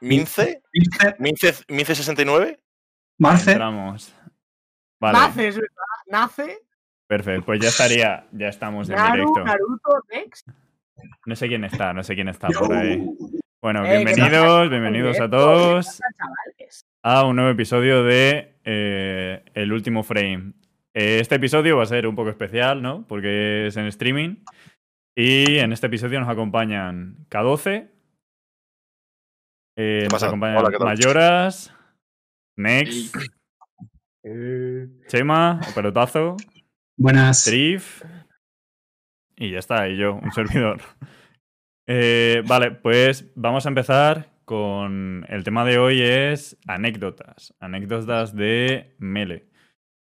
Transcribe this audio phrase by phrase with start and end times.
[0.00, 2.58] Mince, Mince, Mince, Mince 69.
[3.18, 3.52] Marce.
[3.52, 4.14] Entramos.
[5.00, 5.70] Vale, Nace, es verdad.
[6.08, 6.58] Nace,
[7.06, 7.44] perfecto.
[7.46, 9.44] Pues ya estaría, ya estamos en Naru, directo.
[9.44, 10.44] Naruto, Dex.
[11.26, 13.06] No sé quién está, no sé quién está por ahí.
[13.60, 14.68] Bueno, Eh, ¿qué bienvenidos, pasa?
[14.68, 16.86] bienvenidos a todos ¿qué pasa, chavales?
[17.02, 20.52] a un nuevo episodio de eh, El último frame.
[20.94, 23.06] Eh, este episodio va a ser un poco especial, ¿no?
[23.06, 24.36] Porque es en streaming.
[25.14, 27.88] Y en este episodio nos acompañan K12,
[29.76, 30.26] eh, nos pasa?
[30.26, 30.86] acompañan Hola, ¿qué tal?
[30.86, 31.74] Mayoras,
[32.56, 33.12] Nex,
[35.08, 36.36] Chema, Pelotazo,
[36.98, 37.44] Buenas.
[37.44, 38.02] Trif.
[39.36, 40.80] Y ya está, y yo, un servidor.
[41.86, 47.54] Eh, vale, pues vamos a empezar con el tema de hoy es anécdotas.
[47.60, 49.50] Anécdotas de Mele.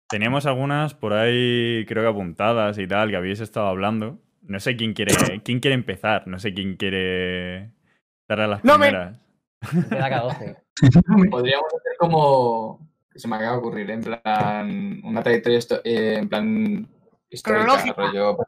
[0.09, 4.19] Teníamos algunas por ahí, creo que apuntadas y tal, que habéis estado hablando.
[4.43, 5.13] No sé quién quiere,
[5.45, 7.73] quién quiere empezar, no sé quién quiere
[8.27, 9.15] dar a las No primeras.
[9.15, 9.28] Empieza K12.
[11.31, 12.89] Podríamos hacer como.
[13.13, 13.95] que se me acaba de ocurrir, ¿eh?
[13.95, 15.01] en plan.
[15.05, 16.89] Una trayectoria eh, en plan.
[17.31, 18.39] histórica, rollo.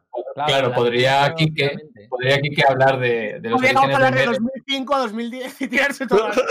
[0.47, 1.77] Claro, la podría Quique-.
[2.09, 4.39] Podría aquí que hablar de, de los Podríamos hablar de de Mele.
[4.39, 6.37] 2005 a 2010 y tirarse todas.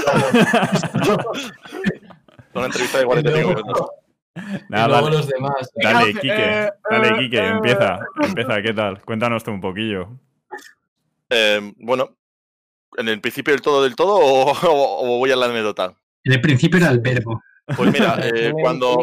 [2.55, 3.91] Una entrevista de 45 minutos.
[4.37, 5.73] Y Nada, luego dale, los demás.
[5.83, 7.49] dale, Quique, eh, dale, eh, Quique, eh.
[7.49, 9.03] empieza, empieza, ¿qué tal?
[9.03, 10.09] Cuéntanos tú un poquillo.
[11.31, 12.17] Eh, bueno,
[12.97, 15.95] ¿en el principio del todo del todo o, o- o voy a la anécdota?
[16.25, 17.43] En el principio era el verbo.
[17.77, 18.99] Pues mira, eh, cuando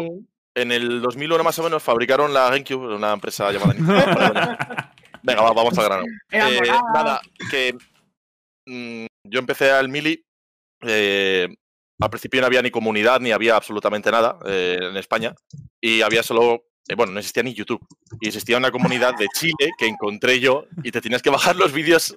[0.54, 4.04] en el 2001 más o menos fabricaron la GameCube, una empresa llamada Nintendo.
[5.22, 6.04] Venga, va, vamos al grano.
[6.30, 6.60] Eh,
[6.94, 7.74] nada, que
[8.66, 10.24] mm, yo empecé al Mili.
[10.82, 11.48] eh,
[12.00, 15.34] al principio no había ni comunidad ni había absolutamente nada eh, en España.
[15.80, 16.62] Y había solo.
[16.88, 17.84] Eh, bueno, no existía ni YouTube.
[18.20, 21.72] Y existía una comunidad de Chile que encontré yo y te tenías que bajar los
[21.72, 22.16] vídeos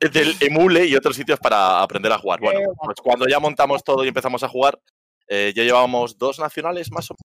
[0.00, 2.40] del Emule y otros sitios para aprender a jugar.
[2.40, 4.78] Bueno, pues cuando ya montamos todo y empezamos a jugar,
[5.28, 7.30] eh, ya llevábamos dos nacionales más o menos.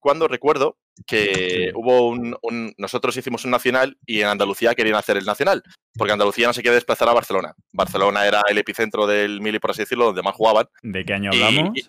[0.00, 0.76] Cuando recuerdo
[1.06, 5.62] que hubo un, un- Nosotros hicimos un nacional y en Andalucía querían hacer el nacional,
[5.96, 7.54] porque Andalucía no se quiere desplazar a Barcelona.
[7.72, 10.66] Barcelona era el epicentro del Mili, por así decirlo, donde más jugaban.
[10.82, 11.78] ¿De qué año Y- hablamos?
[11.78, 11.86] y-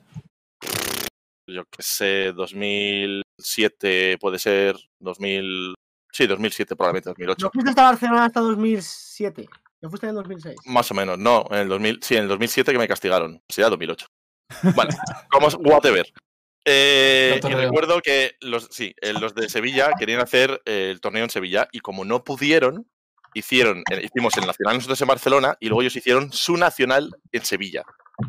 [1.54, 5.76] yo qué sé, 2007 puede ser, 2000...
[6.12, 7.46] Sí, 2007 probablemente, 2008.
[7.46, 9.48] No fuiste hasta Barcelona hasta 2007.
[9.82, 10.56] No fuiste en 2006.
[10.66, 13.62] Más o menos, no, en el 2000, sí, en el 2007 que me castigaron, sí,
[13.62, 14.08] era 2008.
[14.76, 14.96] Vale,
[15.30, 16.12] como whatever.
[16.66, 21.00] Eh, No y recuerdo que los, sí, eh, los de Sevilla querían hacer eh, el
[21.00, 22.88] torneo en Sevilla y como no pudieron,
[23.34, 27.46] hicieron, eh, hicimos el nacional nosotros en Barcelona y luego ellos hicieron su nacional en
[27.46, 27.84] Sevilla,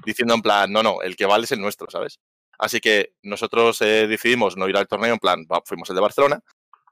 [0.05, 2.21] diciendo en plan, no, no, el que vale es el nuestro, ¿sabes?
[2.61, 6.43] Así que nosotros eh, decidimos no ir al torneo, en plan, fuimos el de Barcelona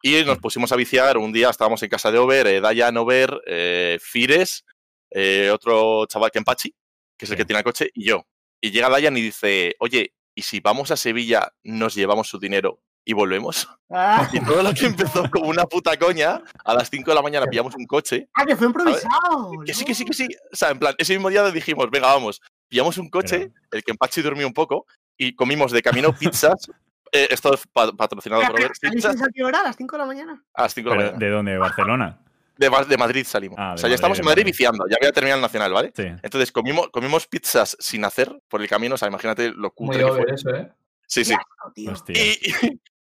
[0.02, 1.18] y nos pusimos a viciar.
[1.18, 4.64] Un día estábamos en casa de Over, eh, Dayan, Over, eh, Fires,
[5.10, 8.26] eh, otro chaval que que es el que tiene el coche, y yo.
[8.60, 12.80] Y llega Dayan y dice, oye, ¿y si vamos a Sevilla, nos llevamos su dinero
[13.04, 13.68] y volvemos?
[13.90, 17.22] Ah, Y todo lo que empezó como una puta coña, a las 5 de la
[17.22, 18.28] mañana pillamos un coche.
[18.34, 19.50] ah, que fue improvisado.
[19.66, 20.28] Que sí, que sí, que sí.
[20.52, 22.40] O sea, en plan, ese mismo día dijimos, venga, vamos.
[22.68, 24.86] Pillamos un coche, el que durmió un poco,
[25.18, 26.70] y comimos de camino pizzas.
[27.12, 29.60] eh, esto es pa- patrocinado por pero, Pizzas ¿salisteis a qué hora?
[29.60, 30.42] ¿A las 5 de la mañana?
[30.54, 31.18] a las 5 de la mañana.
[31.18, 31.52] ¿De dónde?
[31.52, 32.18] ¿De Barcelona?
[32.56, 33.56] De, de Madrid salimos.
[33.58, 34.52] Ah, o sea, ya estamos en Madrid Madrid.
[34.52, 34.84] viciando.
[34.90, 35.92] Ya había terminado el nacional, ¿vale?
[35.94, 36.04] Sí.
[36.22, 38.96] Entonces comimos, comimos pizzas sin hacer por el camino.
[38.96, 40.10] O sea, imagínate lo Muy cutre que fue.
[40.12, 40.72] over eso, ¿eh?
[41.06, 41.34] Sí, sí.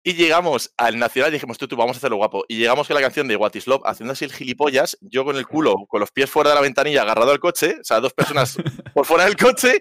[0.04, 2.44] Y llegamos al nacional y dijimos, tú, tú, vamos a hacerlo guapo.
[2.48, 5.36] Y llegamos con la canción de What is Love, haciendo así el gilipollas, yo con
[5.36, 8.12] el culo, con los pies fuera de la ventanilla, agarrado al coche, o sea, dos
[8.12, 8.56] personas
[8.94, 9.80] por fuera del coche.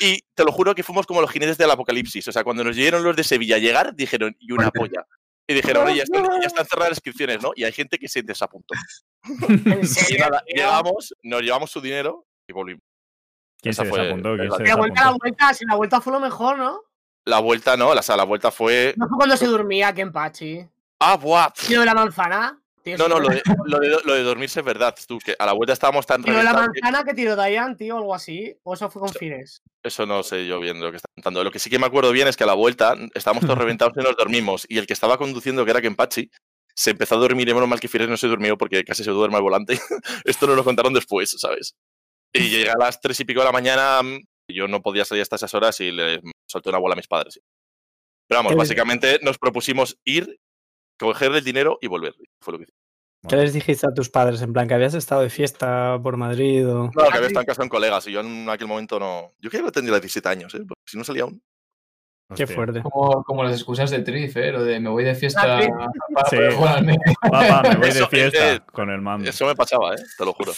[0.00, 2.26] Y te lo juro que fuimos como los jinetes del apocalipsis.
[2.28, 5.06] O sea, cuando nos llegaron los de Sevilla a llegar, dijeron, y una polla.
[5.46, 7.50] Y dijeron, oye, ya están, ya están cerradas las inscripciones, ¿no?
[7.56, 8.74] Y hay gente que se desapuntó.
[9.48, 10.20] ¿En Y serio?
[10.26, 12.82] nada, llegamos, nos llevamos su dinero y volvimos.
[13.60, 14.36] ¿Quién Esa se fue desapuntó?
[14.36, 16.82] ¿Quién la- se La vuelta, la vuelta, si la vuelta fue lo mejor, ¿no?
[17.26, 18.94] La vuelta no, la, o sea, la vuelta fue.
[18.96, 20.66] No fue cuando se dormía Pachi.
[21.00, 21.50] Ah, buah.
[21.66, 22.59] Tío de la manzana.
[22.98, 24.94] No, no, lo de, lo, de, lo de dormirse es verdad.
[25.06, 28.14] Tú, que a la vuelta estábamos tan de la manzana que tiró Dayan, tío, algo
[28.14, 28.56] así.
[28.62, 29.62] O eso fue con Fines.
[29.82, 31.44] Eso no sé yo bien lo que está contando.
[31.44, 33.92] Lo que sí que me acuerdo bien es que a la vuelta estábamos todos reventados
[33.96, 34.66] y nos dormimos.
[34.68, 36.30] Y el que estaba conduciendo, que era Kenpachi,
[36.74, 39.10] se empezó a dormir y menos mal que Fires no se durmió porque casi se
[39.10, 39.78] duerme al volante.
[40.24, 41.74] Esto nos lo contaron después, ¿sabes?
[42.32, 44.02] Y llegué a las tres y pico de la mañana.
[44.02, 46.96] mm, y Yo no podía salir hasta esas horas y le solté una bola a
[46.96, 47.40] mis padres.
[48.26, 50.38] Pero vamos, básicamente nos propusimos ir,
[51.00, 52.14] coger el dinero y volver.
[52.40, 52.80] Fue lo que hicimos.
[53.28, 54.40] ¿Qué les dijiste a tus padres?
[54.40, 56.84] En plan, que habías estado de fiesta por Madrid o.
[56.84, 59.34] No, que había estado en casa un colegas y yo en aquel momento no.
[59.40, 60.60] Yo creo que tendría 17 años, ¿eh?
[60.66, 61.42] Porque si no salía aún.
[62.34, 62.56] Qué Hostia.
[62.56, 62.80] fuerte.
[62.82, 64.52] Como, como las excusas de Trif, ¿eh?
[64.52, 65.62] Lo de me voy de fiesta Ah,
[66.30, 66.36] sí.
[66.60, 66.80] para.
[67.20, 69.28] Papá, me voy de Eso, fiesta eh, con el mando.
[69.28, 69.98] Eso me pasaba, ¿eh?
[70.16, 70.52] Te lo juro.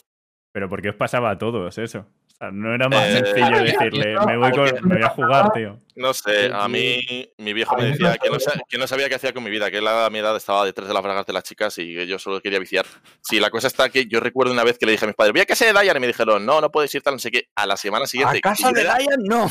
[0.53, 2.06] Pero ¿por qué os pasaba a todos eso?
[2.32, 5.52] O sea, no era más Eh, sencillo decirle, me voy, con- me voy a jugar,
[5.52, 5.79] tío.
[5.94, 7.00] No sé, a mí
[7.37, 8.38] mi viejo me decía que no,
[8.69, 10.94] que sabía qué hacía con mi vida, que él a mi edad estaba detrás de
[10.94, 12.87] las bragas de las chicas y que yo solo quería viciar.
[13.20, 15.32] Sí, la cosa está que yo recuerdo una vez que le dije a mis padres,
[15.34, 17.31] voy a casa de Dayan y me dijeron, no, no puedes ir tal, no sé
[17.31, 17.49] qué.
[17.55, 19.50] A la semana siguiente, A casa de era- Ryan, no.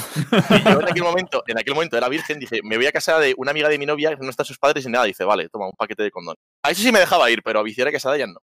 [0.50, 3.20] y yo en aquel momento, en aquel momento era virgen, dije, me voy a casa
[3.20, 5.06] de una amiga de mi novia, no están sus padres y nada.
[5.06, 6.36] Dice, vale, toma un paquete de condón.
[6.64, 8.40] A eso sí me dejaba ir, pero a viciar a casa de Dayan no.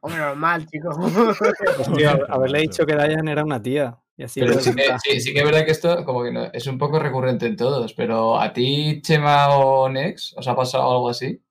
[0.00, 0.90] Hombre, normal, chico.
[1.78, 3.98] Hostia, haberle dicho que Dayan era una tía.
[4.18, 6.50] Y así Pero sí que, sí, sí que es verdad que esto como que no-
[6.52, 10.90] es un poco recurrente en todos, pero ¿a ti, Chema o Nex, os ha pasado
[10.90, 11.42] algo así?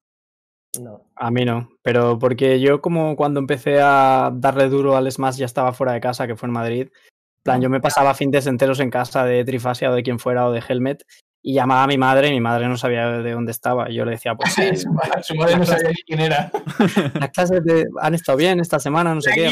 [0.82, 1.06] No.
[1.16, 5.46] A mí no, pero porque yo como cuando empecé a darle duro al Smash ya
[5.46, 6.88] estaba fuera de casa, que fue en Madrid.
[6.92, 10.48] En plan, yo me pasaba fines enteros en casa de Trifasia o de quien fuera
[10.48, 11.04] o de Helmet
[11.48, 13.88] y llamaba a mi madre y mi madre no sabía de dónde estaba.
[13.92, 16.52] Y yo le decía, pues sí, Su ma- Su madre no sabía quién era.
[17.20, 19.52] las clases de- han estado bien esta semana, no sé qué.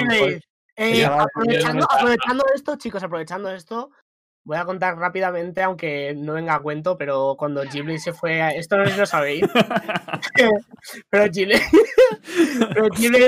[0.76, 1.86] Eh, aprovechando,
[2.56, 3.92] esto, chicos, aprovechando esto,
[4.44, 8.50] voy a contar rápidamente, aunque no venga a cuento, pero cuando Ghibli se fue a...
[8.50, 9.46] Esto no sé si lo sabéis,
[11.12, 11.60] pero Ghibli...
[12.74, 13.20] pero Ghibli,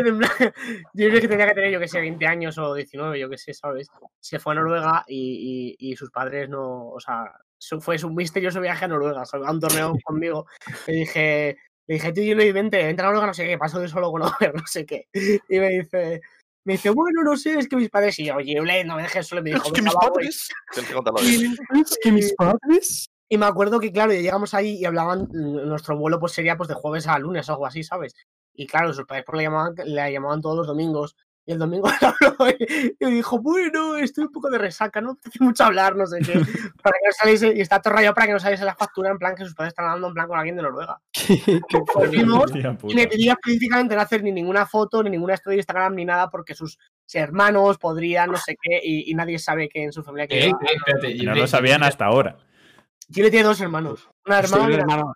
[0.94, 3.54] Ghibli que tenía que tener, yo que sé, 20 años o 19, yo que sé,
[3.54, 3.88] ¿sabes?
[4.20, 6.88] Se fue a Noruega y, y- y sus padres no...
[6.90, 7.32] O sea,
[7.80, 10.46] fue su misterioso viaje a Noruega, a un torneo conmigo.
[10.88, 11.58] Le dije...
[11.88, 14.22] Le dije, tú Ghibli, vente, entra a Noruega, no sé qué, paso de solo con
[14.24, 15.08] Over, no sé qué.
[15.14, 16.22] Y me dice...
[16.66, 18.18] Me dice, bueno, no sé, es que mis padres.
[18.18, 19.42] Y yo, oye, no me dejes solo.
[19.42, 20.12] Y me dijo, Es que "Venga, mis va, voy".
[20.14, 20.50] padres...
[21.76, 23.06] Es que mis padres.
[23.30, 26.68] y me acuerdo que, claro, llegamos ahí y hablaban, mm, nuestro vuelo pues sería pues
[26.68, 28.16] de jueves a lunes o algo así, ¿sabes?
[28.56, 31.16] Y claro, sus padres pues, le, llamaban, le llamaban todos los domingos.
[31.48, 32.36] Y el domingo le habló
[33.00, 36.34] y dijo, bueno, estoy un poco de resaca, no me mucho hablar, no sé qué.
[36.84, 39.18] Para que no saliese, y está todo rayado para que no saliese la factura en
[39.18, 41.00] plan que sus padres están hablando en plan con alguien de Noruega.
[41.14, 41.82] Qué
[42.88, 46.06] y me pedía específicamente no hacer ni ninguna foto, ni ninguna story de Instagram, ni
[46.06, 46.78] nada, porque sus
[47.14, 50.50] hermanos podrían, no sé qué, y, y nadie sabe que en su familia que Eh,
[50.50, 52.38] eh, espérate, no lo sabían hasta ahora.
[53.12, 54.10] Chile tiene dos hermanos.
[54.26, 55.14] Una hermana y una hermano.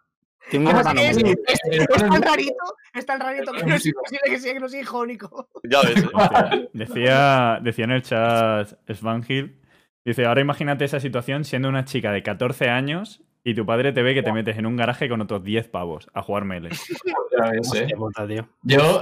[0.49, 0.99] Tiene un Además hermano.
[1.01, 4.01] que es, es- El es tan rarito, es tan rarito que no es músico.
[4.01, 5.49] posible que sea que no sea hijo único.
[5.63, 6.03] Ya ves.
[6.03, 6.69] ¿eh?
[6.73, 9.55] Decía, decía en el chat Svanhild,
[10.05, 14.01] dice, ahora imagínate esa situación siendo una chica de 14 años y tu padre te
[14.03, 16.71] ve que te metes en un garaje con otros 10 pavos a jugar melee.
[16.71, 17.81] Ya ves, eh.
[17.83, 18.49] Hostia puta, tío.
[18.63, 19.01] Yo,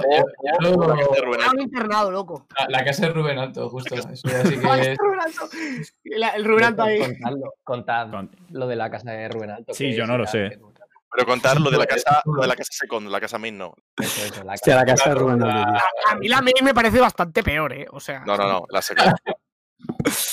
[0.60, 2.46] yo- La casa de Rubén un internado, loco.
[2.58, 3.94] la, la casa de Rubén Alto, justo.
[3.96, 5.40] Eso ya sí Ay, que el Rubén Alto.
[6.04, 6.98] La- El Rubén Alto ahí.
[7.00, 9.74] Contadlo, contad Con- lo de la casa de Rubén Alto.
[9.74, 10.58] Sí, yo no lo sé.
[11.10, 13.74] Pero contar lo de la casa, lo de la casa second, la casa main no.
[13.96, 15.04] Eso, eso, la Hostia, la casa.
[15.04, 16.12] casa de Rubén la- tío.
[16.12, 17.86] A mí la main me parece bastante peor, ¿eh?
[17.90, 18.20] O sea.
[18.26, 19.14] No, no, no, la second.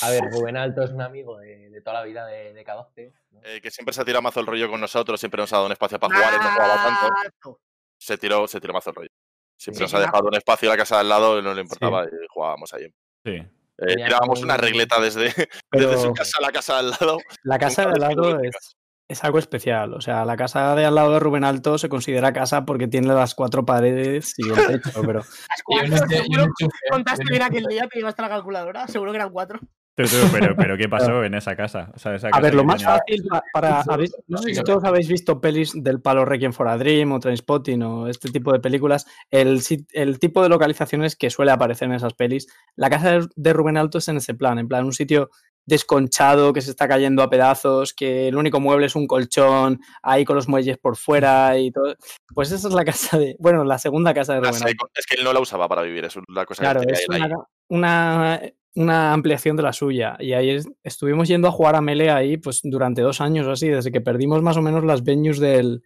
[0.02, 3.14] A ver, Rubén Alto es un amigo de, de toda la vida de, de K12.
[3.32, 3.40] ¿no?
[3.44, 5.68] Eh, que siempre se ha tirado mazo el rollo con nosotros, siempre nos ha dado
[5.68, 7.60] un espacio para jugar, él no jugaba tanto.
[7.98, 9.10] Se tiró, se tiró mazo el rollo.
[9.58, 11.62] Siempre Sí, nos ha dejado un espacio a la casa de al lado, no le
[11.62, 12.88] importaba y jugábamos ahí.
[13.24, 13.32] Sí.
[13.78, 15.32] Eh, tirábamos una un- regleta desde,
[15.70, 17.18] Pero desde su casa a la casa de al lado.
[17.44, 18.76] la casa de al lado es,
[19.08, 19.94] es algo especial.
[19.94, 23.08] O sea, la casa de al lado de Rubén Alto se considera casa porque tiene
[23.08, 27.42] las cuatro paredes y el techo, pero Las cuatro, este- y un seguro contaste bien
[27.44, 28.88] aquel día, te llevaste la calculadora.
[28.88, 29.60] Seguro que eran cuatro.
[29.98, 31.90] Tú, tú, pero, pero ¿qué pasó en esa casa?
[31.96, 33.80] O sea, esa A ver, lo más tenía- fácil pa- para.
[33.88, 37.20] habéis- no sé si todos habéis visto pelis del palo Requiem for a Dream o
[37.20, 39.06] Trainspotting o este tipo de películas.
[39.30, 39.62] El,
[39.94, 42.48] el tipo de localizaciones que suele aparecer en esas pelis.
[42.76, 45.30] La casa de- de Rubén Alto es en ese plan, en plan, un sitio
[45.66, 50.24] desconchado que se está cayendo a pedazos, que el único mueble es un colchón, ahí
[50.26, 51.96] con los muelles por fuera y todo.
[52.34, 53.36] Pues esa es la casa de.
[53.40, 54.76] Bueno, la segunda casa de Rubén.
[54.96, 57.16] Es que él no la usaba para vivir, es una cosa Claro, que es él
[57.16, 57.22] ahí.
[57.24, 57.38] una,
[57.70, 58.42] una,
[58.76, 60.18] una ampliación de la suya.
[60.20, 63.52] Y ahí es- estuvimos yendo a jugar a Melee ahí pues durante dos años o
[63.52, 65.82] así, desde que perdimos más o menos las venues del,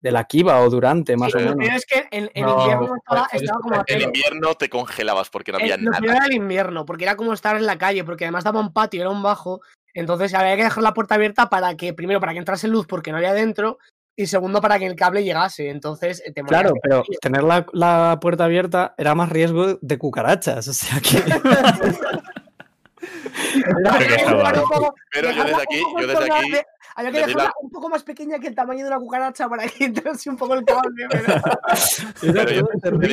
[0.00, 1.74] de la Kiva o durante, más Sí, o menos.
[1.76, 3.28] es que en, en No, invierno estaba,
[3.60, 6.16] como En invierno te congelabas porque no Eh, había primero nada.
[6.16, 9.00] era el invierno, porque era como estar en la calle, porque además daba un patio,
[9.00, 9.60] era un bajo.
[9.94, 13.10] Entonces había que dejar la puerta abierta para que, primero, para que entrase luz porque
[13.10, 13.78] no había dentro,
[14.16, 15.68] y segundo, para que el cable llegase.
[15.70, 20.68] Entonces eh, te Claro, pero tener la, la puerta abierta era más riesgo de cucarachas.
[20.68, 21.18] O sea que.
[21.28, 21.92] Creo que está Dejarla guay.
[21.92, 22.22] un poco-
[25.12, 26.52] Pero yo desde un aquí, poco yo desde aquí,
[26.96, 29.66] Había que dejarla la- un poco más pequeña que el tamaño de una cucaracha para
[29.68, 31.06] que entrase un poco el cable.
[32.92, 33.08] le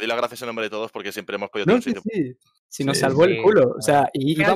[0.00, 2.02] di las gracias en nombre de todos porque siempre hemos podido tener sitio.
[2.02, 2.36] sí.
[2.70, 3.74] Si nos salvó el culo.
[3.78, 4.54] O sea, y Que no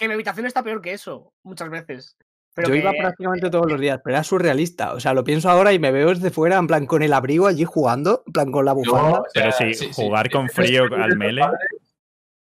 [0.00, 2.16] mi habitación está peor que eso, muchas veces.
[2.54, 4.94] Pero yo que- iba prácticamente todos los días, pero era surrealista.
[4.94, 7.46] O sea, lo pienso ahora y me veo desde fuera, en plan con el abrigo
[7.46, 9.10] allí jugando, en plan con la bufanda.
[9.10, 11.44] No, o Pero sea, sí, jugar sí, con sí, frío sí, al sí, melee.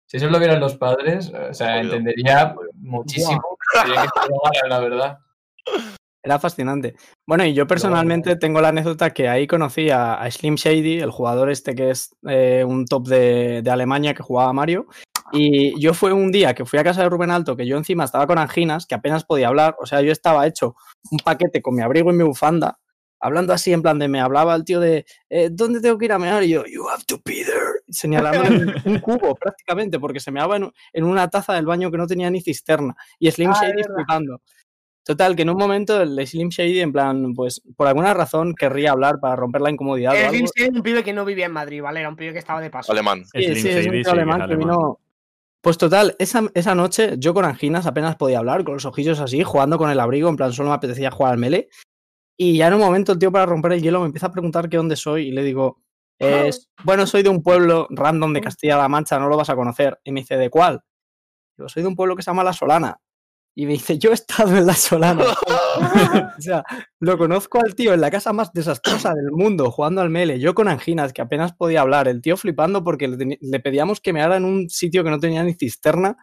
[0.08, 1.96] Si eso lo vieran los padres, o sea, Jodido.
[1.96, 5.18] entendería muchísimo que la verdad.
[6.22, 6.96] Era fascinante.
[7.26, 11.10] Bueno, y yo personalmente tengo la anécdota que ahí conocí a, a Slim Shady, el
[11.10, 14.86] jugador este que es eh, un top de, de Alemania que jugaba a Mario.
[15.30, 18.04] Y yo fue un día que fui a casa de Rubén Alto, que yo encima
[18.04, 19.76] estaba con anginas, que apenas podía hablar.
[19.78, 20.74] O sea, yo estaba hecho
[21.10, 22.78] un paquete con mi abrigo y mi bufanda,
[23.20, 26.12] hablando así en plan de me hablaba el tío de eh, ¿dónde tengo que ir
[26.12, 26.42] a mear?
[26.44, 27.82] Y yo, you have to be there.
[27.88, 31.98] Señalando un, un cubo prácticamente, porque se meaba en, en una taza del baño que
[31.98, 32.94] no tenía ni cisterna.
[33.18, 34.42] Y Slim Ah, es Shady flipando.
[35.04, 38.90] Total, que en un momento el Slim Shady, en plan, pues por alguna razón querría
[38.90, 40.14] hablar para romper la incomodidad.
[40.14, 40.28] El.
[40.28, 42.00] Slim Shady era un pibe que no vivía en Madrid, ¿vale?
[42.00, 42.92] Era un pibe que estaba de paso.
[42.92, 43.24] Alemán.
[43.32, 45.00] Sí, Slim sí, es un sí, alemán es que vino.
[45.62, 49.42] Pues total, esa, esa noche yo con anginas apenas podía hablar, con los ojillos así,
[49.42, 51.68] jugando con el abrigo, en plan solo me apetecía jugar al melee.
[52.40, 54.68] Y ya en un momento el tío para romper el hielo me empieza a preguntar
[54.68, 55.82] qué dónde soy y le digo,
[56.48, 59.98] "Es- bueno, soy de un pueblo random de Castilla-La Mancha, no lo vas a conocer.
[60.04, 60.80] Y me dice, ¿de cuál?
[61.56, 62.96] Digo, soy de un pueblo que se llama La Solana.
[63.56, 65.24] Y me dice, yo he estado en La Solana.
[66.38, 66.62] o sea,
[67.00, 70.54] lo conozco al tío en la casa más desastrosa del mundo, jugando al mele, yo
[70.54, 74.44] con anginas, que apenas podía hablar, el tío flipando porque le, pedíamos que meara en
[74.44, 76.16] un sitio que no tenía ni cisterna.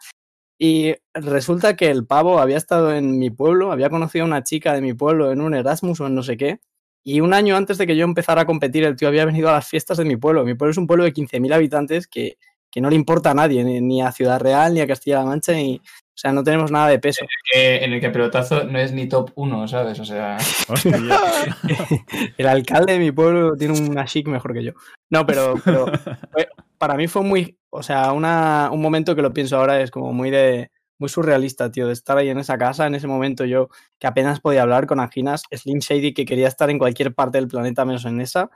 [0.58, 4.74] Y resulta que el pavo había estado en mi pueblo, había conocido a una chica
[4.74, 6.60] de mi pueblo en un Erasmus o en no sé qué.
[7.04, 9.54] Y un año antes de que yo empezara a competir, el tío había venido a
[9.54, 10.46] las fiestas de mi pueblo.
[10.46, 12.38] Mi pueblo es un pueblo de 15.000 habitantes que,
[12.72, 15.82] que no le importa a nadie, ni, a Ciudad Real, ni a Castilla-La Mancha, ni,
[16.16, 17.26] o sea, no tenemos nada de peso.
[17.52, 20.00] Que- en el que pelotazo no es ni top 1, ¿sabes?
[20.00, 20.38] O sea.
[22.38, 24.72] El alcalde de mi pueblo tiene una chic mejor que yo.
[25.10, 25.56] No, pero,
[26.78, 30.14] para mí fue muy, o sea, una, un momento que lo pienso ahora es como
[30.14, 33.70] muy de, muy surrealista, tío, de estar ahí en esa casa, en ese momento yo
[34.00, 37.48] que apenas podía hablar con anginas, Slim Shady que quería estar en cualquier parte del
[37.48, 38.50] planeta menos en esa,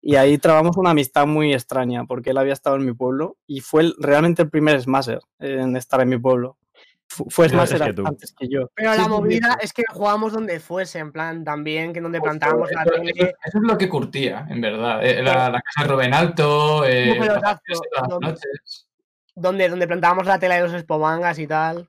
[0.00, 3.60] y ahí trabamos una amistad muy extraña, porque él había estado en mi pueblo y
[3.60, 6.56] fue el- realmente el primer Smasher en estar en mi pueblo.
[7.14, 8.06] Fu- Fue Antes Smasher que tú.
[8.06, 8.70] antes que yo.
[8.74, 9.66] Pero Sí, la movida sí.
[9.66, 13.12] es que jugábamos donde fuese, en plan, también, que donde plantábamos la eso, tele.
[13.14, 15.04] eso- eso es lo que curtía, en verdad.
[15.04, 17.58] Eh, La, la casa de Rubén Alto, eh, pero las
[18.08, 18.88] donde- noches.
[19.34, 21.88] Donde, donde plantábamos la tela de los espomangas y tal.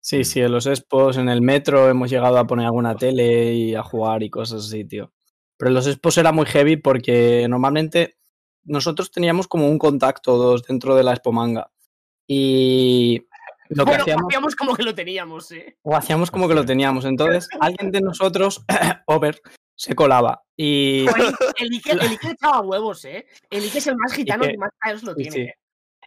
[0.00, 3.74] Sí, sí, en los expos, en el metro hemos llegado a poner alguna tele y
[3.74, 5.12] a jugar y cosas así, tío.
[5.56, 8.16] Pero en los expos era muy heavy porque normalmente
[8.64, 11.70] nosotros teníamos como un contacto o dos dentro de la expomanga.
[12.26, 13.26] Y
[13.74, 15.76] lo que Bueno, hacíamos, hacíamos como que lo teníamos, ¿eh?
[15.82, 17.04] o hacíamos como que lo teníamos.
[17.04, 18.64] Entonces, alguien de nosotros,
[19.06, 19.40] over,
[19.74, 20.42] se colaba.
[20.56, 21.06] Y
[21.58, 23.26] El Ike, el Ike echaba huevos, ¿eh?
[23.50, 25.30] El Ike es el más gitano Ike- que más caos lo tiene.
[25.32, 25.40] sí.
[25.42, 25.54] ¿eh?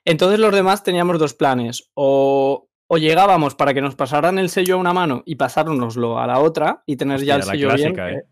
[0.07, 1.89] Entonces los demás teníamos dos planes.
[1.95, 6.27] O, o llegábamos para que nos pasaran el sello a una mano y pasárnoslo a
[6.27, 7.93] la otra y tener ya el sello bien.
[7.95, 8.23] clásica, que- ¿eh?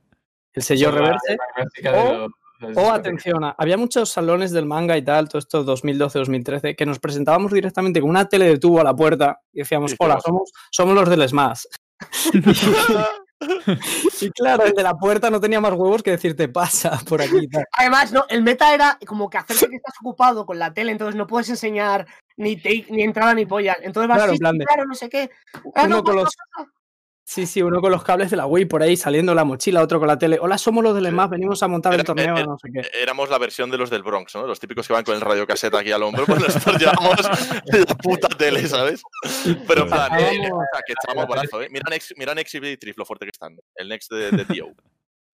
[0.53, 1.37] El sello reverse.
[1.91, 2.27] O-
[2.63, 2.99] los- los O discos.
[2.99, 7.51] atención, a- había muchos salones del manga y tal, todo esto 2012-2013, que nos presentábamos
[7.51, 11.09] directamente con una tele de tubo a la puerta y decíamos, hola, somos, somos los
[11.09, 11.63] del Smash.
[14.21, 17.47] y claro, el de la puerta no tenía más huevos que decirte, pasa por aquí.
[17.47, 17.65] tal.
[17.77, 21.15] Además, no, el meta era como que hacerte que estás ocupado con la tele, entonces
[21.15, 23.75] no puedes enseñar ni take, ni entrada ni polla.
[23.81, 25.29] Entonces vas Claro, sí, claro, no sé qué.
[25.75, 26.25] Ah, no, con pasa,
[26.57, 26.67] los-.
[27.25, 29.97] Sí, sí, uno con los cables de la Wii por ahí saliendo la mochila, otro
[29.97, 30.37] con la tele.
[30.41, 32.81] Hola, somos los del Smash, venimos a montar el torneo, era- no sé qué.
[33.01, 34.45] Éramos la versión de los del Bronx, ¿no?
[34.45, 37.21] Los típicos que van con el radiocaseta aquí al hombro, pues nosotros llevamos
[37.71, 39.01] la puta tele, ¿sabes?
[39.67, 41.69] Pero en plan, eh, o sea, que echamos brazo, ¿eh?
[41.71, 43.55] Mira Nex, mira Nex y Trif lo fuerte que están.
[43.75, 44.67] El Next de, de Tío.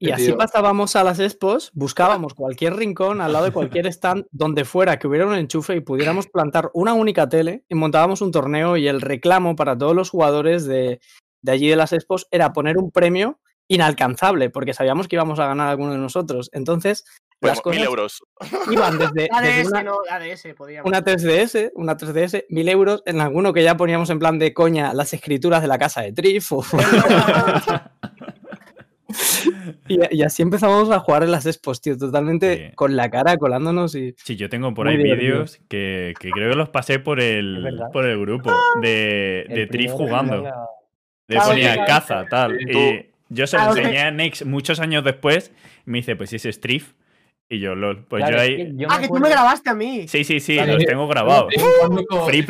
[0.02, 0.38] Y así tío.
[0.38, 5.08] pasábamos a las expos, buscábamos cualquier rincón al lado de cualquier stand donde fuera que
[5.08, 9.02] hubiera un enchufe y pudiéramos plantar una única tele y montábamos un torneo y el
[9.02, 11.02] reclamo para todos los jugadores de,
[11.42, 15.46] de allí de las expos era poner un premio inalcanzable porque sabíamos que íbamos a
[15.48, 16.50] ganar alguno de nosotros.
[16.54, 17.06] Entonces,
[17.42, 18.24] las Pues, mil cosas euros.
[18.72, 20.88] iban desde, La desde una, no, la DS, podíamos.
[20.90, 24.94] una 3DS, una 3DS, mil euros, en alguno que ya poníamos en plan de coña
[24.94, 26.66] las escrituras de la casa de Trif o-
[29.88, 32.76] y, y así empezamos a jugar en las expos, tío, totalmente Sí.
[32.76, 34.14] con la cara colándonos y...
[34.24, 37.80] Sí, yo tengo por Muy ahí vídeos que, que creo que los pasé por el,
[37.92, 40.44] por el grupo de, El de Trif jugando.
[41.30, 41.80] De Claro, ponía sí.
[41.88, 42.58] caza, tal.
[42.58, 45.54] Sí, Y yo se lo que- enseñé a Nex muchos años después.
[45.86, 46.94] Y me dice, pues ese es Trif.
[47.48, 48.06] Y yo, lol.
[48.06, 48.58] Pues Claro, yo es ahí.
[48.58, 50.08] que yo Ah, que tú me grabaste a mí.
[50.08, 50.74] Sí, sí, sí, Vale.
[50.74, 51.54] los tengo grabados.
[51.56, 52.46] Jugando con- Free.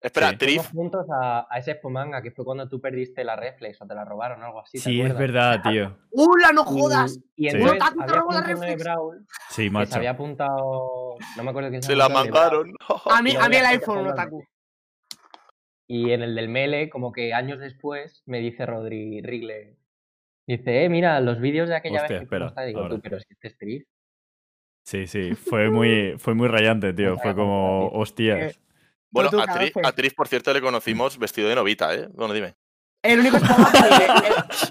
[0.00, 0.36] Espera, Sí.
[0.36, 3.86] Trif, juntos a, a ese Expo Manga, que fue cuando tú perdiste la reflex o
[3.86, 4.78] te la robaron o algo así.
[4.78, 5.98] ¿te Sí, es verdad, tío.
[6.12, 7.18] ¡Hula, no Y- jodas!
[7.34, 7.56] Y, Sí.
[7.56, 8.72] entonces Otaku te había robó la reflex.
[8.74, 9.96] Sí, Brawl que se macho.
[9.96, 11.16] había apuntado.
[11.36, 12.72] No me acuerdo quién se la mandaron.
[13.10, 14.44] A mí, Y a mí el iPhone, otaku.
[15.88, 19.76] Y en el del Mele, como que años después, me dice Rodri Rigle.
[20.46, 22.94] Dice, eh, mira, los vídeos de aquella Hostia, vez que espera, tal", Digo, ahora.
[22.94, 23.86] tú, pero si este.
[24.84, 25.34] Sí, sí.
[25.34, 27.18] Fue muy, fue muy rayante, tío.
[27.18, 28.60] Fue como, hostias.
[29.10, 29.80] Bueno, tú, a Trif, Carafe.
[29.88, 32.10] a Trif, por cierto, le conocimos vestido de novita, ¿eh?
[32.12, 32.56] Bueno, dime.
[33.02, 34.06] El único que ligué.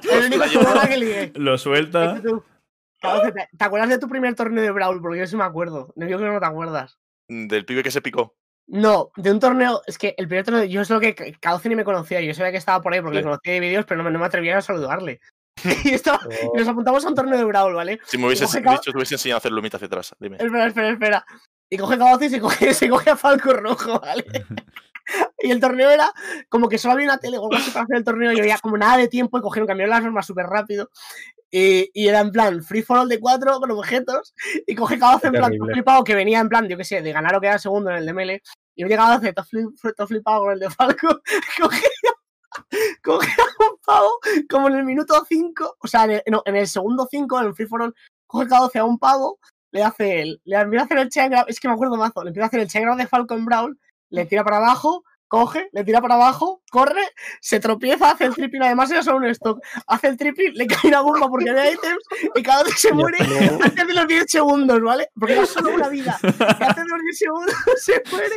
[0.04, 1.32] El, el único que ligué.
[1.36, 2.22] Lo suelta.
[3.02, 5.02] ¿Te, acuerdas de tu primer torneo de Brawl?
[5.02, 5.94] Porque yo sí me acuerdo.
[5.96, 7.00] Yo creo que no te acuerdas.
[7.28, 8.36] Del pibe que se picó.
[8.68, 11.76] No, de un torneo, es que el primer torneo, yo es lo que Cauce ni
[11.76, 13.20] me conocía, yo sabía que estaba por ahí porque Sí.
[13.20, 15.22] le conocía de vídeos, pero no me, no me atrevía a saludarle.
[15.86, 16.52] y, estaba- Oh.
[16.54, 18.00] y nos apuntamos a un torneo de Brawl, ¿vale?
[18.06, 20.14] Si me hubieses dicho, te hubiese enseñado a hacer lumita hacia atrás.
[20.20, 20.36] Dime.
[20.38, 21.26] Espera, espera, espera.
[21.70, 24.26] Y coge Cauce y se coge, se coge a Falco Rojo, ¿vale?
[25.40, 26.12] y el torneo era
[26.50, 28.58] como que solo había una tele o algo así para hacer el torneo y había
[28.60, 30.90] como nada de tiempo y cogieron, cambiaron las normas súper rápido.
[31.50, 34.34] Y, y era en plan free for all de cuatro con objetos
[34.66, 35.74] y coge cada en plan Terrible.
[35.74, 38.06] flipado que venía en plan, yo qué sé, de ganar o quedar segundo en el
[38.06, 38.42] de Mele.
[38.76, 41.22] Y venía cada todo, flip- todo flipado con el de Falco.
[41.60, 41.82] Coge,
[43.04, 46.56] coge a un pavo como en el minuto 5, o sea, en el, no, en
[46.56, 47.96] el segundo 5, en el free for all,
[48.26, 49.40] coge cada 12 a un pavo,
[49.72, 52.30] le hace el, le empieza a hacer el grab, es que me acuerdo mazo, le
[52.30, 55.84] empieza a hacer el grab de Falco en Brawl, le tira para abajo, coge, le
[55.84, 57.02] tira para abajo, corre,
[57.40, 60.90] se tropieza, hace el tripping, además era solo un stock, hace el tripping, le cae
[60.90, 62.04] una bomba porque no hay items
[62.36, 63.18] y cada vez se muere
[63.64, 65.10] antes de los 10 segundos, ¿vale?
[65.18, 66.18] Porque era solo una vida.
[66.24, 68.36] Y antes de los 10 segundos se muere.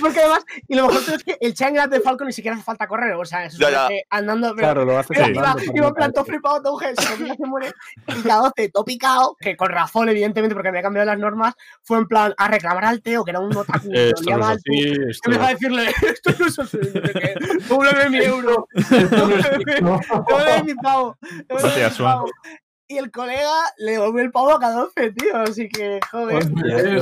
[0.00, 2.64] Porque además, y lo mejor es que el chain grab de Falco ni siquiera hace
[2.64, 3.48] falta correr, o sea,
[3.88, 6.32] que andando, pero Claro, lo hace iba, andando iba no en plan todo caerte.
[6.32, 7.72] flipado, todo mujer, se muere.
[8.08, 11.98] Y cada 12, todo picado, que con razón, evidentemente, porque había cambiado las normas, fue
[11.98, 13.90] en plan a reclamar al Teo, que era un otaku.
[13.90, 16.78] que Esto no es así, esto- a decirle, esto no es así,
[17.68, 21.16] devuélveme mi euro, devuélveme mi pavo,
[21.48, 21.98] Gracias.
[22.86, 26.44] Y el colega le devolvió el pavo a cada 12, tío, así que, joder.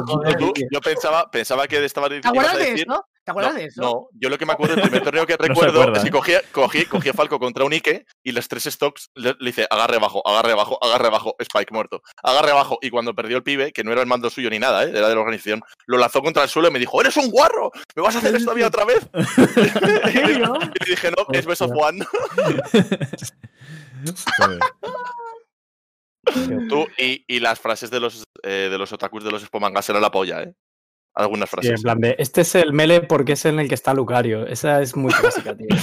[0.07, 0.37] Joder.
[0.37, 2.85] tú- yo pensaba, pensaba que estaba ¿Te acuerdas de?
[3.25, 3.81] ¿Te acuerdas no, de eso?
[3.81, 6.09] No, yo lo que me acuerdo del primer torneo que No recuerdo acuerda, es que
[6.09, 6.13] ¿eh?
[6.13, 9.67] cogía, cogí, cogí a Falco contra un Ike y los tres stocks le, le hice
[9.71, 12.79] agarre abajo, agarre abajo, agarre abajo, Spike muerto, agarre abajo.
[12.83, 14.91] Y cuando perdió el pibe, que no era el mando suyo ni nada, ¿eh?
[14.91, 17.71] era de la organización, lo lanzó contra el suelo y me dijo: ¡Eres un guarro!
[17.95, 19.09] ¿Me vas a hacer esto a mí otra vez?
[20.15, 22.01] y le dije: No, es Beso Juan.
[24.39, 24.61] Joder.
[26.69, 30.03] Tú, y, y las frases de los, eh, de los otakus de los Spomangas eran
[30.03, 30.55] la polla, ¿eh?
[31.15, 31.83] Algunas Sí, en frases.
[31.83, 34.47] plan de, este es el mele porque es en el que está Lucario.
[34.47, 35.67] Esa es muy clásica, tío.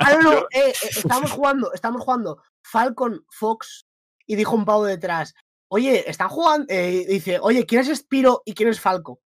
[0.00, 3.86] Ah, no, no, eh, eh, estábamos jugando, estábamos jugando Falcon Fox
[4.26, 5.34] y dijo un pavo detrás,
[5.68, 9.20] oye, están jugando, eh, dice, oye, ¿quién es Spiro y quién es Falco?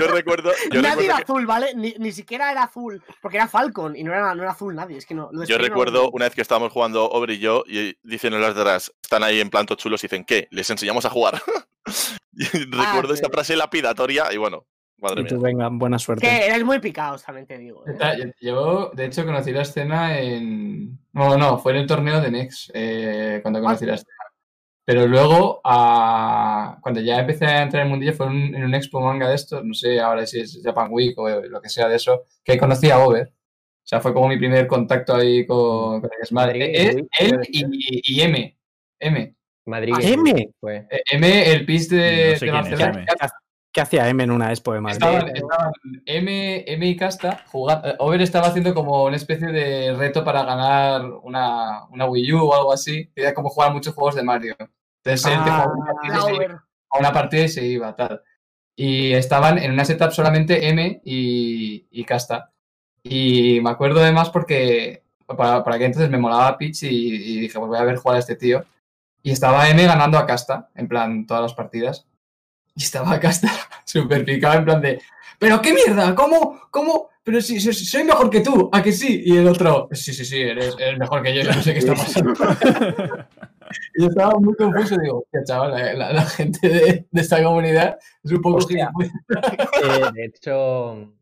[0.00, 1.74] Yo recuerdo, yo nadie recuerdo era que- azul, ¿vale?
[1.74, 4.96] Ni, ni siquiera era azul, porque era Falcon y no era, no era azul nadie,
[4.98, 5.30] es que no.
[5.46, 8.54] Yo no- recuerdo una vez que estábamos jugando Obre y yo, y dicen en las
[8.54, 10.48] detrás, están ahí en planto chulos y dicen, ¿qué?
[10.50, 11.40] Les enseñamos a jugar.
[12.34, 14.64] Y recuerdo esta frase lapidatoria y bueno,
[14.96, 15.28] madre Y mía.
[15.34, 16.26] tú, venga, buena suerte.
[16.26, 17.84] Que eres muy picados, también te digo.
[17.86, 18.32] ¿eh?
[18.40, 20.98] Yo, de hecho, conocí la escena en.
[21.12, 24.11] No, no, fue en el torneo de Nex eh, cuando conocí la escena.
[24.84, 28.74] Pero luego, a- cuando ya empecé a entrar en el mundillo, fue en, en un
[28.74, 31.88] expo manga de estos, no sé ahora si es Japan Week o lo que sea
[31.88, 33.28] de eso, que conocí a Over.
[33.28, 36.28] O sea, fue como mi primer contacto ahí con, con el.
[36.34, 38.58] Madrid, Eh, Week, él puede y, M.
[39.00, 39.34] M.
[39.66, 39.92] Madrid.
[39.96, 40.50] Ah, M.
[40.60, 40.86] Fue.
[40.90, 41.98] Eh, M, el pis de,
[42.32, 42.90] No sé de es Barcelona.
[42.98, 43.06] M.
[43.72, 45.02] ¿Qué hacía M en una expo de Madrid?
[45.02, 45.72] Estaban, estaban
[46.04, 47.88] M, M y Casta jugando.
[47.88, 52.40] eh, Over estaba haciendo como una especie de reto para ganar una, una Wii U
[52.44, 53.10] o algo así.
[53.16, 54.54] Era como jugar muchos juegos de Mario.
[54.58, 58.20] Entonces él te Ah, jugaba a una partida y se iba, tal.
[58.76, 62.50] Y estaban en una setup solamente M y, y Casta.
[63.02, 67.58] Y me acuerdo además porque para, para que entonces me molaba Peach y, y dije,
[67.58, 68.64] pues voy a ver jugar a este tío.
[69.22, 72.06] Y estaba M ganando a Casta, en plan, todas las partidas.
[72.74, 73.48] Y estaba Casta
[73.84, 75.00] súper picado, en plan de,
[75.38, 76.14] ¿pero qué mierda?
[76.14, 76.60] ¿Cómo?
[76.70, 77.10] ¿Cómo?
[77.24, 79.22] Pero si, soy mejor que tú, ¿a que sí?
[79.24, 81.78] Y el otro, sí, sí, sí, eres, eres mejor que yo, yo no sé qué
[81.78, 82.32] está pasando.
[83.94, 87.42] y yo estaba muy confuso, digo, hostia, chaval, la, la- la gente de, de esta
[87.42, 88.90] comunidad es un poco Hostia.
[89.28, 91.12] Eh, de hecho,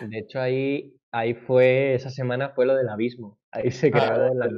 [0.00, 3.38] de hecho ahí, ahí fue, esa semana fue lo del abismo.
[3.50, 4.48] Ahí se creó Ah, la.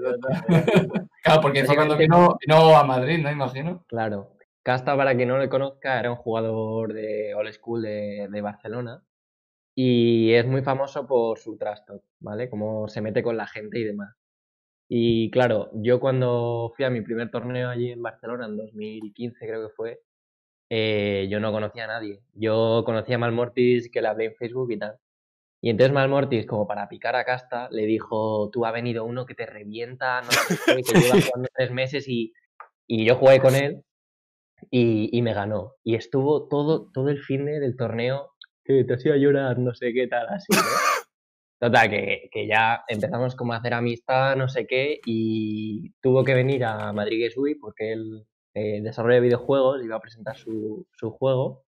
[1.23, 3.31] Claro, porque fue cuando vino, vino a Madrid, ¿no?
[3.31, 3.85] Imagino.
[3.87, 4.33] Claro.
[4.63, 9.03] Casta, para quien no le conozca, era un jugador de Old School de, de Barcelona
[9.75, 12.51] y es muy famoso por su trash talk, ¿vale?
[12.51, 14.15] Cómo se mete con la gente y demás.
[14.89, 19.69] Y claro, yo cuando fui a mi primer torneo allí en Barcelona, en 2015 creo
[19.69, 20.03] que fue,
[20.71, 22.23] eh, yo no conocía a nadie.
[22.35, 24.99] Yo conocía a Malmortis, que le hablé en Facebook y tal.
[25.63, 29.35] Y entonces Malmortis, como para picar a Casta, le dijo, tú ha venido uno que
[29.35, 32.35] te revienta, no sé qué, que lleva jugando tres meses y,
[32.87, 33.83] y yo jugué con él
[34.71, 35.75] y, y me ganó.
[35.85, 38.33] Y estuvo todo, todo el fin de- del torneo
[38.65, 40.53] que te hacía llorar, no sé qué tal, así.
[40.53, 40.59] ¿no?
[41.61, 46.35] Total, que, que ya empezamos como a hacer amistad, no sé qué, y tuvo que
[46.35, 51.65] venir a Madrid Week porque él eh, desarrolla videojuegos, iba a presentar su, su juego.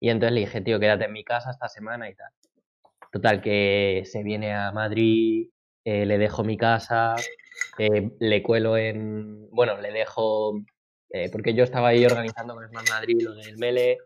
[0.00, 2.30] Y entonces le dije, tío, quédate en mi casa esta semana y tal.
[3.12, 5.48] Total, que se viene a Madrid,
[5.84, 7.16] eh, le dejo mi casa,
[7.78, 9.48] eh, le cuelo en.
[9.50, 10.60] Bueno, le dejo.
[11.12, 13.98] Eh, porque yo estaba ahí organizando con Smart Madrid lo del Mele.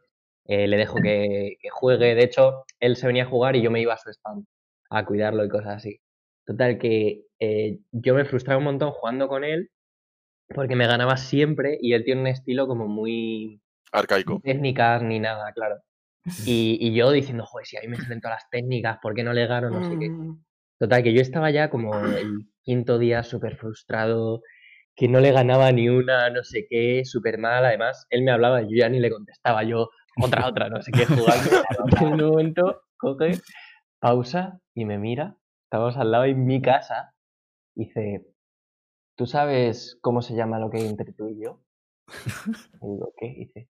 [0.44, 2.14] eh, le dejo que, que juegue.
[2.14, 4.44] De hecho, él se venía a jugar y yo me iba a su stand
[4.90, 6.00] a cuidarlo y cosas así.
[6.44, 9.70] Total, que eh, yo me frustraba un montón jugando con él
[10.54, 14.40] porque me ganaba siempre y él tiene un estilo como muy Arcaico.
[14.44, 15.76] técnicas ni nada, claro.
[16.44, 19.22] Y, y yo diciendo, joder, si a mí me salen todas las técnicas, ¿por qué
[19.24, 19.70] no le gano?
[19.70, 20.10] No sé qué.
[20.10, 20.44] Mm,
[20.78, 24.42] Total, que yo estaba ya como el quinto día súper frustrado,
[24.96, 27.64] que no le ganaba ni una, no sé qué, súper mal.
[27.64, 29.90] Además, él me hablaba, yo ya ni le contestaba, yo
[30.22, 31.50] otra, otra, no sé qué, jugando.
[32.00, 33.38] en un momento coge,
[34.00, 35.36] pausa y me mira.
[35.64, 37.14] Estamos al lado en mi casa.
[37.74, 38.26] y Dice,
[39.16, 41.60] ¿tú sabes cómo se llama lo que hay entre tú y yo?
[42.82, 43.26] Y digo, ¿qué?
[43.26, 43.68] Y Dice,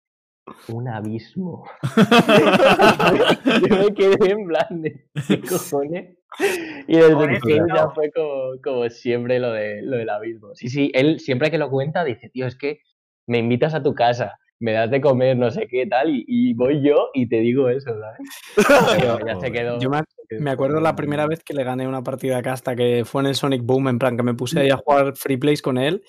[0.67, 1.65] un abismo.
[3.69, 6.17] yo me quedé en plan de, ¿qué cojones?
[6.88, 7.49] Y desde Pobrecito.
[7.49, 10.53] entonces ya fue como, como siempre lo, de, lo del abismo.
[10.53, 12.79] Sí, sí, él siempre que lo cuenta dice, tío, es que
[13.27, 16.53] me invitas a tu casa, me das de comer, no sé qué tal, y, y
[16.53, 18.97] voy yo y te digo eso, ¿sabes?
[18.97, 19.79] Pero ya se quedó.
[19.79, 23.21] Yo me, acuerdo la primera vez que le gané una partida a Casta, que fue
[23.21, 25.77] en el Sonic Boom, en plan, que me puse ahí a jugar free plays con
[25.77, 26.03] él.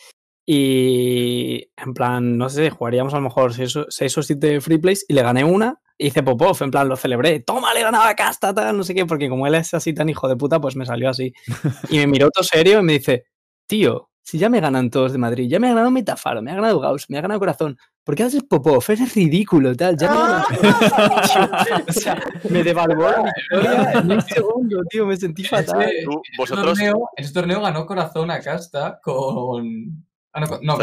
[0.48, 3.76] Y en plan, no sé, jugaríamos a lo mejor 6
[4.18, 5.80] o 7 free plays y le gané una.
[5.98, 7.40] y Hice pop-off, en plan, lo celebré.
[7.40, 10.08] Toma, le ganaba a Casta, tal, no sé qué, porque como él es así tan
[10.08, 11.32] hijo de puta, pues me salió así.
[11.90, 13.24] Y me miró todo serio y me dice,
[13.66, 16.54] tío, si ya me ganan todos de Madrid, ya me ha ganado Metafaro, me ha
[16.56, 18.90] ganado Gauss, me ha ganado Corazón, ¿por qué haces pop-off?
[18.90, 20.44] Eres ridículo, tal, ya me ganan
[21.88, 25.82] o sea, me devaluó la victoria en un segundo, tío, me sentí fatal.
[25.82, 30.04] Ese, Tú, ese vosotros- torneo, ese torneo ganó Corazón a Casta con.
[30.36, 30.76] Ah, no, con- no,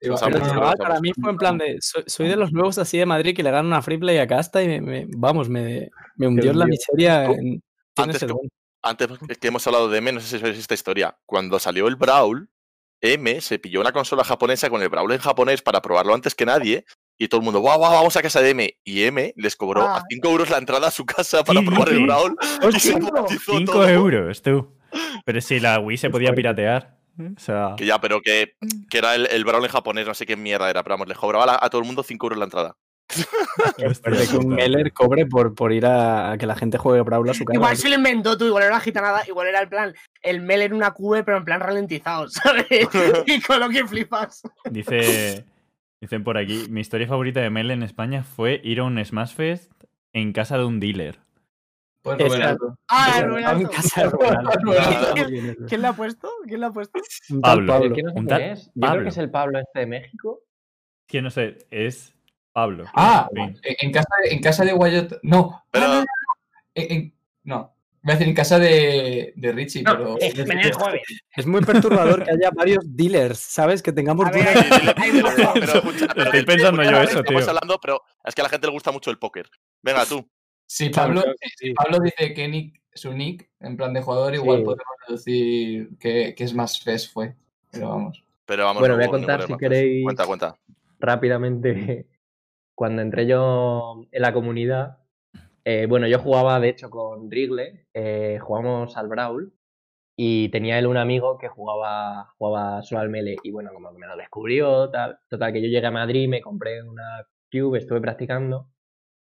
[0.00, 3.04] Pero normal, para mí fue en plan de, soy, soy de los nuevos así de
[3.06, 6.26] Madrid que le ganan una free play a Casta y me, me- vamos, me, me
[6.28, 7.24] hundió en la miseria.
[7.26, 7.62] En,
[7.96, 8.38] antes que- don.
[8.80, 9.08] Antes
[9.40, 11.18] que hemos hablado de M, no sé si sabéis esta historia.
[11.26, 12.48] Cuando salió el Brawl,
[13.00, 16.46] M se pilló una consola japonesa con el Brawl en japonés para probarlo antes que
[16.46, 16.84] nadie.
[17.18, 18.78] Y todo el mundo, guau, guau, vamos a casa de M.
[18.84, 19.96] Y M les cobró Ah.
[19.98, 22.02] a 5 euros la entrada a su casa para ¿Qué probar el?
[22.04, 22.36] Brawl.
[22.40, 22.98] Y se ¡Hostia!
[23.00, 23.88] monetizó 5 todo.
[23.88, 24.76] euros, tú.
[25.24, 26.97] Pero si la Wii se podía piratear.
[27.18, 28.54] O sea, Que ya, pero que,
[28.90, 30.82] que era el, el Brawl en japonés, no sé qué mierda era.
[30.82, 32.76] Pero vamos, les cobraba a, a todo el mundo 5 euros la entrada.
[33.86, 34.48] hostia De que un.
[34.48, 37.56] Meller cobre por, por ir a, a que la gente juegue Brawl a su casa.
[37.56, 40.62] Igual se lo inventó tú, igual era una gitanada, igual era el plan, el Mel
[40.62, 42.66] en una QV, pero en plan ralentizado, ¿sabes?
[43.26, 44.42] y con lo que flipas.
[44.70, 45.46] Dice,
[46.00, 49.34] dicen por aquí, mi historia favorita de Mel en España fue ir a un Smash
[49.34, 49.72] Fest
[50.12, 51.20] en casa de un dealer.
[52.16, 52.40] Pues.
[52.88, 54.18] Ah, eso.
[55.68, 56.30] ¿Quién le ha puesto?
[56.46, 56.98] ¿Quién le ha puesto?
[57.40, 57.92] Pablo.
[57.94, 58.66] Que no sé quién tal es.
[58.66, 59.02] Yo creo Pablo.
[59.02, 60.40] que es el Pablo este de México.
[61.06, 62.14] Que no sé, es
[62.52, 62.84] Pablo.
[62.94, 63.28] Ah,
[63.62, 65.14] En casa, de- en casa de Wyatt.
[65.22, 66.06] No, Pero- no, no, no.
[66.74, 67.74] En, en- no.
[68.00, 70.16] Voy a decir en casa de, de Richie, pero.
[71.36, 73.82] Es muy perturbador que haya varios dealers, ¿sabes?
[73.82, 74.46] Que tengamos ver,
[74.96, 77.48] pero- escucha, pero Estoy pensando yo eso, estamos tío.
[77.50, 79.50] hablando, pero es que a la gente le gusta mucho el póker.
[79.82, 80.26] Venga, tú.
[80.70, 81.72] Si Pablo, Claro, sí.
[81.72, 84.64] Pablo dice que nick, su nick, en plan de jugador, igual Sí.
[84.64, 87.34] podemos deducir que, que es más FES fue.
[87.70, 88.22] Pero vamos.
[88.44, 90.04] Pero vamos, Bueno, no voy a no contar si queréis.
[90.04, 90.56] Cuenta, cuenta.
[90.98, 92.06] rápidamente,
[92.74, 94.98] cuando entré yo en la comunidad,
[95.64, 99.52] eh, bueno, yo jugaba de hecho con Drigle, eh, jugamos al Brawl
[100.16, 103.98] y tenía él un amigo que jugaba, jugaba solo al Melee y bueno, como que
[103.98, 105.18] me lo descubrió, tal.
[105.28, 108.68] Total, que yo llegué a Madrid, me compré una Cube, estuve practicando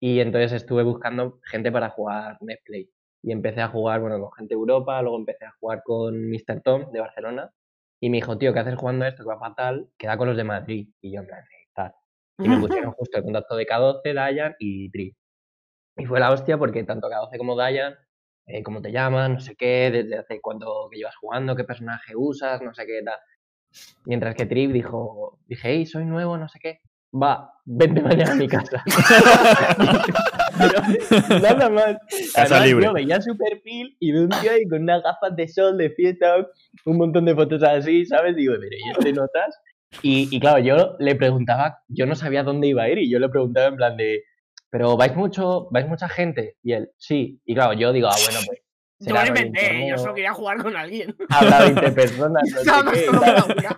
[0.01, 2.91] y entonces estuve buscando gente para jugar Netplay.
[3.23, 6.61] Y empecé a jugar, bueno, con gente de Europa, luego empecé a jugar con Mr.
[6.63, 7.53] Tom de Barcelona
[8.01, 9.25] y me dijo, tío, ¿qué haces jugando esto?
[9.25, 10.89] Que va fatal, queda con los de Madrid.
[11.01, 11.93] Y yo en plan, "Sí, tal.
[12.39, 15.17] Y me pusieron justo el contacto de K12, Dayan y Tri.
[15.97, 17.95] Y fue la hostia porque tanto K12 como Dayan,
[18.47, 22.15] eh, cómo te llaman, no sé qué, desde hace cuánto que llevas jugando, qué personaje
[22.17, 23.19] usas, no sé qué tal.
[24.07, 26.81] Mientras que Trip dijo, dije, hey, soy nuevo, no sé qué.
[27.15, 28.85] Va, vente mañana a mi casa.
[30.59, 31.97] Pero nada más.
[32.35, 32.85] Casa Además, libre.
[32.87, 35.91] Yo veía su perfil y de un tío ahí con unas gafas de sol de
[35.91, 36.47] fiesta,
[36.85, 38.37] un montón de fotos así, ¿sabes?
[38.37, 39.59] Digo, pero ¿y este notas?
[40.03, 43.19] Y, y claro, yo le preguntaba, yo no sabía dónde iba a ir y yo
[43.19, 44.25] le preguntaba en plan de,
[44.71, 46.57] ¿pero vais mucho, vais mucha gente?
[46.63, 47.41] Y él, sí.
[47.45, 48.61] Y claro, yo digo, ah, bueno, pues.
[49.01, 51.15] Yo me inventé, yo solo quería jugar con alguien.
[51.31, 53.69] Habrá 20 personas, no sé qué.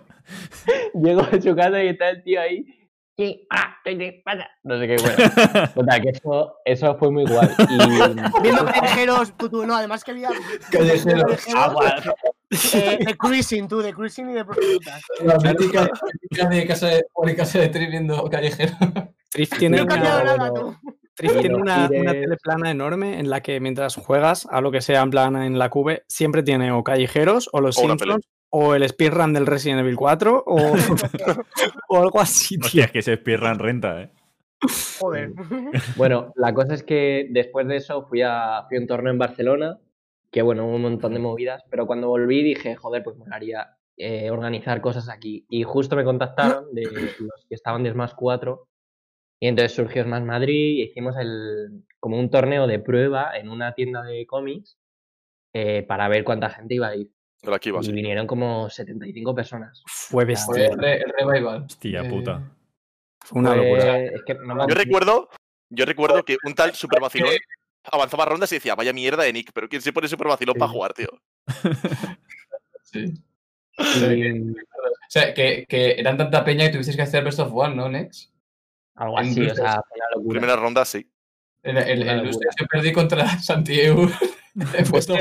[0.95, 2.65] Llego a su casa y está el tío ahí.
[3.49, 3.67] Ah.
[4.63, 5.67] No sé qué, bueno.
[5.75, 7.49] Total, que eso, eso fue muy guay.
[7.69, 7.77] Y,
[8.43, 10.29] Viendo callejeros, tú, tú, no, además que había
[10.71, 11.23] Callejeros.
[11.23, 11.95] callejeros, Agua.
[12.73, 15.01] eh, de cruising, tú, de cruising y de prostitutas.
[15.23, 15.89] La mítica,
[16.49, 18.73] de casa de, por casa de Tri viendo callejero.
[19.29, 20.75] Triff tiene No una, nada, tú.
[21.15, 22.11] Tiene una, una tires.
[22.13, 25.57] tele plana enorme en la que mientras juegas a lo que sea en plan en
[25.59, 29.79] la cube, siempre tiene o callejeros o los O Simpsons o el speedrun del Resident
[29.79, 30.55] Evil 4 o,
[31.89, 32.65] o algo así, tío.
[32.65, 34.11] Hostia, es que ese speedrun renta, ¿eh?
[34.99, 35.31] Joder.
[35.97, 39.19] Bueno, la cosa es que después de eso fui a, fui a un torneo en
[39.19, 39.79] Barcelona,
[40.31, 43.77] que bueno, hubo un montón de movidas, pero cuando volví dije, joder, pues me molaría
[43.97, 45.45] eh, organizar cosas aquí.
[45.49, 48.67] Y justo me contactaron de los que estaban de Smash 4,
[49.39, 53.73] y entonces surgió Smash Madrid y hicimos el, como un torneo de prueba en una
[53.73, 54.77] tienda de cómics
[55.53, 57.11] eh, para ver cuánta gente iba a ir.
[57.43, 57.87] Vas.
[57.87, 59.81] Y vinieron como 75 personas.
[59.87, 60.67] Fue Fue bestia.
[60.67, 61.63] el, re- el revival.
[61.65, 62.51] Hostia Eh, puta.
[63.19, 63.97] Fue una locura.
[63.99, 65.29] es que no me Yo recuerdo,
[65.69, 67.31] yo recuerdo que un tal super vacilón
[67.91, 70.71] avanzaba rondas y decía, vaya mierda de Nick, pero ¿quién se pone super vacilón para
[70.71, 71.09] jugar, tío?
[72.83, 73.13] Sí.
[73.77, 73.83] O
[75.09, 78.31] sea, que, que eran tanta peña que tuvisteis que hacer Best of One, ¿no, Nex?
[78.95, 79.57] algo así, o dulces.
[79.57, 80.39] sea, fue una locura.
[80.39, 81.09] Primera ronda, sí.
[81.63, 82.23] El, el, el.
[82.25, 84.03] Lustre que perdí contra Santiago
[84.55, 85.19] en Best of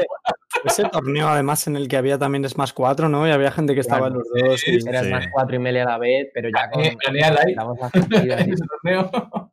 [0.64, 3.27] Ese- torneo, además, en el que había también Smash 4, ¿no?
[3.27, 4.66] Y había gente que estaba en los dos.
[4.68, 5.11] y- Eras Sí.
[5.12, 7.79] más cuatro y media a la vez, pero ya con Gané- gané a Light damos
[7.79, 9.53] las partidas y- en ese torneo.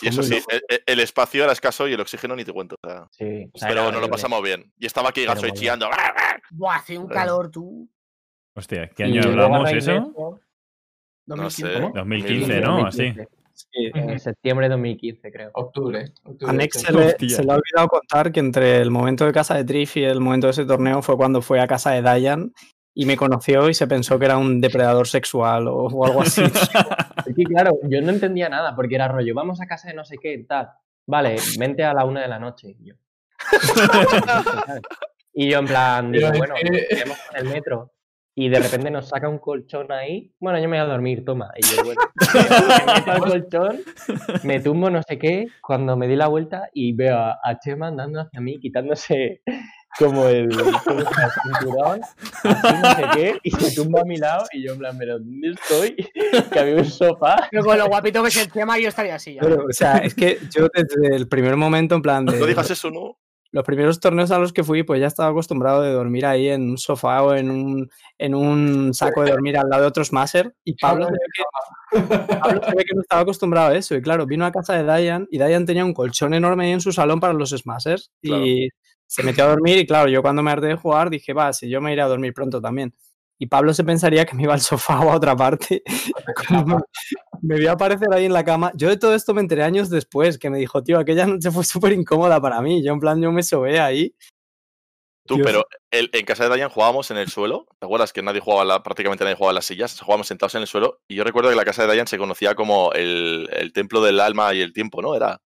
[0.00, 0.40] Y eso sí,
[0.86, 2.76] el, espacio era escaso y el oxígeno ni te cuento.
[2.82, 4.72] o sea, sí, o sea, pero era nos lo pasamos bien.
[4.78, 5.54] Y estaba aquí Gasoy bueno.
[5.56, 5.90] chillando.
[6.52, 7.88] Buah, hace un calor, tú.
[8.54, 9.90] Hostia, ¿qué Y año hablamos eso?
[9.92, 10.40] eso,
[11.26, 11.74] No 2015.
[11.74, 11.90] sé.
[11.94, 12.86] 2015, ¿no?
[12.86, 13.14] Así.
[13.66, 13.68] 2015.
[13.70, 14.12] Sí.
[14.12, 15.50] En septiembre de 2015, creo.
[15.54, 16.12] Octubre.
[16.24, 17.28] octubre A Nex se le, Hostia.
[17.36, 20.20] se le ha olvidado contar que entre el momento de casa de Triff y el
[20.20, 22.52] momento de ese torneo fue cuando fue a casa de Dayan
[22.94, 26.42] y me conoció y se pensó que era un depredador sexual o, o algo así.
[27.26, 30.04] Es que claro, yo no entendía nada porque era rollo, vamos a casa de no
[30.04, 30.70] sé qué, tal.
[31.06, 32.74] Vale, vente a la una de la noche.
[32.78, 32.94] Y yo,
[35.34, 37.92] y yo en plan, digo, bueno, iremos con el metro.
[38.40, 40.32] Y de repente nos saca un colchón ahí.
[40.38, 41.50] Bueno, yo me voy a dormir, toma.
[41.56, 42.00] Y yo, bueno,
[42.86, 43.80] me meto al colchón,
[44.44, 45.48] me tumbo no sé qué.
[45.60, 49.42] Cuando me di la vuelta y veo a, a Chema andando hacia mí, quitándose
[49.98, 52.00] como el, cinturón,
[52.44, 54.46] así no sé qué, y se tumba a mi lado.
[54.52, 55.96] Y yo, en plan, ¿pero dónde estoy?
[56.52, 57.48] Que había un sofá.
[57.50, 59.40] Pero con lo guapito que es el tema, yo estaría así ya.
[59.40, 62.70] Pero, o sea, es que yo desde el primer momento, en plan de No digas
[62.70, 63.18] eso, ¿no?
[63.50, 66.70] Los primeros torneos a los que fui, pues ya estaba acostumbrado de dormir ahí en
[66.70, 70.54] un sofá o en un, en un saco de dormir al lado de otros Maser.
[70.64, 73.94] Y Pablo se, ve que, Pablo se ve que no estaba acostumbrado a eso.
[73.94, 76.80] Y claro, vino a casa de Dayan y Dayan tenía un colchón enorme ahí en
[76.80, 78.10] su salón para los Smashers.
[78.22, 78.68] Y
[79.06, 79.78] se metió a dormir.
[79.78, 82.06] Y claro, yo cuando me harté de jugar dije, va, si yo me iré a
[82.06, 82.94] dormir pronto también.
[83.38, 85.82] Y Pablo se pensaría que me iba al sofá o a otra parte.
[86.50, 88.72] Me, me vio aparecer ahí en la cama.
[88.74, 91.64] Yo de todo esto me enteré años después, que me dijo, tío, aquella noche fue
[91.64, 92.82] súper incómoda para mí.
[92.82, 94.12] Yo en plan, yo me sobé ahí.
[95.26, 95.46] Tú, Dios.
[95.46, 97.66] pero el- en casa de Dayan jugábamos en el suelo.
[97.78, 100.00] ¿Te acuerdas que nadie jugaba, la- prácticamente nadie jugaba en las sillas?
[100.00, 101.00] Jugábamos sentados en el suelo.
[101.06, 104.18] Y yo recuerdo que la casa de Dayan se conocía como el, el templo del
[104.20, 105.14] alma y el tiempo, ¿no?
[105.14, 105.38] Era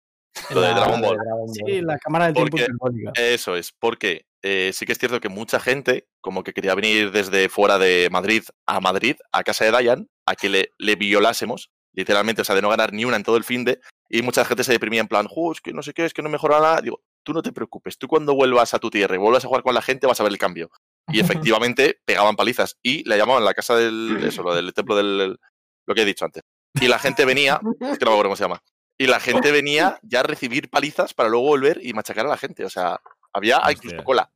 [0.51, 1.19] lo de Dragon Ball.
[1.53, 3.13] Sí, la cámara del tiempo hiperbólica.
[3.15, 7.13] Eso es, porque eh, sí que es cierto que mucha gente, como que quería venir
[7.13, 11.71] desde fuera de Madrid a Madrid, a casa de Dayan, a que le, le violásemos,
[11.95, 14.45] literalmente, o sea, de no ganar ni una en todo el fin de, y mucha
[14.45, 16.61] gente se deprimía en plan, "Jo, es que no sé qué, es que no mejora
[16.61, 16.81] nada.
[16.81, 19.63] Digo, tú no te preocupes, tú cuando vuelvas a tu tierra y vuelvas a jugar
[19.63, 20.71] con la gente vas a ver el cambio.
[21.09, 21.21] Y
[21.61, 25.39] efectivamente pegaban palizas y la llamaban la casa del, eso, lo del templo del,
[25.87, 26.43] lo que he dicho antes.
[26.81, 28.63] Y la gente venía, es que no me acuerdo cómo se llama,
[29.03, 32.37] y la gente venía ya a recibir palizas para luego volver y machacar a la
[32.37, 33.01] gente, o sea,
[33.33, 33.73] había Hostia.
[33.73, 34.31] incluso cola.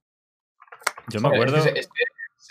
[1.09, 1.91] Yo me acuerdo, Es, es-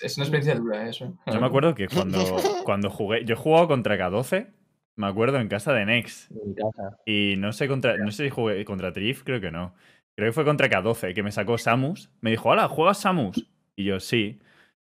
[0.01, 1.17] es una experiencia dura eso.
[1.25, 2.19] yo me acuerdo que cuando,
[2.65, 4.51] cuando jugué, yo he jugado contra K12,
[4.97, 6.29] me acuerdo en casa de Nex.
[6.31, 6.97] En mi casa.
[7.05, 9.73] Y no sé contra, no sé si jugué contra Trif, creo que no.
[10.17, 12.09] Creo que fue contra K12, que me sacó Samus.
[12.21, 13.45] Me dijo, hola, ¿juegas Samus?
[13.75, 14.39] Y yo, sí.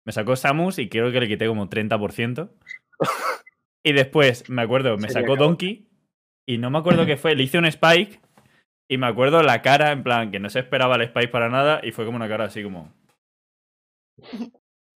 [0.06, 2.50] Me sacó Samus y creo que le quité como 30%.
[3.84, 5.88] Y después, me acuerdo, me sacó Donkey.
[6.48, 7.36] Y no me acuerdo qué fue.
[7.36, 8.20] Le hice un Spike.
[8.90, 11.80] Y me acuerdo la cara, en plan, que no se esperaba el Spike para nada.
[11.84, 12.94] Y fue como una cara así como.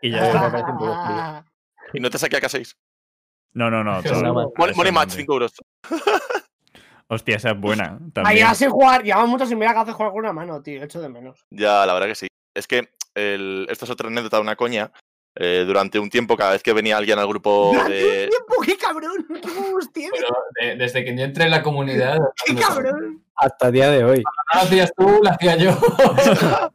[0.01, 1.45] Y ya.
[1.93, 2.75] Y no te saqué a K6.
[3.53, 4.03] No, no, no.
[4.03, 4.51] Todo-.
[4.75, 5.53] Money, match, me- 5 euros.
[7.07, 7.99] Hostia, esa es buena.
[8.15, 10.83] Ah, llevas sin jugar, llevamos mucho sin ver a Gaze jugar con una mano, tío.
[10.83, 11.45] Echo de menos.
[11.51, 12.27] Ya, la verdad que sí.
[12.55, 14.91] Es que el, esto es otra anécdota, una coña.
[15.37, 19.27] Eh, durante un tiempo, cada vez que venía alguien al grupo de, tiempo, qué cabrón!
[19.41, 20.21] ¡Qué tienes!
[20.21, 22.19] Pero de- desde que yo entré en la comunidad.
[22.45, 23.21] ¡Qué cabrón!
[23.35, 24.19] Hasta el día de hoy.
[24.19, 25.71] No la hacías tú, la hacía yo.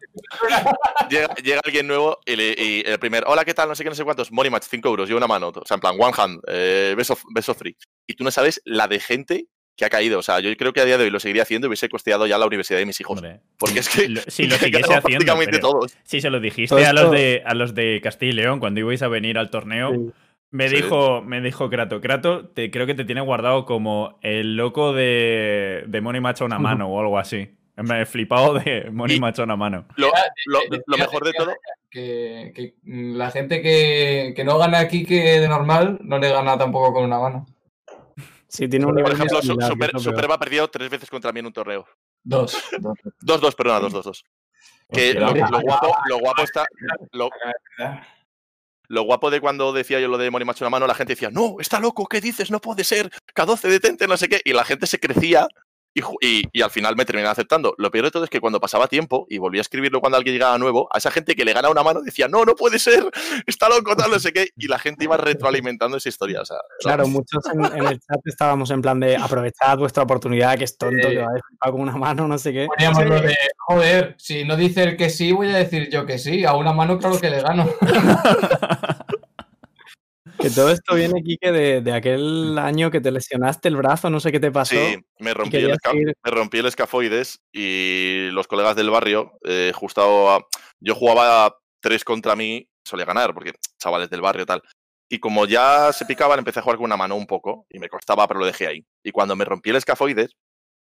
[1.09, 3.69] llega, llega alguien nuevo y, le- y el primer, hola, ¿qué tal?
[3.69, 5.49] No sé qué, no sé cuántos, money match, 5 euros, y una mano.
[5.49, 7.77] O sea, en plan, one hand, eh, beso, beso free.
[8.07, 9.47] Y tú no sabes la de gente
[9.81, 10.21] que ha caído.
[10.21, 12.29] O sea, yo creo que a día de hoy lo seguiría haciendo y hubiese costeado
[12.29, 13.17] ya la universidad de mis hijos.
[13.19, 14.09] Hombre, Porque es que.
[14.09, 15.97] Lo- sí, lo siguiese haciendo, prácticamente todos.
[16.05, 19.03] Sí, se lo dijiste a los de a los de Castilla y León cuando ibais
[19.03, 19.91] a venir al torneo.
[19.93, 20.11] Sí.
[20.53, 20.77] Me Sí.
[20.77, 25.85] dijo, me dijo Krato, Krato, te, creo que te tiene guardado como el loco de,
[25.87, 27.57] de Money Match a una mano o algo así.
[27.77, 29.87] Me he flipado de Money Y- Match a una mano.
[29.97, 30.11] Lo,
[30.99, 31.53] mejor de todo.
[31.89, 36.59] Que, que, la gente que, que no gana aquí que de normal no le gana
[36.59, 37.47] tampoco con una mano.
[38.51, 40.01] Sí, tiene un Por ejemplo, similar, que Super.
[40.01, 41.87] Superba ha perdido tres veces contra mí en un torneo.
[42.23, 42.61] Dos.
[42.81, 42.99] dos.
[43.41, 44.25] 2-2, perdona, 2-2-2.
[44.93, 46.67] Que Hostia, lo, la lo guapo, lo guapo está.
[47.13, 47.31] Lo,
[48.89, 51.31] lo guapo de cuando decía yo lo de Morimacho en la mano, la gente decía,
[51.31, 52.51] no, está loco, ¿qué dices?
[52.51, 54.41] No puede ser, K12 detente, no sé qué.
[54.45, 55.47] Y la gente se crecía
[56.01, 57.75] y, ju- y- y al final me terminaba aceptando.
[57.79, 60.35] Lo peor de todo es que cuando pasaba tiempo y volvía a escribirlo cuando alguien
[60.35, 63.05] llegaba nuevo, a esa gente que le gana una mano decía, no, no puede ser,
[63.47, 64.49] está loco, tal, no sé qué.
[64.57, 66.41] Y la gente iba retroalimentando esa historia.
[66.41, 70.57] O sea, Claro, muchos en, en el chat estábamos en plan de aprovechad vuestra oportunidad,
[70.59, 71.29] que es tonto, que va
[71.61, 72.67] a con una mano, no sé qué.
[72.67, 76.19] Poníamos lo de, joder, si no dice el que sí, voy a decir yo que
[76.19, 76.45] sí.
[76.45, 77.69] A una mano, claro que le gano.
[80.41, 84.21] Que todo esto viene, Quique, de, de aquel año que te lesionaste el brazo, no
[84.21, 84.75] sé qué te pasó.
[84.75, 85.79] Sí, me rompí, el
[86.25, 90.47] me rompí escafoides y los colegas del barrio, eh, justo a-
[90.81, 94.63] yo jugaba tres contra mí, solía ganar, porque chavales del barrio tal.
[95.11, 97.89] Y como ya se picaban, empecé a jugar con una mano un poco y me
[97.89, 98.87] costaba, pero lo dejé ahí.
[99.05, 100.37] Y cuando me rompí el escafoides,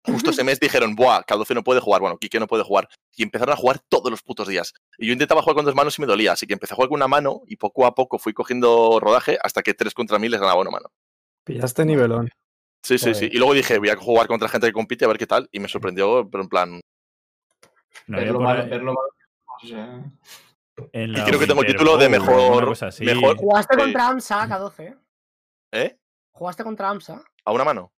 [0.05, 2.87] justo ese mes dijeron, buah, K12 no puede jugar, bueno, Kike no puede jugar.
[3.15, 4.73] Y empezaron a jugar todos los putos días.
[4.97, 6.89] Y yo intentaba jugar con dos manos y me dolía, así que empecé a jugar
[6.89, 10.29] con una mano y poco a poco fui cogiendo rodaje hasta que tres contra mí
[10.29, 10.89] les ganaba una mano.
[11.43, 12.29] Pillaste nivelón.
[12.83, 13.29] Sí, sí, sí.
[13.31, 15.47] Y luego dije, voy a jugar contra gente que compite a ver qué tal.
[15.51, 16.81] Y me sorprendió, pero en plan.
[18.07, 19.09] No verlo ahí- verlo malo.
[19.63, 20.03] O sea,
[20.93, 22.75] en Y creo que tengo Winter título de mejor-
[23.37, 24.97] Jugaste contra AMSA, K12.
[25.73, 25.97] ¿Eh?
[26.31, 27.23] Jugaste contra AMSA.
[27.45, 27.91] ¿A una mano?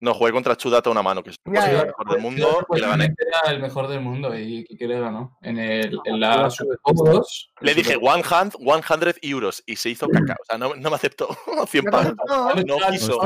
[0.00, 2.86] No, jugué contra Chudata a una mano, que es el mejor del mundo, y le
[2.86, 3.14] gané.
[3.18, 5.36] Era el mejor del mundo y que le ganó.
[5.42, 7.52] En, el, en la Super Bowl 2.
[7.60, 10.36] Le dije one hand, 100 euros y se hizo caca.
[10.40, 11.28] O sea, no, no me aceptó
[11.68, 12.64] 100 No te pavos.
[12.64, 13.20] No quiso.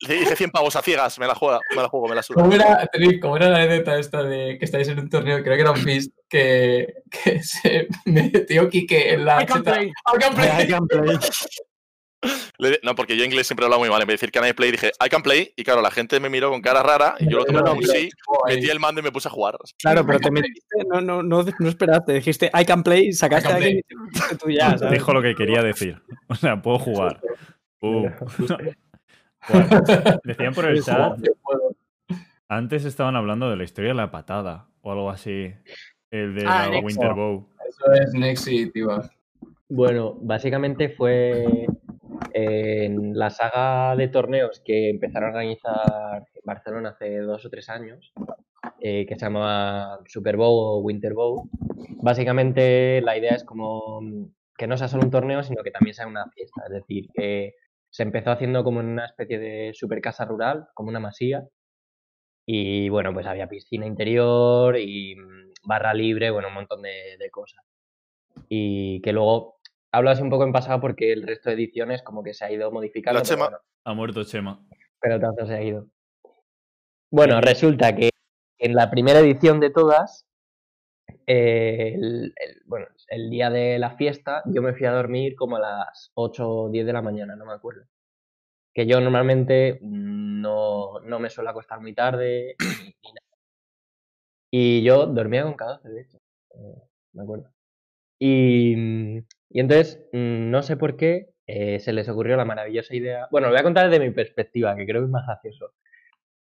[0.00, 2.40] Le dije 100 pavos a ciegas, me la juega, me la juego, me la suda.
[2.40, 2.88] ¿Cómo era,
[3.20, 5.42] cómo era la anécdota esta de que estáis en un torneo?
[5.42, 9.88] Creo que era un Beast que, que se metió Kike en la I can play.
[9.88, 10.48] I can play.
[10.62, 11.18] I can play.
[12.82, 14.00] No, porque yo inglés siempre hablaba muy mal.
[14.02, 15.52] En vez de decir can I play, dije I can play.
[15.56, 17.82] Y claro, la gente me miró con cara rara y yo lo tomé No, como
[17.82, 18.08] sí.
[18.48, 19.56] Metí el mando y me puse a jugar.
[19.78, 23.52] Claro, pero te metiste, no, no, no, no esperaste, dijiste I can play, sacaste I
[23.52, 23.82] a y
[24.36, 24.92] tú ya, ¿sabes?
[24.94, 26.02] Dijo lo que quería decir.
[26.26, 27.20] O sea, puedo jugar.
[27.80, 28.08] Uh.
[30.24, 31.18] Decían por el chat,
[32.48, 35.52] antes estaban hablando de la historia de la patada o algo así.
[36.10, 36.80] El de Ah, la.
[36.80, 37.48] Winter Bow.
[37.68, 38.88] Eso es Nexi, tío.
[39.68, 41.66] Bueno, básicamente fue
[42.32, 47.68] en la saga de torneos que empezaron a organizar en Barcelona hace dos o tres
[47.68, 48.12] años,
[48.80, 51.48] eh, que se llamaba Super Bowl o Winter Bowl.
[52.02, 54.24] Básicamente la idea es como mm,
[54.56, 56.62] que no sea solo un torneo, sino que también sea una fiesta.
[56.66, 57.54] Es decir, que
[57.90, 61.46] se empezó haciendo como en una especie de super casa rural, como una masía.
[62.46, 67.64] Y bueno, pues había piscina interior y mm, barra libre, bueno, un montón de cosas.
[68.48, 69.57] Y que luego
[69.92, 72.52] hablo así un poco en pasado porque el resto de ediciones como que se ha
[72.52, 73.18] ido modificando.
[73.20, 73.44] La Chema.
[73.46, 74.64] bueno, Ha muerto Chema.
[75.00, 75.86] pero tanto se ha ido.
[77.10, 78.10] Bueno, resulta que
[78.58, 80.26] en la primera edición de todas,
[81.26, 85.56] eh, el, el- bueno, el día de la fiesta, yo me fui a dormir como
[85.56, 87.86] a las 8 o 10 de la mañana, no me acuerdo.
[88.74, 93.26] Que yo normalmente no, no me suelo acostar muy tarde ni, ni nada.
[94.50, 96.18] Y yo dormía con K12, de hecho,
[96.54, 96.82] eh,
[97.14, 97.50] me acuerdo.
[98.20, 103.28] Y, y entonces, mm, no sé por qué, eh, se les ocurrió la maravillosa idea.
[103.30, 105.72] Bueno, lo voy a contar desde mi perspectiva, que creo que es más gracioso.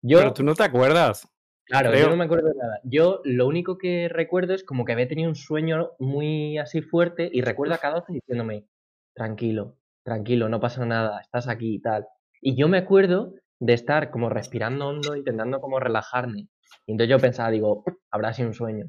[0.02, 1.28] Yo, Pero tú no te acuerdas.
[1.66, 2.80] claro, yo no me acuerdo de nada.
[2.84, 7.28] Yo lo único que recuerdo es como que había tenido un sueño muy así fuerte
[7.32, 8.66] y recuerdo a cada uno diciéndome,
[9.14, 12.06] tranquilo, tranquilo, no pasa nada, estás aquí y tal.
[12.40, 16.48] Y yo me acuerdo de estar como respirando hondo, intentando como relajarme.
[16.86, 18.86] Y entonces yo pensaba, digo, habrá sido un sueño.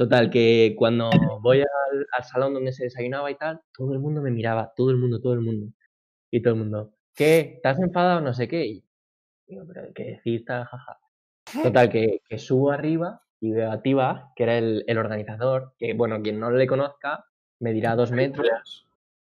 [0.00, 1.10] Total, que cuando
[1.42, 4.88] voy al, al salón donde se desayunaba y tal, todo el mundo me miraba, todo
[4.88, 5.74] el mundo, todo el mundo.
[6.30, 7.60] Y todo el mundo, ¿qué?
[7.62, 8.22] ¿Te has enfadado?
[8.22, 8.64] No sé qué.
[8.64, 8.82] Y
[9.46, 10.46] digo, pero ¿qué decir?
[10.46, 10.98] Tal, jaja.
[11.62, 15.92] Total, que, que subo arriba y veo a Tiba, que era el, el organizador, que
[15.92, 17.26] bueno, quien no le conozca,
[17.58, 18.88] me dirá dos metros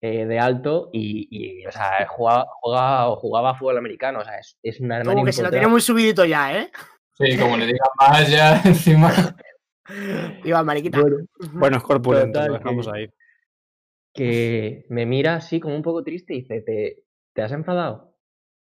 [0.01, 4.39] eh, de alto y, y, o sea, jugaba, jugaba, o jugaba fútbol americano, o sea,
[4.39, 6.70] es, es una hermana Como que se lo tiene muy subidito ya, ¿eh?
[7.14, 9.11] Sí, como le diga más ya encima.
[10.45, 11.01] Iván, mariquita.
[11.01, 11.16] Bueno,
[11.55, 13.09] Bueno, es corpulento, lo dejamos que- ahí.
[14.14, 17.05] que me mira así como un poco triste y dice, ¿te,
[17.35, 18.14] ¿te has enfadado?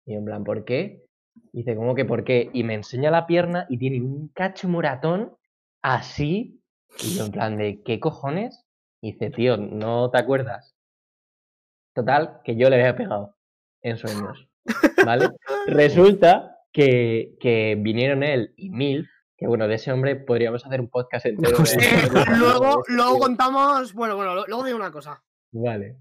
[0.06, 1.04] Y yo en plan, ¿por qué?
[1.52, 2.50] Y dice, ¿cómo que por qué?
[2.52, 5.36] Y me enseña la pierna y tiene un cacho moratón
[5.82, 6.60] así.
[7.00, 8.64] Y yo en plan de, ¿qué cojones?
[9.00, 10.76] Y dice, tío, ¿no te acuerdas?
[11.94, 13.36] Total, que yo le había pegado
[13.82, 14.48] en sueños.
[15.04, 15.30] ¿Vale?
[15.66, 19.08] Resulta que, que vinieron él y Milf,
[19.44, 21.56] que bueno, de ese hombre podríamos hacer un podcast entero.
[21.80, 23.92] Eh, luego, luego contamos.
[23.92, 25.22] Bueno, bueno, luego digo una cosa.
[25.52, 25.96] Vale.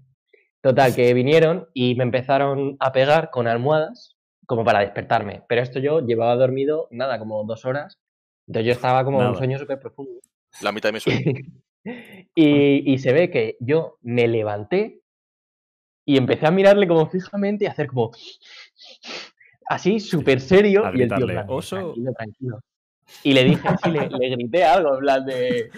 [0.62, 4.16] Total, que vinieron y me empezaron a pegar con almohadas
[4.46, 5.42] como para despertarme.
[5.46, 7.98] Pero esto yo llevaba dormido, nada, como dos horas.
[8.46, 10.20] Entonces yo estaba como en un sueño súper profundo.
[10.62, 11.20] La mitad de mi sueño.
[12.34, 15.02] y, y se ve que yo me levanté
[16.06, 18.12] y empecé a mirarle como fijamente y a hacer como
[19.66, 21.76] así súper serio A y el tío plan, "Oso".
[21.76, 22.60] tranquilo, tranquilo.
[23.22, 25.70] Y le dije así, le, le grité algo en plan de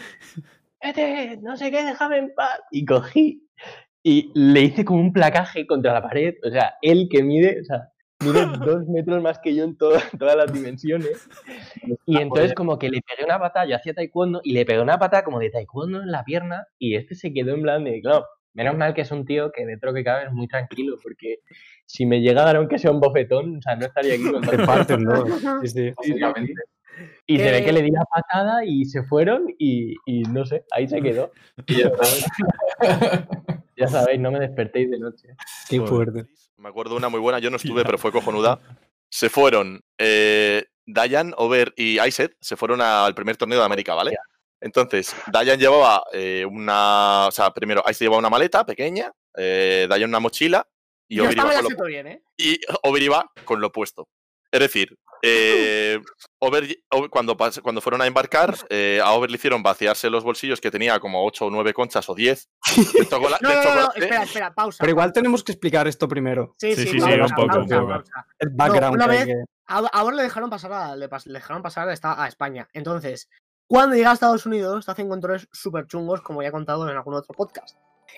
[0.82, 2.60] vete, no sé qué, déjame en paz.
[2.70, 3.42] Y cogí
[4.02, 6.34] y le hice como un placaje contra la pared.
[6.46, 7.88] O sea, él que mide, o sea,
[8.20, 11.28] mide dos metros más que yo en toda- todas las dimensiones.
[12.06, 14.98] Y entonces como que le pegué una patada, yo hacía taekwondo, y le pegué una
[14.98, 18.26] patada como de taekwondo en la pierna, y este se quedó en plan de, claro,
[18.54, 21.40] menos mal que es un tío que dentro que cabe es muy tranquilo, porque
[21.84, 24.40] si me llega a dar aunque sea un bofetón, o sea, no estaría aquí con
[24.42, 25.28] Te parten dos.
[25.62, 25.90] Sí, sí.
[25.96, 26.54] Básicamente.
[27.26, 30.44] Y se ve que Eh, le di la patada y se fueron y, y no
[30.44, 31.32] sé, ahí se quedó.
[31.66, 31.82] Y
[33.80, 35.28] ya sabéis, no me despertéis de noche.
[35.68, 36.26] Qué fuerte.
[36.56, 38.60] Me acuerdo una muy buena, yo no estuve, pero fue cojonuda.
[39.10, 44.16] Se fueron eh, Dayan, Over y Iset, se fueron al primer torneo de América, ¿vale?
[44.60, 47.26] Entonces, Dayan llevaba eh, una.
[47.28, 50.66] O sea, primero, Iset llevaba una maleta pequeña, eh, Dayan una mochila
[51.08, 52.22] y Over, iba con lo, bien, ¿eh?
[52.36, 54.08] y Over iba con lo opuesto.
[54.50, 56.00] Es decir, eh,
[56.38, 56.78] Over,
[57.10, 60.98] cuando, cuando fueron a embarcar, eh, a Over le hicieron vaciarse los bolsillos que tenía
[61.00, 64.00] como 8 o 9 conchas o 10 de, chocola- No, de no, no, no, chocolate.
[64.00, 64.78] espera, espera, pausa.
[64.80, 66.54] Pero igual tenemos que explicar esto primero.
[66.58, 67.88] Sí, Sí, sí, sí, pausa, sí, un poco, un pausa, poco.
[67.88, 68.26] pausa.
[68.38, 68.94] El background.
[68.96, 71.88] una vez- que- A, a Bor le dejaron pasar a, le, pas- le dejaron pasar
[71.88, 72.68] a, a España.
[72.72, 73.28] Entonces,
[73.68, 76.96] cuando llega a Estados Unidos, te hacen controles súper chungos, como ya he contado en
[76.96, 77.76] algún otro podcast.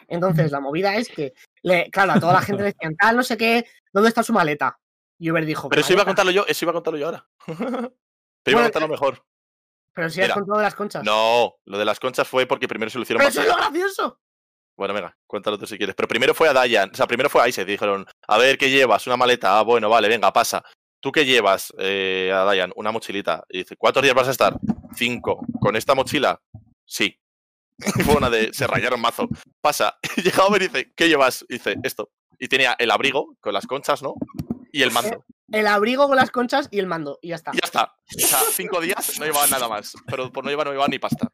[0.09, 1.33] Entonces, la movida es que,
[1.63, 4.33] le, claro, a toda la gente le decían, tal, no sé qué, ¿dónde está su
[4.35, 4.79] maleta?
[5.19, 6.23] Y Uber dijo, Pero "¿Qué eso iba a maleta?".
[6.23, 7.29] contarlo yo, eso iba a contarlo yo ahora.
[8.43, 9.25] Pero iba a contarlo mejor.
[9.95, 11.03] Pero si has contado de las conchas.
[11.03, 13.57] No, lo de las conchas fue porque primero se lo hicieron Pero eso es lo
[13.57, 14.21] gracioso.
[14.77, 15.97] Bueno, venga, cuéntalo tú si quieres.
[15.97, 17.66] Pero primero fue a Dayan, o sea, primero fue a Iset.
[17.66, 19.09] Dijeron, a ver, ¿qué llevas?
[19.09, 19.59] Una maleta.
[19.59, 20.62] Ah, bueno, vale, venga, pasa.
[21.01, 22.73] ¿Tú qué llevas, eh, a Dayan?
[22.77, 23.45] Una mochilita.
[23.49, 24.55] Y dice, ¿cuántos días vas a estar?
[24.95, 25.45] Cinco.
[25.61, 26.41] ¿Con esta mochila?
[26.85, 27.21] Sí.
[27.79, 29.29] Y fue una de, se rayaron mazo.
[29.61, 29.99] Pasa.
[30.16, 31.45] Y llega Over y dice, ¿qué llevas?
[31.49, 32.11] Y dice, esto.
[32.39, 34.14] Y tenía el abrigo con las conchas, ¿no?
[34.73, 35.25] Y el mando.
[35.51, 37.19] El abrigo con las conchas y el mando.
[37.23, 37.53] Y ya está.
[37.55, 37.95] Y ya está.
[38.16, 39.95] O sea, cinco días no llevaban nada más.
[40.07, 41.33] Pero por no llevar, no llevaban ni pasta.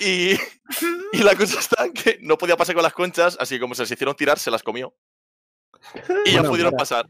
[0.00, 0.32] Y,
[1.12, 3.82] y la cosa está que no podía pasar con las conchas, así que como se
[3.82, 4.94] las hicieron tirar, se las comió.
[6.26, 7.08] Y ya pudieron pasar.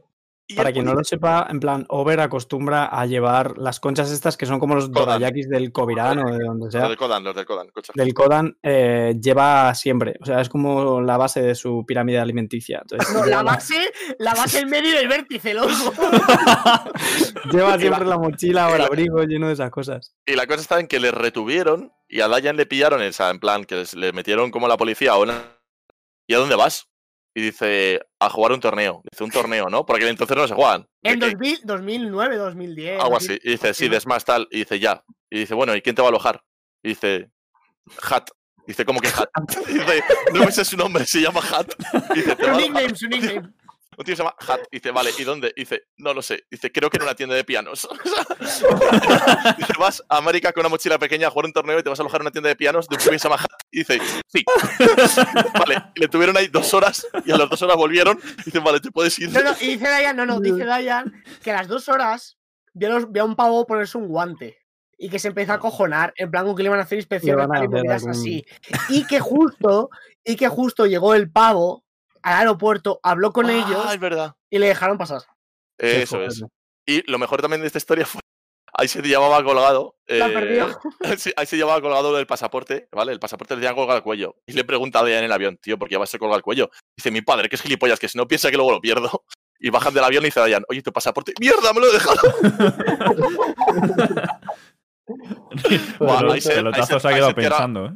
[0.51, 4.38] Y Para quien no lo sepa, en plan, Over acostumbra a llevar las conchas estas
[4.38, 5.05] que son como los Kodan.
[5.20, 6.88] dorayakis del Kovirán o de donde Los sea.
[6.88, 7.68] del Kodan, los del Kodan.
[7.94, 10.14] Del Kodan eh, lleva siempre.
[10.22, 12.78] O sea, es como la base de su pirámide alimenticia.
[12.80, 15.68] Entonces, No, la base, la base en medio y el vértice, loco.
[17.53, 20.14] lleva siempre la mochila o el abrigo lleno de esas cosas.
[20.26, 23.28] Y la cosa está en que le retuvieron y a Dayan le pillaron, o sea,
[23.30, 25.42] en plan, que les- le metieron como la policía a una...
[26.26, 26.88] ¿Y a dónde vas?
[27.39, 29.01] Y dice, a jugar un torneo.
[29.09, 29.86] Dice, un torneo, ¿no?
[29.86, 30.89] Porque entonces no se juegan.
[31.05, 31.32] En ¿De qué?
[31.34, 33.01] 2000, 2009, 2010.
[33.01, 33.16] Algo 2000.
[33.16, 33.41] así.
[33.45, 34.49] Y dice, sí, de Smash tal.
[34.51, 35.05] Y dice, ya.
[35.30, 36.43] Y dice, bueno, ¿y quién te va a alojar?
[36.82, 37.30] Y dice,
[38.03, 38.30] Hat.
[38.66, 39.28] Dice, ¿cómo que Hat?
[39.68, 40.03] Y dice,
[40.34, 41.68] no me sé su nombre, se llama Hat.
[42.12, 43.49] Y dice, te Su nickname, su nickname.
[43.99, 44.61] Un tío se llama Hat.
[44.70, 45.53] Dice, vale, ¿y dónde?
[45.57, 46.44] Dice, no lo sé.
[46.49, 47.88] Dice, creo que en una tienda de pianos.
[49.59, 51.99] dice, vas a América con una mochila pequeña a jugar un torneo y te vas
[51.99, 53.51] a alojar en una tienda de pianos de un tío que se llama Hat.
[53.72, 54.44] Y dice, sí.
[55.59, 58.20] vale, y le tuvieron ahí dos horas y a las dos horas volvieron.
[58.38, 59.32] Y dicen, vale, te puedes ir.
[59.32, 62.38] No, no, y dice Dayan, no, no, dice Dayan que a las dos horas
[62.74, 64.59] vio, a un pavo ponerse un guante.
[64.96, 67.49] Y que se empezó a cojonar, en plan con que le iban a hacer inspecciones
[67.49, 68.46] van y así.
[68.88, 69.90] Y que justo,
[70.24, 71.84] y que justo llegó el pavo
[72.28, 74.34] al aeropuerto, habló con ellos Ah, es verdad.
[74.50, 75.22] y le dejaron pasar.
[75.78, 76.42] Eso es.
[76.86, 78.20] Y lo mejor también de esta historia fue.
[78.74, 79.96] Ahí se llevaba colgado.
[80.06, 80.20] Eh,
[81.36, 83.12] ahí se llevaba colgado del pasaporte, ¿vale?
[83.12, 84.36] El pasaporte le tenían colgado al cuello.
[84.46, 86.42] Y le he preguntado ya en el avión, tío, ¿por qué vas a colgar al
[86.42, 86.70] cuello?
[86.96, 89.24] Dice, mi padre, que es gilipollas, que si no piensa que luego lo pierdo.
[89.60, 92.20] Y bajan del avión y dice Dayan, oye, tu pasaporte, ¡mierda, me lo he dejado!
[95.98, 97.92] Buah, Pero ahí se- pelotazo ahí se- se ha quedado se tira- pensando, ¿eh?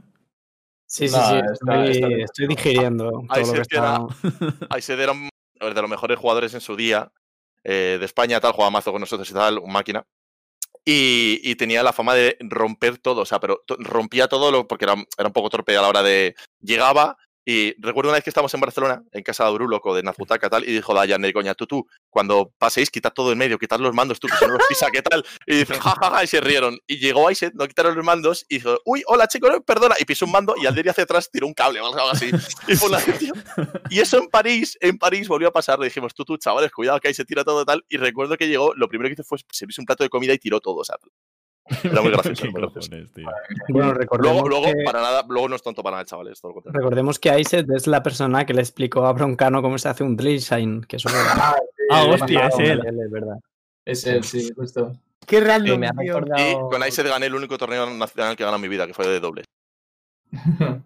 [0.93, 1.36] Sí, sí, Nah, sí.
[1.36, 1.53] está-
[1.86, 4.07] Estoy, está estoy digiriendo Ahí todo lo se que está.
[4.68, 7.11] Aised era un- de los mejores jugadores en su día,
[7.64, 10.05] eh, de España, tal, jugaba mazo con nosotros y tal, un máquina.
[10.84, 14.68] Y, y tenía la fama de romper todo, o sea, pero to- rompía todo lo,
[14.68, 16.34] porque era, era un poco torpe a la hora de.
[16.61, 20.03] Llegaba y recuerdo una vez que estábamos en Barcelona, en casa de Abru, loco, de
[20.03, 23.80] Nazbutaka, tal, y dijo Dayan, coña, tú, tú, cuando paséis, quitad todo en medio, quitad
[23.80, 25.24] los mandos, tú, que si no los pisa, ¿qué tal?
[25.47, 26.78] Y dicen, ja, ja, ja, y se rieron.
[26.86, 30.26] Y llegó Aised, no quitaron los mandos, y dijo, uy, hola, chicos, perdona, y pisó
[30.26, 32.30] un mando, y al de ir hacia atrás tiró un cable o algo así.
[32.68, 32.90] Y fue.
[33.90, 35.78] Y eso en París, en París volvió a pasar.
[35.78, 37.84] Le dijimos, tú, tú, chavales, cuidado que ahí se tira todo tal.
[37.88, 40.38] Y recuerdo que llegó, lo primero que hizo fue servirse un plato de comida y
[40.38, 40.76] tiró todo.
[40.76, 40.97] O sea,
[41.84, 42.42] Era muy gracioso.
[42.42, 42.88] ¿Qué muy gracioso.
[42.90, 43.28] cojones, tío?
[43.68, 46.40] Bueno, recordemos, Luego, luego que, para nada, luego no es tonto para nada, chavales.
[46.40, 46.78] Todo lo contrario.
[46.80, 50.16] recordemos que Iset es la persona que le explicó a Broncano cómo se hace un
[50.16, 51.14] drill sign, que eso es
[51.90, 52.80] Ah, hostia, es él.
[52.86, 53.38] es verdad.
[53.84, 54.92] Es él, sí, justo.
[55.26, 56.02] Qué random, me ha tío.
[56.02, 56.68] Y recordado.
[56.70, 59.06] con Ice gané el único torneo nacional que he ganado en mi vida, que fue
[59.06, 59.44] de doble.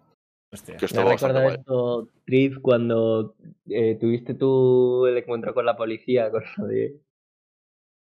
[0.53, 0.77] Hostia.
[0.77, 1.55] Que Me bastante recordado guay.
[1.57, 3.35] esto, Trif, cuando
[3.69, 6.95] eh, tuviste tú el encuentro con la policía, con lo de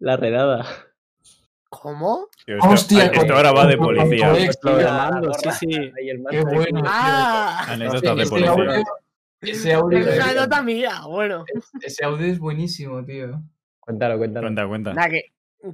[0.00, 0.66] la redada.
[1.80, 2.28] ¿Cómo?
[2.46, 4.34] Esto- Hostia, esto ahora va de policía.
[4.34, 5.92] sí, sí.
[6.30, 6.82] Qué bueno.
[6.86, 8.50] Ah, Anécdotas de ese policía.
[8.52, 8.84] audio,
[9.40, 11.00] ese audio, es una anécdota mía.
[11.06, 11.44] Bueno,
[11.82, 13.42] ese audio es buenísimo, tío.
[13.80, 14.46] Cuéntalo, cuéntalo.
[14.46, 14.94] Cuenta, cuenta.
[14.94, 15.22] nada, que,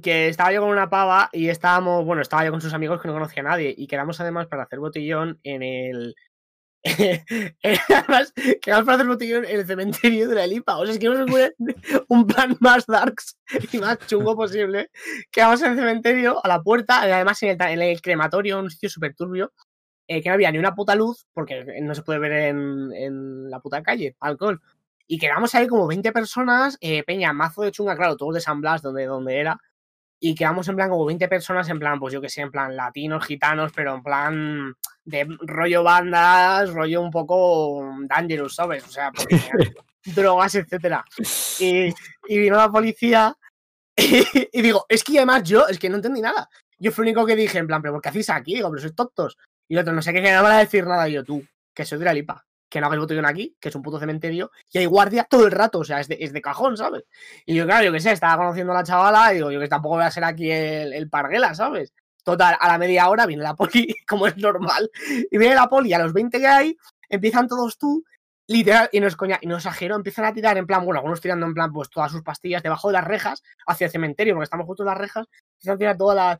[0.01, 3.07] que estaba yo con una pava y estábamos, bueno, estaba yo con sus amigos que
[3.07, 6.15] no conocía a nadie y quedamos además para hacer botellón en el.
[7.63, 10.77] además, quedamos para hacer botellón en el cementerio de la Lipa.
[10.77, 11.55] O sea, es que no se ocurre
[12.07, 13.37] un plan más darks
[13.71, 14.89] y más chungo posible.
[15.31, 19.15] Quedamos en el cementerio, a la puerta, además en el, en crematorio, un sitio súper
[19.15, 19.53] turbio,
[20.07, 23.49] eh, que no había ni una puta luz, porque no se puede ver en, en
[23.49, 24.59] la puta calle, alcohol.
[25.07, 28.61] Y quedamos ahí como 20 personas, eh, Peña, mazo de chunga, claro, todos de San
[28.61, 29.59] Blas, donde, donde era.
[30.23, 32.75] Y quedamos en plan como 20 personas, en plan, pues yo que sé, en plan
[32.75, 38.85] latinos, gitanos, pero en plan de rollo bandas, rollo un poco dangerous, ¿sabes?
[38.85, 39.41] O sea, porque
[40.05, 41.03] drogas, etcétera.
[41.59, 41.91] Y,
[42.27, 43.35] y vino la policía
[44.51, 46.49] y, digo, es que además yo, es que no entendí nada.
[46.79, 48.55] Yo fui el único que dije, en plan, pero ¿por qué hacéis aquí?
[48.55, 49.37] Digo, pero sois tontos.
[49.67, 51.07] Y el otro, no sé qué, que no van a decir nada.
[51.07, 51.43] Y yo, tú,
[51.73, 54.49] que soy de la lipa, que no hagas botellón aquí, que es un puto cementerio,
[54.71, 57.03] y hay guardia todo el rato, o sea, es de, cajón, ¿sabes?
[57.45, 59.67] Y yo, claro, yo que sé, estaba conociendo a la chavala, y digo, yo que
[59.67, 61.93] tampoco voy a ser aquí el, el parguela, ¿sabes?
[62.23, 64.89] Total, a la media hora viene la poli, como es normal,
[65.29, 66.77] y viene la poli, a los 20 que hay,
[67.09, 68.05] empiezan todos tú,
[68.47, 71.19] literal, y no es coña, y no exagero, empiezan a tirar en plan, bueno, algunos
[71.19, 74.45] tirando en plan, pues todas sus pastillas debajo de las rejas, hacia el cementerio, porque
[74.45, 76.39] estamos justo en las rejas, empiezan a tirar todas las,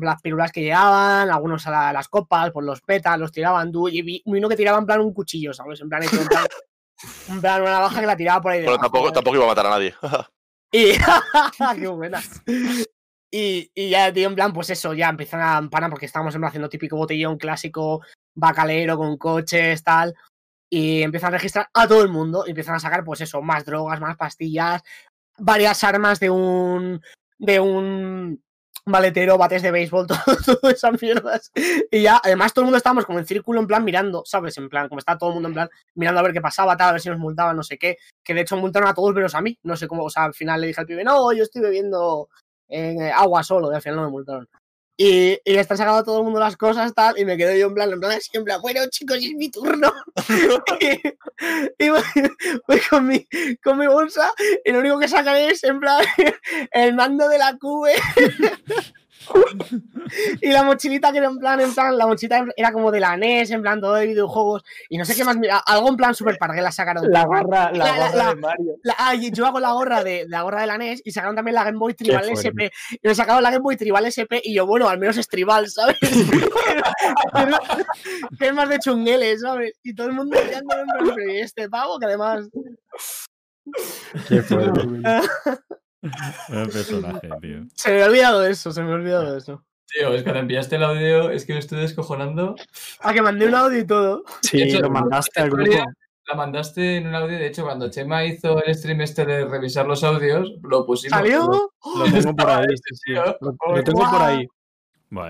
[0.00, 3.88] las pirulas que llevaban, algunos a la- las copas, por los petas, los tiraban tú,
[3.88, 5.80] y vi uno que tiraba en plan un cuchillo, ¿sabes?
[5.80, 6.46] En plan, hecho, en plan,
[7.28, 9.14] en plan una navaja que la tiraba por ahí Pero debajo, tampoco, ¿sabes?
[9.14, 9.94] tampoco iba a matar a nadie.
[10.74, 10.92] Y.
[11.78, 12.22] ¡Qué buena!
[13.30, 16.40] Y, y ya, tío, en plan, pues eso, ya empiezan a parar porque estábamos en
[16.40, 18.00] plan haciendo típico botellón clásico,
[18.34, 20.14] bacalero con coches, tal.
[20.70, 22.44] Y empiezan a registrar a todo el mundo.
[22.46, 24.82] Y empiezan a sacar, pues eso, más drogas, más pastillas,
[25.38, 27.02] varias armas de un.
[27.38, 28.42] de un
[28.86, 30.18] maletero, bates de béisbol, todo,
[30.60, 31.50] todas esas mierdas.
[31.90, 34.56] Y ya, además, todo el mundo estábamos como en círculo, en plan, mirando, ¿sabes?
[34.58, 36.90] En plan, como está todo el mundo en plan, mirando a ver qué pasaba, tal,
[36.90, 39.34] a ver si nos multaban, no sé qué que de hecho multaron a todos menos
[39.34, 39.58] a mí.
[39.62, 42.28] No sé cómo, o sea, al final le dije al pibe, no, yo estoy bebiendo
[42.68, 44.48] eh, agua solo, y al final no me multaron.
[44.96, 47.56] Y, y le están sacando a todo el mundo las cosas, tal, y me quedo
[47.56, 49.92] yo en plan, en plan, así, en plan, bueno, chicos, es mi turno.
[50.80, 52.02] y, y voy,
[52.68, 53.26] voy con, mi,
[53.62, 54.30] con mi bolsa,
[54.64, 56.04] y lo único que sacan es, en plan,
[56.72, 57.94] el mando de la cube.
[60.40, 63.16] y la mochilita que era en plan, en plan, la mochilita era como de la
[63.16, 66.14] NES, en plan, todo de videojuegos, y no sé qué más, mira, algo en plan
[66.14, 67.10] super parguela sacaron.
[67.10, 68.76] La gorra, la La- la- gorra la- de Mario.
[68.98, 71.64] Ah, yo hago la gorra de la gorra de la NES y sacaron también la
[71.64, 72.28] Game Boy Tribal.
[72.30, 72.70] SP.
[72.92, 75.68] Y me sacaron la Game Boy Tribal SP y yo, bueno, al menos es tribal,
[75.68, 75.96] ¿sabes?
[76.00, 76.00] que
[78.48, 79.72] es más de chungueles, ¿sabes?
[79.82, 82.48] Y todo el mundo mirando en plan, pero ¿y este pavo que además.
[84.28, 84.80] Qué fuerte.
[86.48, 87.60] Buen personaje, tío.
[87.74, 89.64] Se me ha olvidado eso, se me ha olvidado eso.
[89.86, 92.56] Tío, es que cuando enviaste el audio, es que me estoy descojonando.
[93.00, 94.24] Ah, que mandé un audio y todo.
[94.40, 95.72] Sí, Eso- lo mandaste al grupo.
[96.28, 99.86] La mandaste en un audio, de hecho, cuando Chema hizo el stream este de revisar
[99.86, 101.18] los audios, lo pusimos.
[101.18, 101.72] ¿Salió?
[101.98, 103.12] Lo tengo por ahí, sí, sí.
[103.40, 104.46] Lo, lo tengo por ahí.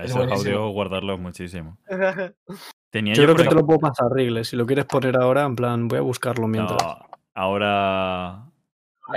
[0.03, 0.55] Es esos buenísimo.
[0.55, 1.77] audios guardarlos muchísimo.
[2.89, 4.47] Tenía Yo creo que te lo puedo pasar, Rigles.
[4.47, 6.81] Si lo quieres poner ahora, en plan, voy a buscarlo mientras.
[6.81, 6.99] No,
[7.33, 8.43] ahora.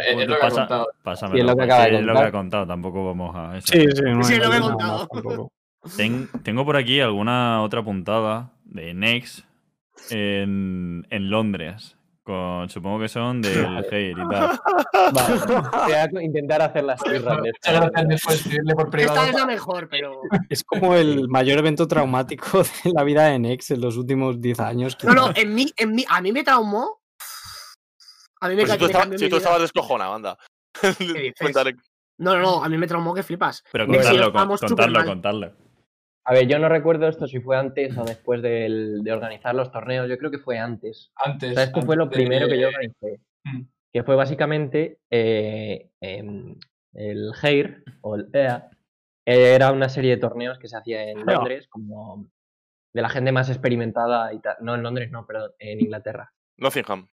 [0.01, 0.89] Es lo que ha Pasa- contado.
[1.03, 2.27] Pásamelo, Sí, es lo que porque acaba de es lo que contar.
[2.27, 3.67] ha contado, tampoco vamos a eso.
[3.73, 4.99] Sí, sí, no Sí, hay lo que he contado.
[4.99, 5.53] más tampoco.
[5.97, 9.45] Ten- tengo por aquí alguna otra puntada de Next
[10.11, 11.93] en, en Londres.
[12.23, 14.59] Con, supongo que son del Hair y tal.
[15.13, 15.39] Vale,
[16.11, 19.21] voy a intentar hacer las tierras de Muchas gracias después escribirle por privado.
[19.21, 20.23] Esta es la mejor, pero.
[20.49, 24.59] Es como el mayor evento traumático de la vida de Nex en los últimos 10
[24.59, 24.99] años.
[25.05, 26.99] No, no, en mí, en mí, a mí me traumó.
[28.41, 30.39] A mí me, Pues si tú, cambió si tú estabas descojonado, anda.
[32.19, 33.63] No, no, no, a mí me traumó que flipas.
[33.71, 35.07] Pero Que si contadlo, estábamos con- súper contadlo, mal.
[35.09, 35.53] contadlo.
[36.25, 39.71] A ver, yo no recuerdo esto si fue antes o después del- de organizar los
[39.71, 40.09] torneos.
[40.09, 41.13] Yo creo que fue antes.
[41.17, 41.53] Antes.
[41.53, 43.21] O sea, esto fue lo de- primero que yo organicé.
[43.45, 43.63] Mm.
[43.93, 46.57] Que fue básicamente eh, em,
[46.95, 48.71] el HEIR o el EA.
[49.27, 51.25] Era una serie de torneos que se hacía en.
[51.27, 52.27] Londres, como
[52.95, 54.57] de la gente más experimentada y tal.
[54.61, 56.33] No, en Londres no, perdón, en Inglaterra.
[56.57, 57.09] Nottingham.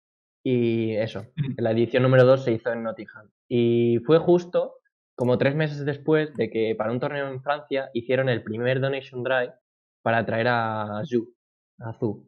[0.51, 1.53] Y eso, Mm.
[1.57, 3.29] la edición número 2 se hizo en Nottingham.
[3.47, 4.77] Y fue justo
[5.15, 9.21] como tres meses después de que para un torneo en Francia hicieron el primer donation
[9.21, 9.53] drive
[10.01, 11.35] para traer a Zhu,
[11.79, 12.27] a Zhu.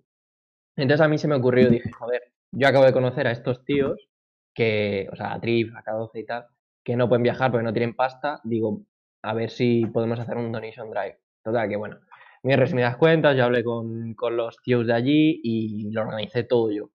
[0.76, 4.07] Entonces a mí se me ocurrió, dije, joder, yo acabo de conocer a estos tíos
[4.53, 6.45] que, o sea, a Trip, a K12 y tal,
[6.84, 8.84] que no pueden viajar porque no tienen pasta, digo,
[9.24, 11.17] a ver si podemos hacer un donation drive.
[11.43, 11.97] Total, que bueno,
[12.43, 16.72] muy resumidas cuentas, yo hablé con, con los tíos de allí y lo organicé todo
[16.72, 16.91] yo.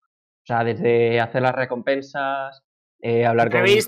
[0.45, 2.61] O sea, desde hacer las recompensas,
[3.01, 3.79] eh, hablar con todo el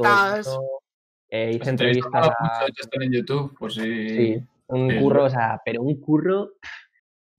[1.29, 2.65] eh, hice Estoy entrevistas a,
[3.03, 4.09] en YouTube, por si.
[4.09, 4.97] Sí, un Sí.
[4.99, 6.53] curro, o sea, pero un curro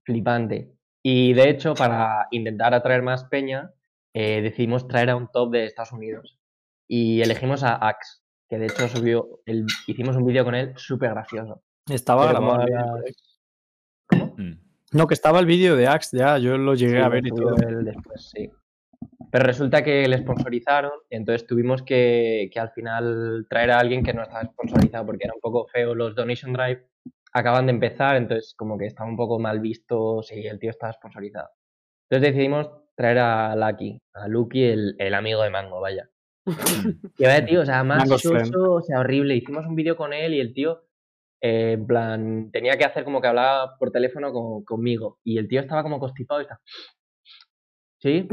[0.05, 0.71] flipante.
[1.03, 3.73] Y de hecho, para intentar atraer más peña,
[4.15, 6.39] eh, decidimos traer a un top de Estados Unidos.
[6.87, 11.11] Y elegimos a Axe, que de hecho subió, el, hicimos un vídeo con él súper
[11.11, 11.63] gracioso.
[11.89, 13.15] Estaba grabado el Axe.
[14.37, 14.53] Mm.
[14.93, 17.31] No, que estaba el vídeo de Axe, ya, yo lo llegué Sí, a ver y
[17.31, 17.57] todo.
[17.57, 18.51] él después, sí.
[19.31, 24.15] Pero resulta que le sponsorizaron, entonces tuvimos que, que al final traer a alguien que
[24.15, 25.95] no estaba sponsorizado porque era un poco feo.
[25.95, 26.87] Los Donation Drive
[27.33, 30.93] acaban de empezar, entonces como que estaba un poco mal visto si el tío estaba
[30.95, 31.49] sponsorizado.
[32.09, 36.09] Entonces decidimos traer a Lucky, a Lucky, el, el amigo de Mango, vaya.
[37.19, 38.09] Y vaya tío, o sea, más
[38.47, 39.37] soso, o sea, horrible.
[39.37, 40.85] Hicimos un vídeo con él y el tío,
[41.43, 45.19] eh, en plan, tenía que hacer como que hablaba por teléfono con- conmigo.
[45.23, 46.61] Y el tío estaba como constipado y está.
[47.99, 48.29] ¿Sí?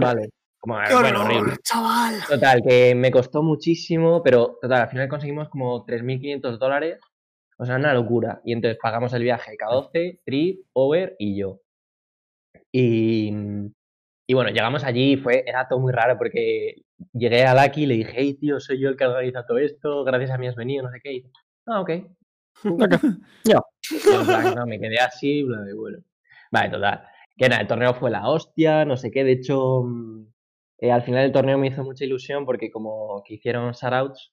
[0.00, 0.30] Vale.
[0.58, 1.56] Como, ¡Qué bueno, horror, horrible.
[1.62, 2.14] chaval!
[2.26, 6.98] Total, que me costó muchísimo, pero total, al final conseguimos como 3.500 dólares.
[7.58, 8.40] O sea, una locura.
[8.44, 11.60] Y entonces pagamos el viaje K12, Trip, Over y yo.
[12.72, 13.30] Y,
[14.26, 17.86] y bueno, llegamos allí y fue, era todo muy raro porque llegué a Lucky y
[17.86, 20.56] le dije, hey tío, soy yo el que organiza todo esto, gracias a mí has
[20.56, 21.12] venido, no sé qué.
[21.12, 21.30] Y dice,
[21.66, 21.90] ah, ok.
[23.44, 25.98] Y plan, no, me quedé así, bla, bla, bueno.
[26.50, 27.06] Vale, total.
[27.36, 29.24] Que nada, el torneo fue la hostia, no sé qué.
[29.24, 30.26] De hecho, mm,
[30.78, 34.32] eh, al final del torneo me hizo mucha ilusión porque como que hicieron shoutouts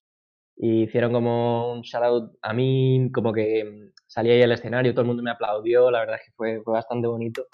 [0.56, 5.02] y hicieron como un shoutout a mí, como que mm, salí ahí al escenario, todo
[5.02, 7.46] el mundo me aplaudió, la verdad es que fue, fue bastante bonito.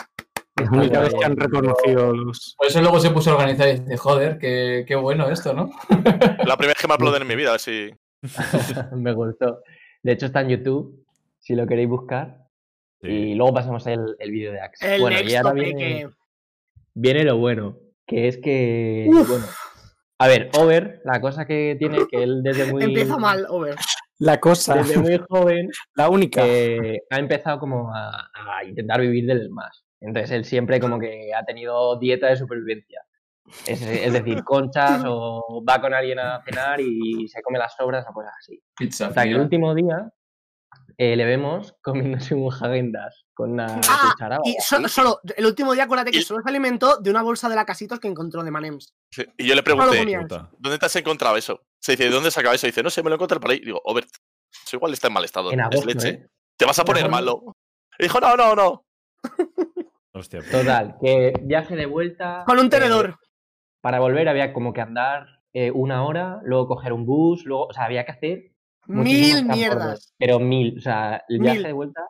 [0.62, 2.56] Es la única vez que han reconocido los.
[2.58, 5.70] Por eso luego se puso a organizar y dice, joder, qué, qué bueno esto, ¿no?
[5.90, 7.92] La primera vez que me aplauden en mi vida, si.
[8.96, 9.62] me gustó.
[10.02, 11.06] De hecho está en YouTube,
[11.38, 12.47] si lo queréis buscar.
[13.02, 13.08] Sí.
[13.10, 14.96] Y luego pasamos el, el vídeo de Axe.
[14.96, 16.10] El bueno, y ahora viene, que-
[16.94, 19.28] viene lo bueno, que es que, Uf.
[19.30, 19.46] bueno,
[20.20, 23.76] a ver, Over, la cosa que tiene que él desde muy, Empieza mal, Over.
[24.20, 26.42] La cosa, desde muy joven la única.
[26.46, 29.84] eh, ha empezado como a, a intentar vivir del más.
[30.02, 33.02] Entonces él siempre como que ha tenido dieta de supervivencia.
[33.66, 38.06] Es, es decir, conchas o va con alguien a cenar y se come las sobras
[38.10, 38.60] o cosas así.
[38.76, 39.08] Pizza.
[39.08, 40.12] Hasta que el último día
[40.98, 44.40] eh, le vemos comiéndose un Hagendas con una Ah, cuchara.
[44.44, 47.56] y solo, el último día, acuérdate que Y- solo se alimentó de una bolsa de
[47.56, 48.96] la casitos que encontró de Manems.
[49.12, 49.24] Sí.
[49.38, 50.04] Y yo le pregunté.
[50.58, 51.62] ¿dónde te has encontrado eso?
[51.80, 52.66] Se dice, ¿de dónde sacaba eso?
[52.68, 53.60] dice, no sé, me lo encontré por ahí.
[53.60, 54.10] Digo, Obert,
[54.66, 55.52] eso igual está en mal estado.
[55.52, 56.10] En es leche.
[56.10, 56.28] ¿eh?
[56.58, 57.16] Te vas a poner agosto.
[57.16, 57.56] malo.
[58.00, 58.86] Y dijo, no, no, no.
[60.14, 62.44] Hostia, pues, Total, que viaje de vuelta.
[62.48, 63.20] Con un eh, tenedor.
[63.82, 67.74] para volver había como que andar eh, una hora, luego coger un bus, luego, o
[67.74, 68.52] sea, había que hacer
[68.88, 70.14] Mil mierdas.
[70.18, 71.68] Pero mil, o sea, el viaje Mil.
[71.68, 72.02] de vuelta.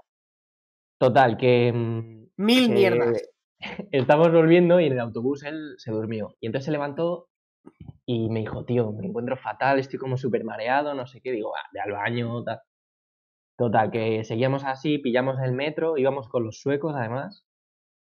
[1.00, 1.72] Total, que.
[1.74, 3.22] mm, Mil que mierdas.
[3.92, 6.36] Estamos volviendo y en el autobús él se durmió.
[6.40, 7.28] Y entonces se levantó
[8.06, 11.32] y me dijo, tío, me encuentro fatal, estoy como súper mareado, no sé qué.
[11.32, 12.60] Digo, "Ah, ve al baño, tal.
[13.58, 17.44] Total, que seguíamos así, pillamos el metro, íbamos con los suecos además.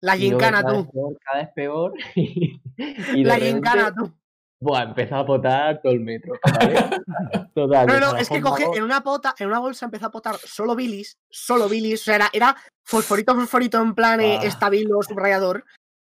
[0.02, 0.92] La gincana, cada vez tú.
[0.92, 1.94] peor, cada vez peor.
[2.16, 4.14] y de La repente, gincana, tú.
[4.62, 6.34] Buah, empezó a potar todo el metro.
[6.60, 6.90] ¿vale?
[7.56, 7.88] Total.
[7.88, 10.76] No, no, es que coge en una pota, en una bolsa empezó a potar solo
[10.76, 14.46] bilis, solo bilis, o sea, era, era fosforito, fosforito en plan eh, Ah.
[14.46, 15.64] estabilo, subrayador.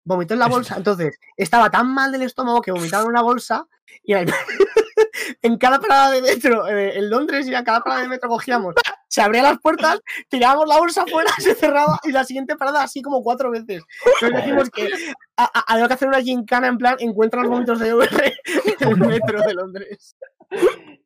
[0.03, 3.67] Vomitó en la bolsa, entonces estaba tan mal del estómago que vomitaba en una bolsa
[4.03, 4.33] y en, el-
[5.43, 8.73] en cada parada de metro, eh, en Londres y en cada parada de metro cogíamos,
[9.09, 9.99] se abrían las puertas,
[10.29, 13.83] tirábamos la bolsa afuera, se cerraba y la siguiente parada así como cuatro veces.
[14.21, 14.87] Entonces decimos que
[15.35, 18.33] había que hacer una gincana en plan encuentra los vómitos de VR
[18.79, 20.15] en el metro de Londres.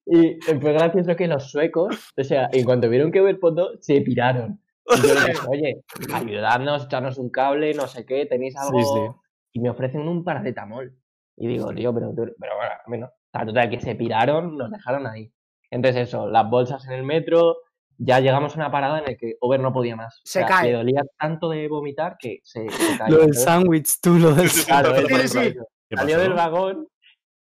[0.05, 4.01] Y fue gracioso que los suecos, o sea, en cuanto vieron que ver potó, se
[4.01, 4.59] piraron.
[4.85, 5.83] Y yo les dije, oye,
[6.13, 8.79] ayudadnos, echarnos un cable, no sé qué, tenéis algo.
[8.79, 9.19] sí.
[9.53, 10.93] Y me ofrecen un paracetamol.
[11.37, 13.05] Y digo, tío, pero, pero bueno, bueno.
[13.05, 15.31] O sea, total, que se piraron, nos dejaron ahí.
[15.71, 17.57] Entonces, eso, las bolsas en el metro.
[17.97, 20.19] Ya llegamos a una parada en la que Over no podía más.
[20.23, 20.71] Se O sea, cae.
[20.71, 23.17] Le dolía tanto de vomitar que se, se cayó.
[23.17, 25.69] Lo del sándwich, tú, lo del Claro, Sí, él, por sí, ejemplo, sí.
[25.89, 26.23] ¿qué Salió pasó?
[26.27, 26.87] del vagón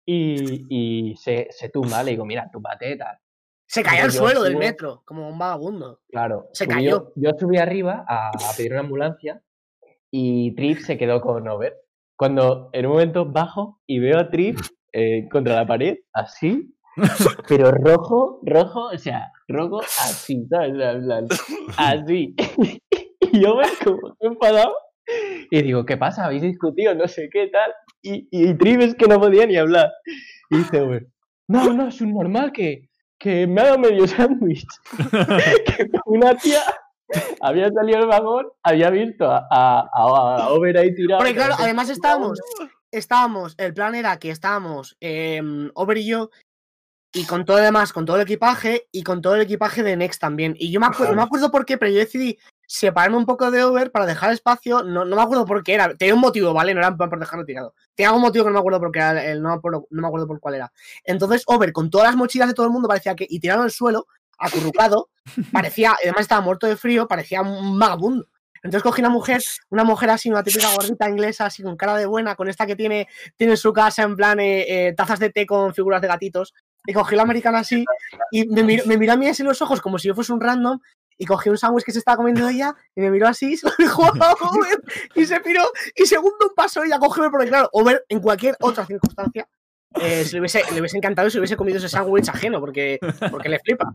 [0.06, 0.66] y,
[1.12, 2.04] y se, se tumba.
[2.04, 3.18] Le digo, mira, túmbate, tal.
[3.68, 6.02] Se caía al yo suelo del metro, como un vagabundo.
[6.10, 6.48] Claro.
[6.54, 7.14] Se subí- cayó.
[7.16, 9.42] Yo subí arriba a, a pedir una ambulancia
[10.10, 11.76] y Trip se quedó con Over.
[12.18, 14.58] Cuando en un momento bajo y veo a Trip
[14.92, 16.76] eh, contra la pared, así,
[17.48, 20.74] Pero rojo, rojo, o sea, rojo así, ¿sabes?
[21.78, 22.36] Así.
[23.32, 24.74] Y yo me como enfadado.
[25.52, 26.26] Y digo, ¿qué pasa?
[26.26, 26.96] ¿Habéis discutido?
[26.96, 27.72] No sé qué tal.
[28.02, 29.92] Y, y Triv es que no podía ni hablar.
[30.50, 31.08] Y dice, "Ober,
[31.48, 32.90] no, no, es un normal que,
[33.20, 34.66] que me ha dado medio sándwich.
[35.78, 36.62] que una tía
[37.42, 41.20] había salido del vagón, había visto a, a, a, a Ober ahí tirado.
[41.20, 42.40] Porque claro, además estábamos,
[42.92, 46.30] estábamos, el plan era que estábamos em, Over y yo,
[47.14, 49.96] y con todo lo demás, con todo el equipaje, y con todo el equipaje de
[49.98, 50.56] Next también.
[50.58, 52.38] Y yo me acuerdo, no me acuerdo por qué, pero yo decidí
[52.68, 55.96] separarme un poco de Over para dejar espacio, no, no me acuerdo por qué era,
[55.96, 56.74] tenía un motivo, ¿vale?
[56.76, 57.74] No era por dejarlo tirado.
[57.96, 60.02] Tenía un motivo que no me acuerdo por qué era, el- no, me acuerdo, no
[60.04, 60.72] me acuerdo por cuál era.
[61.04, 63.72] Entonces Over, con todas las mochilas de todo el mundo, parecía que, y tirado al
[63.72, 64.06] suelo,
[64.38, 65.10] acurrucado,
[65.52, 68.28] parecía, además estaba muerto de frío, parecía un vagabundo.
[68.62, 72.06] Entonces cogí una mujer, una mujer así, una típica gordita inglesa, así con cara de
[72.06, 73.08] buena, con esta que tiene,
[73.38, 76.54] tiene en su casa en plan eh, eh, tazas de té con figuras de gatitos.
[76.90, 77.86] Y cogí la americana así
[78.32, 80.34] y me miró, me miró a mí así en los ojos como si yo fuese
[80.34, 80.80] un random.
[81.20, 83.68] Y cogí un sándwich que se estaba comiendo ella y me miró así y se
[83.68, 84.10] lo dijo a
[84.42, 84.82] Over
[85.14, 85.62] y se piró.
[85.96, 89.48] Y segundo un paso ella cogió porque claro, Over en cualquier otra circunstancia
[90.02, 92.98] eh, se le, hubiese, le hubiese encantado se hubiese comido ese sándwich ajeno porque,
[93.30, 93.92] porque le flipa.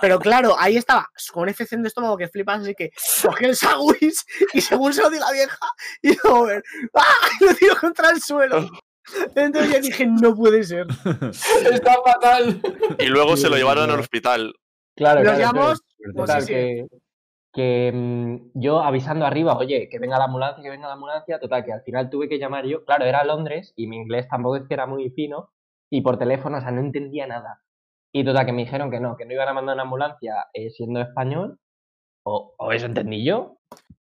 [0.00, 2.90] Pero claro, ahí estaba, con infección de estómago que flipas, así que
[3.22, 4.24] cogí el sándwich
[4.54, 5.58] y según se lo di la vieja,
[6.00, 6.62] y Over,
[6.94, 7.04] ¡ah!
[7.40, 8.66] Lo tiró contra el suelo.
[9.34, 10.86] Entonces yo dije, no puede ser.
[11.72, 12.60] Está fatal.
[12.98, 14.54] Y luego se lo llevaron al hospital.
[14.96, 15.80] Claro, claro, llamamos,
[17.52, 21.64] que mm, yo avisando arriba, oye, que venga la ambulancia, que venga la ambulancia, total,
[21.64, 22.84] que al final tuve que llamar yo.
[22.84, 25.50] Claro, era Londres y mi inglés tampoco es que era muy fino
[25.90, 27.62] y por teléfono, o sea, no entendía nada.
[28.12, 30.70] Y total, que me dijeron que no, que no iban a mandar una ambulancia eh,
[30.70, 31.58] siendo español,
[32.24, 33.58] o, o eso entendí yo,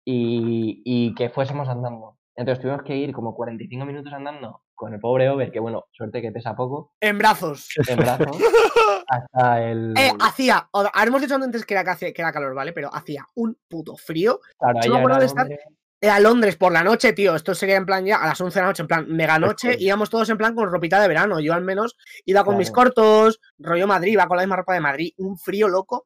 [0.06, 2.18] y, y que fuésemos andando.
[2.36, 6.22] Entonces tuvimos que ir como 45 minutos andando con el pobre Over, que bueno, suerte
[6.22, 7.70] que pesa poco, En brazos.
[7.88, 8.28] en brazos,
[9.08, 9.94] hasta el...
[9.98, 10.68] Eh, hacía,
[11.06, 12.74] hemos dicho antes que era, que hacía- que era calor, ¿vale?
[12.74, 14.40] Pero hacía un puto frío.
[14.60, 15.60] claro, yo me ahí acuerdo era de estar- Londres.
[16.02, 17.34] Era Londres por la noche, tío.
[17.34, 19.68] Esto sería en plan ya a las 11 de la noche, en plan mega noche.
[19.70, 19.86] Perfecto.
[19.86, 21.40] Íbamos todos en plan con ropita de verano.
[21.40, 21.96] Yo al menos
[22.26, 25.14] iba con mis cortos, rollo Madrid, iba con la misma ropa de Madrid.
[25.20, 26.06] Un frío loco.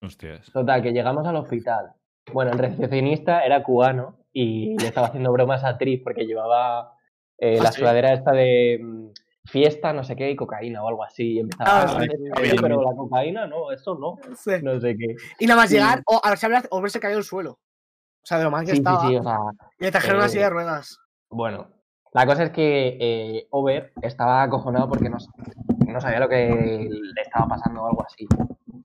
[0.00, 0.50] Hostias.
[0.50, 1.92] Total, que llegamos al hospital.
[2.32, 6.95] Bueno, el recepcionista era cubano y le estaba haciendo bromas a Tris porque llevaba
[7.38, 7.80] eh, ¿Ah, la sí?
[7.80, 9.08] sudadera esta de mm,
[9.44, 11.34] fiesta, no sé qué, y cocaína o algo así.
[11.34, 12.08] Y empezaba Ah, a sí.
[12.34, 12.62] Ah, "Oye, bien.
[12.62, 14.18] pero la cocaína no, eso no,
[14.62, 15.14] no sé qué.
[15.38, 15.76] Y nada más Sí.
[15.76, 17.52] llegar, o a ver si habría- o verse caído al suelo.
[17.52, 19.00] O sea, de lo mal que Sí, sí, estaba.
[19.08, 19.38] sí, o sea,
[19.78, 20.98] Y le trajeron una eh, silla de ruedas.
[21.30, 21.68] bueno.
[22.12, 25.18] La cosa es que eh, Over estaba acojonado porque no,
[25.86, 28.26] no sabía lo que le estaba pasando o algo así.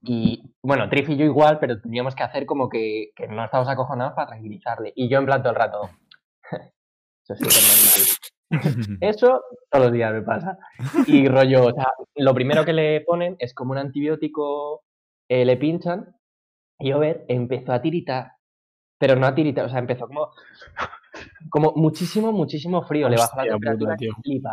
[0.02, 3.72] Y bueno, Trif y yo igual, pero teníamos que hacer como que, que no estábamos
[3.72, 4.92] acojonados para tranquilizarle.
[4.96, 5.88] Y yo en plan todo el rato.
[7.24, 8.08] Eso es súper normal.
[9.00, 10.58] Eso todos los días me pasa.
[11.06, 14.82] Y rollo, o sea, lo primero que le ponen es como un antibiótico,
[15.28, 16.14] eh, le pinchan
[16.78, 18.32] y Over empezó a tiritar.
[18.98, 20.30] Pero no a tiritar, o sea, empezó como,
[21.50, 23.08] como muchísimo, muchísimo frío.
[23.08, 23.96] le bajó la Hostia temperatura.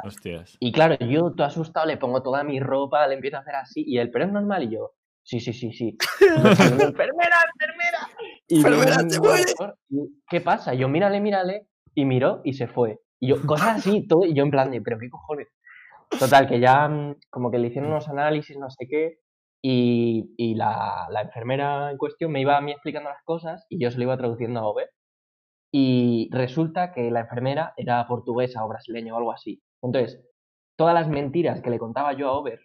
[0.03, 0.57] Hostias.
[0.59, 3.83] Y claro, yo todo asustado le pongo toda mi ropa, le empiezo a hacer así
[3.85, 4.93] y él, pero es normal y yo,
[5.23, 5.97] sí, sí, sí, sí.
[6.21, 8.09] enfermera, enfermera.
[8.47, 9.55] Y Enfermera, te mueres.
[9.57, 10.73] doctor, y, ¿Qué pasa?
[10.73, 12.99] Yo mírale, mírale y miró y se fue.
[13.19, 15.47] Y yo, cosas así, todo, y yo en plan de, pero qué cojones.
[16.19, 19.19] Total, que ya mm, como que le hicieron unos análisis, no sé qué,
[19.61, 23.79] y, y la, la enfermera en cuestión me iba a mí explicando las cosas y
[23.81, 24.89] yo se lo iba traduciendo a Over.
[25.71, 29.61] Y resulta que la enfermera era portuguesa o brasileña o algo así.
[29.83, 30.19] Entonces,
[30.77, 32.59] todas las mentiras que le contaba yo a Over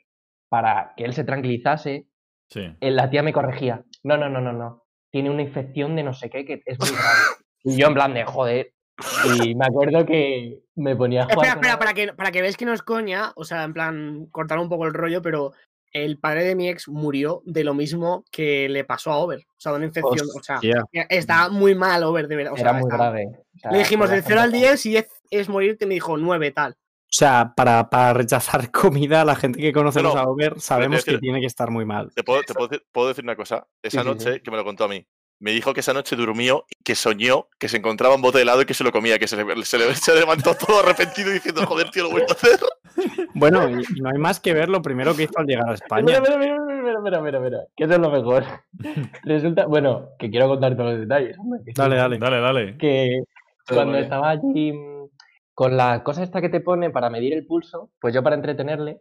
[0.49, 2.09] para que él se tranquilizase,
[2.51, 2.61] Sí.
[2.81, 3.85] eh, la tía me corregía.
[4.05, 4.85] No, no, no, no, no.
[5.11, 7.19] Tiene una infección de no sé qué que es muy grave.
[7.67, 8.74] Y yo en plan de joder.
[9.43, 11.49] Y me acuerdo que me ponía a jugar.
[11.49, 14.59] Espera, para que, para que veáis que no es coña, o sea, en plan, cortar
[14.59, 15.53] un poco el rollo, pero
[15.93, 19.41] el padre de mi ex murió de lo mismo que le pasó a Over.
[19.41, 20.29] O sea, de una infección.
[20.37, 20.61] O sea,
[21.09, 22.53] está muy mal Over, de verdad.
[22.53, 23.27] o sea, Era muy está- grave.
[23.55, 26.17] O sea, Le dijimos del 0 al bastante 10, si 10 es morirte, me dijo
[26.17, 26.73] 9 tal.
[26.73, 31.05] O sea, para, para rechazar comida, la gente que conocemos No, no, a Over sabemos
[31.05, 32.11] que tiene que estar muy mal.
[32.15, 33.67] ¿Te puedo, te puedo decir, puedo decir una cosa?
[33.83, 34.41] Esa Sí, sí, noche, sí.
[34.41, 35.07] que me lo contó a mí,
[35.45, 38.43] me dijo que esa noche durmió y que soñó que se encontraba un bote de
[38.43, 41.31] helado y que se lo comía, que se, le- se, le- se levantó todo arrepentido
[41.31, 42.59] diciendo, joder, tío, lo he vuelto a hacer.
[43.37, 46.15] Bueno, no hay más que ver lo primero que hizo al llegar a España.
[46.15, 48.45] Espera, espera, espera, espera, espera, espera, que eso es lo mejor.
[49.25, 51.37] Resulta, bueno, que quiero contar todos los detalles.
[51.41, 51.75] hombre, que sí.
[51.77, 52.19] Dale, dale.
[52.19, 52.79] Dale, dale.
[52.79, 53.25] que
[53.67, 55.09] Todo cuando estaba allí mm,
[55.55, 59.01] con la cosa esta que te pone para medir el pulso, pues yo para entretenerle,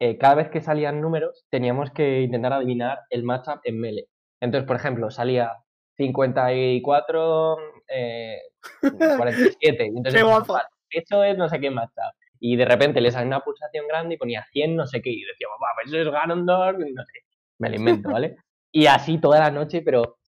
[0.00, 4.06] eh, cada vez que salían números teníamos que intentar adivinar el matchup en melee.
[4.40, 5.50] Entonces, por ejemplo, salía
[5.96, 7.56] 54,
[7.88, 8.38] eh,
[9.16, 9.84] 47.
[9.84, 10.58] y entonces, Qué guapo.
[10.90, 12.14] eso es no sé qué matchup.
[12.40, 15.10] Y de repente le sale una pulsación grande y ponía 100 no sé qué.
[15.10, 17.20] Y decía, papá, pues eso es Ganondorf, no sé.
[17.58, 18.36] Me lo invento, ¿vale?
[18.72, 20.18] Y así toda la noche, pero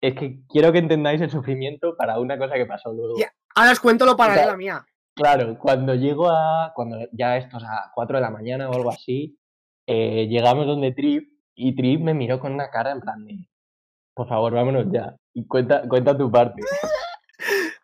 [0.00, 3.18] es que quiero que entendáis el sufrimiento para una cosa que pasó luego.
[3.18, 3.30] Ya.
[3.54, 4.86] Ahora os cuento lo paralela sea, mía.
[5.14, 6.72] Claro, cuando llego a.
[6.74, 9.36] Cuando ya estos a 4 de la mañana o algo así,
[9.86, 13.36] eh, llegamos donde Trip y Trip me miró con una cara en plan de.
[14.18, 15.14] Por favor, vámonos ya.
[15.32, 16.60] Y cuenta, cuenta tu parte.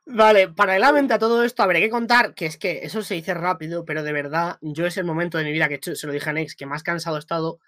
[0.04, 3.84] Vale, paralelamente a todo esto, habré que contar que es que eso se dice rápido,
[3.84, 6.32] pero de verdad, yo es el momento de mi vida que se lo dije a
[6.32, 7.60] Nex, que más cansado he estado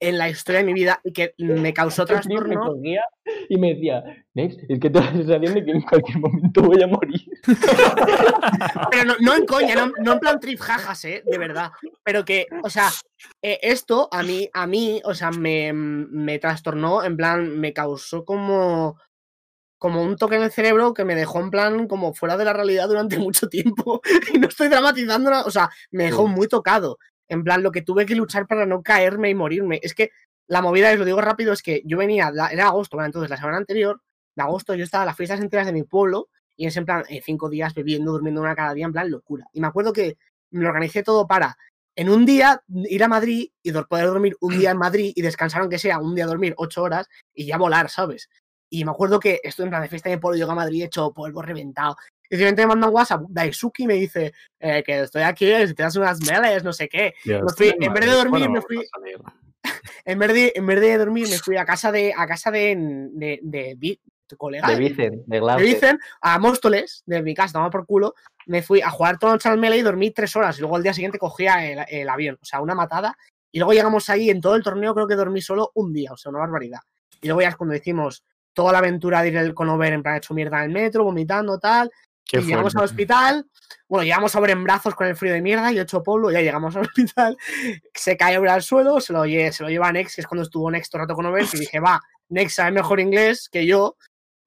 [0.00, 2.60] en la historia de mi vida y que me causó me trastorno.
[2.62, 3.02] cogía
[3.50, 4.02] y me decía,
[4.32, 7.03] Nex, es que te la sensación de que en cualquier momento voy a morir.
[8.90, 11.72] Pero no, no en coña, no, no en plan trip jajas, eh, de verdad.
[12.02, 12.90] Pero que, o sea,
[13.42, 18.24] eh, esto a mí, a mí, o sea, me, me trastornó, en plan, me causó
[18.24, 18.98] como,
[19.78, 22.52] como un toque en el cerebro que me dejó en plan como fuera de la
[22.52, 24.00] realidad durante mucho tiempo.
[24.32, 26.98] Y no estoy dramatizando nada, o sea, me dejó muy tocado.
[27.28, 29.80] En plan, lo que tuve que luchar para no caerme y morirme.
[29.82, 30.10] Es que
[30.46, 33.38] la movida, y lo digo rápido, es que yo venía, era agosto, bueno, entonces la
[33.38, 34.02] semana anterior,
[34.36, 37.04] de agosto, yo estaba en las fiestas enteras de mi pueblo y es en plan,
[37.08, 39.46] eh, cinco días bebiendo, durmiendo una cada día, en plan locura.
[39.52, 40.16] Y me acuerdo que
[40.50, 41.56] me lo organicé todo para,
[41.96, 45.60] en un día, ir a Madrid y poder dormir un día en Madrid y descansar
[45.62, 48.28] aunque sea un día dormir ocho horas y ya volar, ¿sabes?
[48.70, 51.12] Y me acuerdo que estoy en plan de fiesta de pueblo, llego a Madrid hecho
[51.12, 51.96] polvo reventado.
[52.28, 55.74] Y repente me manda un WhatsApp, Daisuke, y me dice eh, que estoy aquí, si
[55.74, 57.14] te das unas meles, no sé qué.
[57.44, 58.76] Me fui- en vez de dormir, me fui,
[60.04, 62.74] en vez de, en vez de dormir, me fui a casa de, a casa de,
[63.12, 63.76] de, de
[64.36, 65.64] colega, De Vicen, de Glauce.
[65.64, 68.14] dicen a Móstoles, de mi casa, toma por culo,
[68.46, 70.56] me fui a jugar toda la noche al melee y dormí tres horas.
[70.58, 72.38] Y luego al día siguiente cogía el, el avión.
[72.40, 73.16] O sea, una matada.
[73.52, 76.16] Y luego llegamos ahí, en todo el torneo creo que dormí solo un día, o
[76.16, 76.80] sea, una barbaridad.
[77.22, 80.16] Y luego ya es cuando hicimos toda la aventura de ir el conover en plan
[80.16, 81.90] hecho mierda en el metro, vomitando, tal.
[82.26, 83.46] Qué y llegamos al hospital.
[83.86, 86.30] Bueno, llegamos sobre en brazos con el frío de mierda y hecho polvo.
[86.30, 87.36] Ya llegamos al hospital.
[87.94, 90.42] Se cae sobre al suelo, se lo, lle- se lo lleva Nex, que es cuando
[90.42, 91.44] estuvo Nex todo el rato con Over.
[91.52, 92.00] Y dije, va,
[92.30, 93.96] Nex sabe mejor inglés que yo.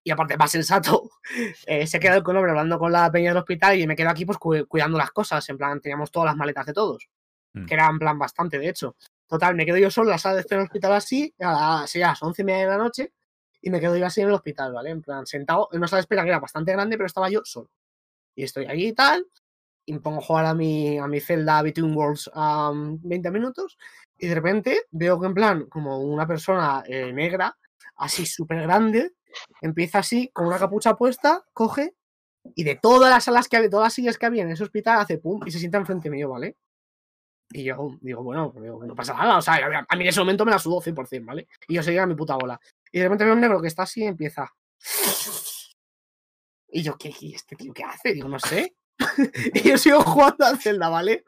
[0.07, 1.09] Y aparte, más sensato.
[1.65, 4.23] Eh, se queda el Conover hablando con la peña del hospital y me quedo aquí
[4.25, 5.47] pues cu- cuidando las cosas.
[5.49, 7.09] En plan, teníamos todas las maletas de todos.
[7.51, 7.65] Mm.
[7.65, 8.95] Que era en plan bastante, de hecho.
[9.27, 11.51] Total, me quedo yo solo en la sala de espera del hospital así, a
[11.81, 13.11] las, a las once y media de la noche.
[13.61, 14.91] Y me quedo yo así en el hospital, ¿vale?
[14.91, 17.41] En plan, sentado en una sala de espera que era bastante grande, pero estaba yo
[17.43, 17.69] solo.
[18.33, 19.27] Y estoy allí y tal.
[19.85, 23.77] Y me pongo a jugar a mi, a mi celda Between Worlds a 20 minutos.
[24.17, 27.57] Y de repente veo que en plan, como una persona eh, negra,
[27.97, 29.11] así súper grande,
[29.61, 31.95] empieza así, con una capucha puesta, coge
[32.55, 34.99] y de todas las salas que había, todas las sillas que había en ese hospital,
[34.99, 36.55] hace pum y se sienta enfrente mío, ¿vale?
[37.51, 40.09] Y yo digo, bueno, pues digo, no pasa nada, o sea, a a mí en
[40.09, 41.47] ese momento me la sudó 100%, ¿vale?
[41.67, 42.59] Y yo seguía a mi puta bola.
[42.91, 44.53] Y de repente veo un negro que está así y empieza.
[46.69, 48.13] Y yo, ¿qué, qué- este tío qué hace?
[48.13, 48.75] Digo, no sé.
[49.53, 51.23] y yo sigo jugando al Zelda, ¿vale?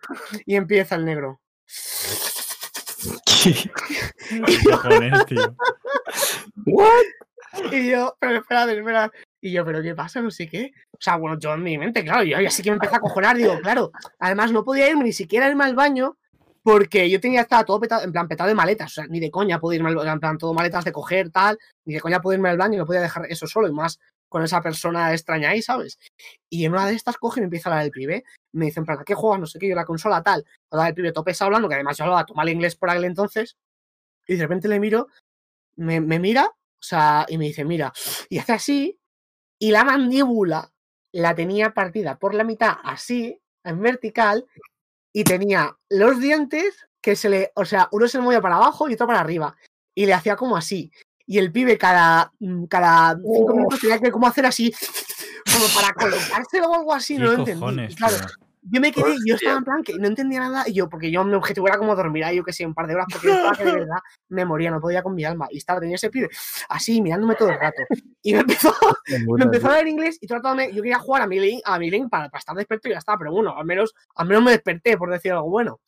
[0.46, 1.42] Y empieza el negro.
[4.46, 5.56] ¿Qué cojones, tío?
[7.72, 9.12] Y yo, pero espera, espera.
[9.42, 10.22] Y yo, ¿pero qué pasa?
[10.22, 10.72] No sé qué.
[10.92, 13.00] O sea, bueno, yo en mi mente, claro, yo ya sí que me empecé a
[13.00, 13.38] cojonar.
[13.38, 16.18] Digo, claro, además no podía irme ni siquiera irme al baño
[16.62, 18.92] porque yo tenía estaba todo petado, en plan petado de maletas.
[18.92, 21.32] O sea, ni de coña puedo irme al baño, en plan todo maletas de coger,
[21.32, 21.58] tal.
[21.86, 24.44] Ni de coña puedo irme al baño, no podía dejar eso solo y más con
[24.44, 25.98] esa persona extraña ahí, ¿sabes?
[26.50, 28.24] Y en una de estas coge y me empieza a hablar el pibe.
[28.52, 29.40] Me dice, en plan, ¿a qué juegas?
[29.40, 30.46] No sé qué, yo la consola tal.
[30.70, 33.58] Habla el pibe todo pesado hablando, que además yo hablaba mal inglés por aquel entonces.
[34.28, 35.08] Y de repente le miro,
[35.76, 37.92] me, me mira, o sea, y me dice, mira,
[38.30, 39.00] y hace así,
[39.60, 40.72] y la mandíbula
[41.12, 44.46] la tenía partida por la mitad, así, en vertical,
[45.14, 48.90] y tenía los dientes que se le, o sea, uno se le movía para abajo
[48.90, 49.56] y otro para arriba,
[49.96, 50.92] y le hacía como así.
[51.26, 54.74] Y el pibe cada, mm, cada cinco minutos tenía que como hacer así,
[55.54, 57.96] como para colocárselo o algo así, ¿Qué no lo entendí.
[57.96, 58.49] claro, tío?
[58.72, 61.24] Yo me quedé, yo estaba en plan que no entendía nada, y yo, porque yo
[61.24, 63.34] mi objetivo era como dormir ahí, yo que sé, un par de horas, porque yo
[63.34, 63.98] estaba que de verdad
[64.30, 65.48] me moría, no podía con mi alma.
[65.52, 66.30] Y estaba, tenía ese pibe
[66.70, 67.82] así, mirándome todo el rato.
[68.22, 68.74] Y me empezó,
[69.38, 71.90] me empezó a hablar inglés y tratándome, yo quería jugar a mi link, a mi
[71.90, 74.52] link para, para estar despierto y ya está, pero bueno, al menos, al menos me
[74.52, 75.80] desperté, por decir algo bueno.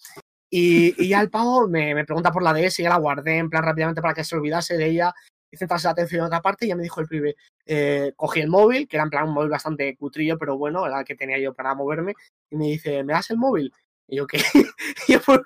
[0.49, 3.37] Y, y ya el pavo me, me pregunta por la DS y ya la guardé
[3.37, 5.13] en plan rápidamente para que se olvidase de ella
[5.51, 6.65] y centrarse la atención en otra parte.
[6.65, 7.35] Y ya me dijo el pibe,
[7.65, 10.99] eh, cogí el móvil, que era en plan un móvil bastante cutrillo, pero bueno, era
[10.99, 12.13] el que tenía yo para moverme.
[12.49, 13.73] Y me dice, ¿me das el móvil?
[14.07, 14.37] Y yo, ¿qué?
[15.07, 15.45] Y yo, ¿por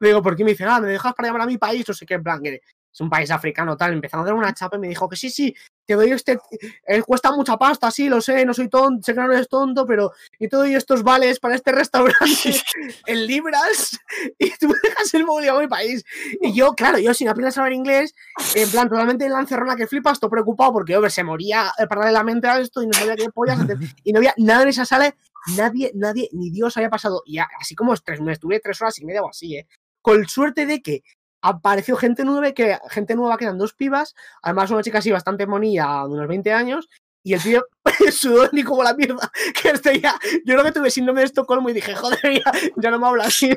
[0.00, 0.44] le digo, ¿por qué?
[0.44, 1.86] Me dice, ah, ¿me dejas para llamar a mi país?
[1.86, 2.60] No sé qué, en plan, que
[2.92, 3.92] es un país africano, tal.
[3.92, 5.54] Empezaron a dar una chapa y me dijo que sí, sí,
[5.86, 6.38] te doy este.
[6.86, 9.86] eh, cuesta mucha pasta, sí, lo sé, no soy tonto, sé que no eres tonto,
[9.86, 12.16] pero yo te doy estos vales para este restaurante
[13.06, 13.98] en libras
[14.38, 16.04] y tú me dejas el móvil a mi país.
[16.40, 18.14] Y yo, claro, yo sin apenas saber inglés,
[18.54, 21.86] en plan, totalmente en la encerrona que flipas, todo preocupado porque, hombre, se moría eh,
[21.86, 23.78] paralelamente a esto y no sabía qué pollas hacer.
[24.04, 25.14] Y no había nada en esa sala
[25.54, 29.04] nadie, nadie, ni Dios había pasado, y así como tres, me estuve tres horas y
[29.04, 29.68] media o así, ¿eh?
[30.02, 31.02] Con suerte de que
[31.48, 35.46] apareció gente nueva, que, gente nueva que eran dos pibas, además una chica así bastante
[35.46, 36.88] monilla, de unos 20 años,
[37.22, 37.66] y el tío
[38.12, 39.30] sudó ni como la mierda,
[39.62, 42.90] que este ya, yo creo que tuve síndrome de Estocolmo y dije, joder, ya, ya
[42.90, 43.50] no me habla así,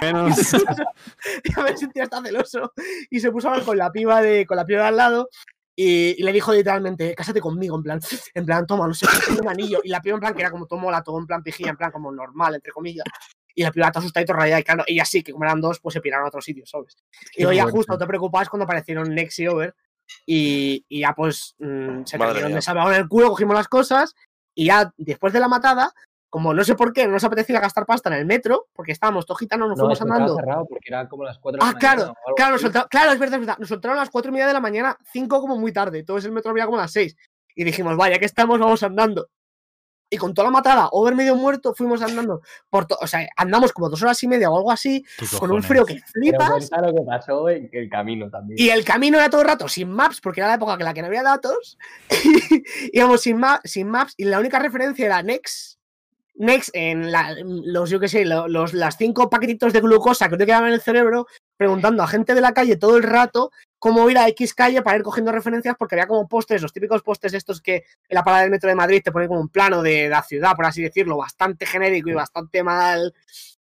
[0.00, 0.36] menos.
[1.56, 2.72] ya me sentía hasta celoso.
[3.10, 5.28] Y se puso a hablar con la piba de, con la piba de al lado.
[5.76, 8.00] Y, y le dijo literalmente, cásate conmigo, en plan,
[8.32, 9.06] en plan, toma, no sé,
[9.40, 9.80] un anillo.
[9.82, 11.76] Y la piba en plan, que era como todo mola, todo en plan pijilla, en
[11.76, 13.06] plan como normal, entre comillas.
[13.54, 14.60] Y la piba toda asustada y toda rayada.
[14.60, 16.96] Y claro, ella sí, que como eran dos, pues se piraron a otro sitio, ¿sabes?
[17.36, 17.62] Y fuerte.
[17.70, 19.74] justo, no te preocupabas cuando aparecieron Nex y Over.
[20.26, 24.14] Y, y ya pues mm, se cayeron de salvaron el culo, cogimos las cosas.
[24.54, 25.92] Y ya después de la matada,
[26.30, 29.24] como no sé por qué, no nos apetecía gastar pasta en el metro, porque estábamos
[29.24, 30.36] todos gitanos, nos No, fuimos andando.
[30.36, 32.64] cerrado porque era como las 4 de la Ah, claro, mañana o algo claro, nos
[32.64, 32.72] así.
[32.72, 33.58] solta- claro, es verdad, es verdad.
[33.58, 36.00] Nos soltaron a las cuatro y media de la mañana, cinco como muy tarde.
[36.00, 37.16] Entonces el metro había como a las seis.
[37.54, 39.28] Y dijimos, vaya, que estamos, vamos andando.
[40.14, 42.40] Y con toda la matada, over medio muerto, fuimos andando
[42.70, 45.62] por O sea, andamos como dos horas y media o algo así, ¿Qué con un
[45.62, 46.06] frío que Pero
[46.38, 46.50] flipas.
[46.50, 48.58] cuenta lo que pasó en el camino también.
[48.58, 50.94] Y el camino era todo el rato sin maps, porque era la época en la
[50.94, 51.76] que no había datos.
[52.92, 55.78] Íbamos sin, ma- sin maps y la única referencia era Nex.
[56.36, 60.36] Nex en la- los, yo qué sé, lo- los, las cinco paquetitos de glucosa que
[60.36, 63.50] te quedaban en el cerebro, preguntando a gente de la calle todo el rato
[63.84, 67.02] cómo ir a X calle para ir cogiendo referencias, porque había como postes, los típicos
[67.02, 69.82] postes estos que en la parada del metro de Madrid te ponen como un plano
[69.82, 73.12] de la ciudad, por así decirlo, bastante genérico y bastante mal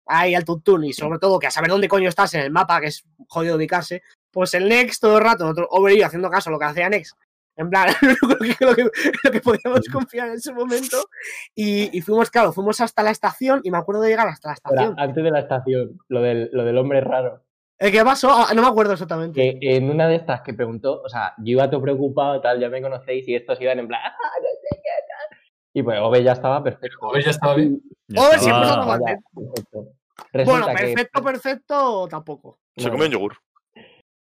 [0.07, 2.81] ahí al tuntún, y sobre todo que a saber dónde coño estás en el mapa,
[2.81, 6.53] que es jodido ubicarse, pues el Next todo el rato, nosotros over haciendo caso a
[6.53, 7.17] lo que hacía Next.
[7.57, 7.89] En plan,
[8.23, 8.85] lo que, lo que,
[9.25, 11.09] lo que podíamos confiar en ese momento.
[11.57, 14.57] Y, y fuimos, claro, fuimos hasta la estación y me acuerdo de llegar hasta la
[14.63, 15.09] Ahora, estación.
[15.09, 17.43] antes de la estación, lo del, lo del hombre raro.
[17.79, 18.29] ¿El qué pasó?
[18.31, 19.59] Ah, no me acuerdo exactamente.
[19.61, 22.69] Que en una de estas que preguntó, o sea, yo iba todo preocupado, tal, ya
[22.69, 24.11] me conocéis, y estos iban en plan, "Ah,
[24.41, 25.39] no sé qué, tal.
[25.75, 26.99] Y pues Ove ya estaba perfecto.
[27.01, 27.83] Ove ya estaba bien.
[28.09, 29.31] Estaba- siempre estaba- contento.
[30.33, 30.51] perfecto.
[30.51, 32.59] Bueno, que- perfecto, perfecto, tampoco.
[32.77, 33.37] Se no, comió un yogur.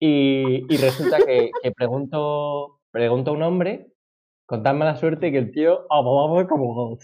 [0.03, 3.87] Y, y resulta que, que pregunto, pregunto a un hombre
[4.47, 6.99] con tan mala suerte que el tío hablaba como.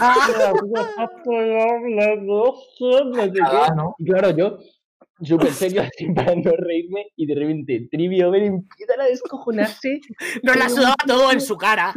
[0.00, 0.26] Ah,
[3.20, 3.40] no qué.
[3.42, 3.74] Ah,
[5.20, 10.00] yo súper serio así para no reírme y de repente Trivio Over empiezan a descojonarse
[10.42, 11.94] nos la sudaba todo en su cara.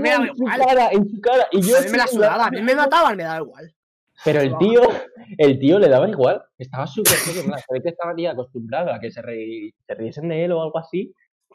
[0.00, 0.58] me daba en su igual.
[0.66, 1.46] cara, en su cara.
[1.52, 3.74] Y yo A mí me la sudaba, a mí me mataban, me daba igual.
[4.24, 4.82] Pero el tío,
[5.38, 6.42] el tío le daba igual.
[6.58, 7.42] Estaba súper serio.
[7.42, 10.62] Se ve que estaba tía acostumbrado a que se, re- se riesen de él o
[10.62, 11.14] algo así.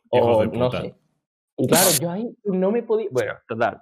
[0.10, 0.96] O no sé.
[1.58, 3.08] Y claro, yo ahí no me podía.
[3.12, 3.82] Bueno, total.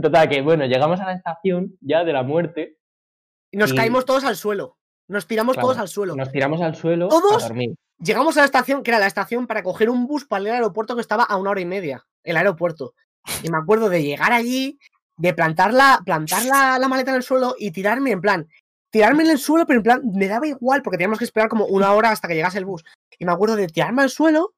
[0.00, 2.78] Total, que bueno, llegamos a la estación ya de la muerte.
[3.50, 4.78] Y nos Y- caímos todos al suelo.
[5.08, 6.16] Nos tiramos Claro, todos al suelo.
[6.16, 7.44] Nos tiramos al suelo ¿Todos?
[7.44, 7.74] a dormir.
[7.98, 10.56] Llegamos a la estación, que era la estación para coger un bus para ir al
[10.56, 12.04] aeropuerto que estaba a una hora y media.
[12.24, 12.94] El aeropuerto.
[13.42, 14.78] Y me acuerdo de llegar allí,
[15.16, 18.48] de plantar la, plantar la, la maleta en el suelo y tirarme en plan.
[18.90, 21.66] Tirarme en el suelo, pero en plan, me daba igual porque teníamos que esperar como
[21.66, 22.84] una hora hasta que llegase el bus.
[23.18, 24.54] Y me acuerdo de tirarme al suelo,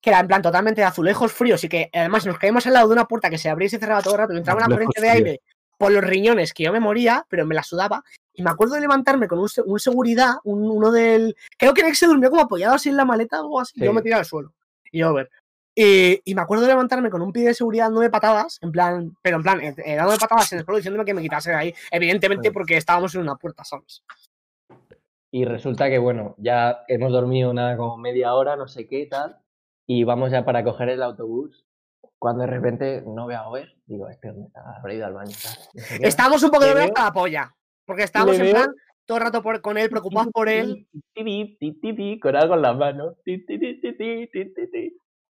[0.00, 2.88] que era en plan totalmente de azulejos fríos y que además nos caímos al lado
[2.88, 4.68] de una puerta que se abría y se cerraba todo el rato y entraba una
[4.68, 5.40] corriente de aire
[5.78, 8.04] por los riñones que yo me moría, pero me la sudaba.
[8.34, 11.36] Y me acuerdo de levantarme con un, un seguridad, un- uno del.
[11.56, 13.78] Creo que Nex se durmió como apoyado así en la maleta o algo así.
[13.80, 13.94] Yo Sí.
[13.94, 14.52] me tiré al suelo.
[14.90, 15.30] Y yo, a ver.
[15.76, 19.16] Y, y me acuerdo de levantarme con un pie de seguridad dándome patadas, en plan,
[19.22, 21.56] pero en plan, eh, eh, dándome patadas en el suelo diciéndome que me quitase de
[21.56, 21.74] ahí.
[21.90, 24.02] Evidentemente porque estábamos en una puerta, ¿sabes?
[25.32, 29.38] Y resulta que, bueno, ya hemos dormido nada como media hora, no sé qué tal.
[29.86, 31.66] Y vamos ya para coger el autobús.
[32.20, 35.32] Cuando de repente no veo a Over, digo, este está, habrá ido al baño.
[35.42, 36.06] tal, no sé qué.
[36.06, 37.54] Estábamos un poco de hasta la polla.
[37.86, 38.74] Porque estábamos en plan
[39.06, 40.86] todo el rato por- con él, preocupados por él.
[42.20, 43.14] Con algo en las manos.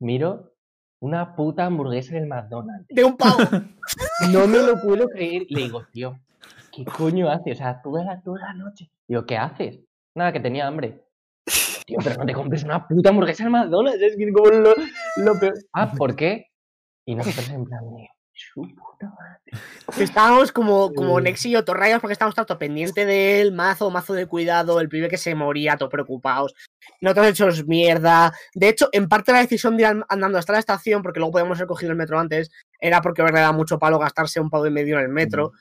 [0.01, 0.55] Miro
[1.01, 2.87] una puta hamburguesa en el McDonald's.
[2.89, 3.37] De un pavo.
[4.33, 5.43] No me lo puedo creer.
[5.49, 6.19] Le digo, tío,
[6.73, 7.59] ¿qué coño haces?
[7.59, 8.91] O sea, toda la, toda la noche.
[9.07, 9.81] Digo, ¿qué haces?
[10.15, 11.05] Nada, que tenía hambre.
[11.87, 14.03] Tío, pero no te compres una puta hamburguesa en el McDonald's.
[14.03, 14.75] Es que como lo,
[15.17, 15.55] lo peor.
[15.73, 16.47] Ah, ¿por qué?
[17.07, 18.09] Y nosotros en plan de,
[18.53, 19.41] su puta madre.
[19.99, 21.23] Estábamos como, como Mm.
[21.23, 25.09] Nex y rayados porque estábamos tanto pendiente de él, mazo, mazo de cuidado, el pibe
[25.09, 26.55] que se moría, todo preocupados.
[27.01, 28.33] Nosotros hechos mierda.
[28.55, 31.33] De hecho, en parte la decisión de ir an- andando hasta la estación, porque luego
[31.33, 34.67] podíamos haber cogido el metro antes, era porque le da mucho palo gastarse un pavo
[34.67, 35.53] y medio en el metro.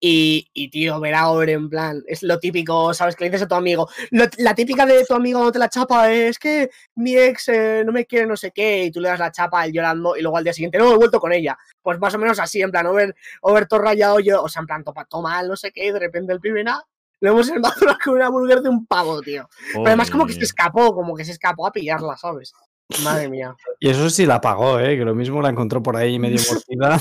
[0.00, 3.16] Y, y, tío, ver ahora en plan, es lo típico, ¿sabes?
[3.16, 3.88] Que le dices a tu amigo.
[4.10, 7.82] Lo- la típica de tu amigo no te la chapa es que mi ex eh,
[7.86, 10.14] no me quiere no sé qué, y tú le das la chapa a él llorando,
[10.16, 11.56] y luego al día siguiente, no, he vuelto con ella.
[11.80, 14.66] Pues más o menos así, en plan, over, over todo rayado yo, o sea, en
[14.66, 16.84] plan, toma, toma, no sé qué, y de repente el pibe nada.
[17.20, 19.48] Lo hemos embazado con una burger de un pavo, tío.
[19.72, 22.52] Pero además como que se escapó, como que se escapó a pillarla, ¿sabes?
[23.02, 23.56] Madre mía.
[23.80, 24.96] Y eso sí la pagó, ¿eh?
[24.96, 26.98] Que lo mismo la encontró por ahí medio mordida.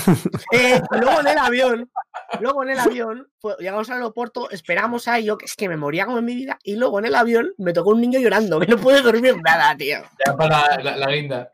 [0.51, 1.91] Eh, luego en el avión,
[2.39, 5.75] luego en el avión, fue- llegamos al aeropuerto, esperamos ahí, yo que es que me
[5.77, 8.59] moría como en mi vida, y luego en el avión me tocó un niño llorando,
[8.59, 9.97] que no puede dormir nada, tío.
[10.25, 11.51] Ya para la, la guinda.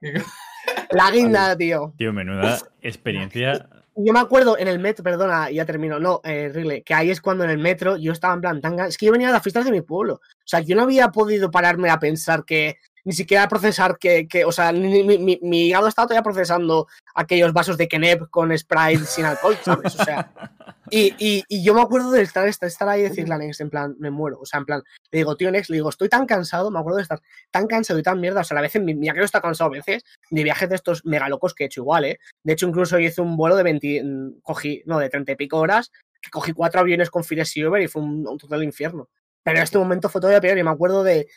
[0.91, 1.93] La guinda, tío.
[1.97, 3.67] Tío, menuda experiencia.
[4.01, 7.19] Yo me acuerdo en el metro, perdona, ya termino, no, eh, Rile, que ahí es
[7.19, 8.77] cuando en el metro yo estaba en plan tan...
[8.77, 10.13] ga- Es que yo venía de las fiestas de mi pueblo.
[10.15, 12.77] O sea, yo no había podido pararme a pensar que,
[13.09, 16.85] ni siquiera procesar que, que o sea, ni- mi, mi, mi hígado estaba todavía procesando
[17.15, 19.99] aquellos vasos de Kenep con Sprite sin alcohol, ¿sabes?
[19.99, 20.31] O sea,
[20.91, 23.71] y, y, y yo me acuerdo de estar, estar, ahí y decirle a Nex, en
[23.71, 24.37] plan, me muero.
[24.39, 26.97] O sea, en plan, le digo, tío Nex, le digo, estoy tan cansado, me acuerdo
[26.97, 28.41] de estar tan cansado y tan mierda.
[28.41, 31.03] O sea, a veces, mira que yo está cansado a veces, de viajes de estos
[31.03, 32.19] mega locos que he hecho igual, ¿eh?
[32.43, 35.57] De hecho, incluso hice un vuelo de 20, mm, cogí, no, de 30 y pico
[35.57, 35.91] horas,
[36.21, 39.09] que cogí cuatro aviones con Fires y Uber y fue un, un total infierno.
[39.41, 41.27] Pero en este momento fue todavía peor y me acuerdo de,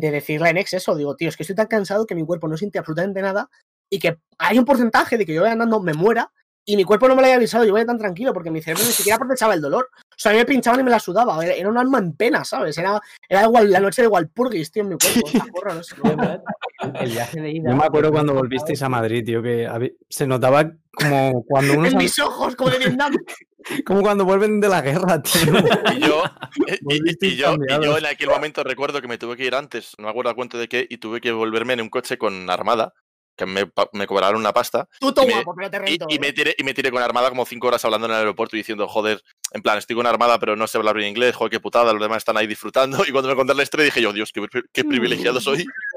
[0.00, 2.48] de decirle a Nex eso, digo, tío, es que estoy tan cansado que mi cuerpo
[2.48, 3.48] no siente absolutamente nada
[3.90, 6.32] y que hay un porcentaje de que yo vaya andando, me muera
[6.64, 8.84] y mi cuerpo no me lo haya avisado, yo vaya tan tranquilo porque mi cerebro
[8.84, 9.88] ni siquiera procesaba el dolor.
[9.94, 12.12] O sea, a mí me pinchaban y me la sudaba, era, era un alma en
[12.12, 12.78] pena, ¿sabes?
[12.78, 15.28] Era, era igual la noche de Walpurgis, tío, en mi cuerpo.
[15.28, 15.96] esa porra, no sé.
[16.04, 17.70] El, el viaje de ida.
[17.70, 19.68] Yo me acuerdo cuando volvisteis a Madrid, tío, que
[20.08, 23.12] se notaba como cuando uno En mis ojos, como de Vietnam.
[23.86, 25.32] como cuando vuelven de la guerra, tío.
[25.96, 26.22] Y yo,
[26.66, 29.44] y- y, Volvisteis y yo, y yo en aquel momento recuerdo que me tuve que
[29.44, 31.88] ir antes, no me acuerdo a cuento de qué, y tuve que volverme en un
[31.88, 32.92] coche con Armada,
[33.34, 33.66] que me,
[34.06, 36.06] cobraron una pasta, Puto Y me- guapo, pero te y, rento.
[36.10, 38.56] y me tiré, y me tiré con Armada como cinco horas hablando en el aeropuerto
[38.56, 41.50] y diciendo, joder, en plan, estoy con Armada pero no sé hablar bien inglés, joder,
[41.50, 43.02] qué putada, los demás están ahí disfrutando.
[43.06, 45.64] Y cuando me conté la historia dije yo, Dios, qué, qué privilegiado soy.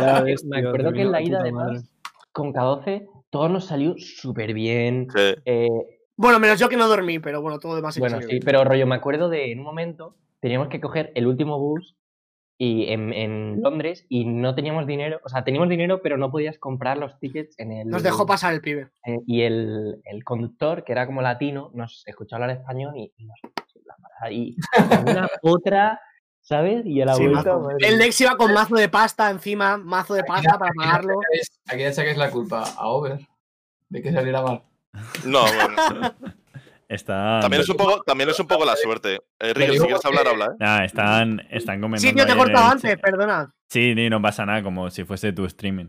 [0.00, 1.84] Ya ves, Me acuerdo que en la ida, además,
[2.32, 5.08] con K12, todo nos salió súper bien.
[5.14, 5.34] Sí.
[5.44, 5.68] Eh,
[6.16, 7.98] Bueno, menos yo que no dormí, pero bueno, todo demás.
[7.98, 11.58] bueno, sí, pero rollo, me acuerdo de en un momento teníamos que coger el último
[11.58, 11.96] bus
[12.58, 16.58] y en, en Londres y no teníamos dinero, o sea, teníamos dinero, pero no podías
[16.58, 17.88] comprar los tickets en el.
[17.88, 18.88] Nos dejó pasar el pibe.
[19.06, 23.26] eh, y el, el conductor, que era como latino, nos escuchó hablar español y, y
[23.26, 24.32] nos puso la parada.
[24.32, 24.56] Y
[25.06, 26.00] una otra,
[26.40, 26.86] ¿sabes?
[26.86, 27.56] Y a la Sí, vuelta.
[27.56, 27.60] mazo.
[27.60, 27.98] madre El.
[27.98, 31.20] Nex iba con mazo de pasta encima, mazo de pasta para pagarlo.
[31.68, 33.20] Aquí ya sacáis la culpa a Over
[33.90, 34.62] de que saliera mal.
[35.24, 36.14] No, bueno.
[36.88, 37.40] Están.
[37.40, 39.20] También es un poco, también es un poco la suerte.
[39.40, 40.56] Eh, Rick, si quieres hablar, habla, ¿eh?
[40.60, 42.08] Nah, están, están comentando.
[42.08, 43.52] Sí, tío, te he cortado el antes, perdona.
[43.68, 45.86] Sí, ni no pasa nada, como si fuese tu streaming.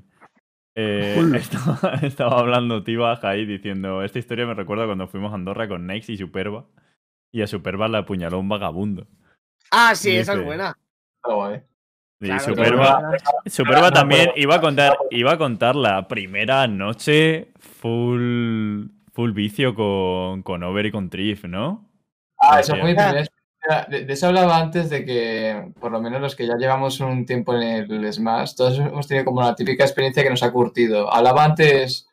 [0.76, 5.68] Eh, estaba, estaba hablando Tiba ahí diciendo: Esta historia me recuerda cuando fuimos a Andorra
[5.68, 6.66] con Nex y Superba.
[7.32, 9.08] Y a Superba la apuñaló un vagabundo.
[9.72, 10.78] Ah, sí, esa es buena.
[12.20, 13.18] Y Claro, Superba, claro.
[13.46, 18.86] Superba también iba a contar, iba a contar la primera noche full,
[19.18, 21.90] full vicio con, con Over y con Trif, ¿no?
[22.40, 23.88] Ah, eso fue mi primera experiencia.
[23.90, 27.26] De, de eso hablaba antes de que, por lo menos los que ya llevamos un
[27.26, 31.12] tiempo en el Smash, todos hemos tenido como la típica experiencia que nos ha curtido.
[31.12, 32.08] Hablaba antes,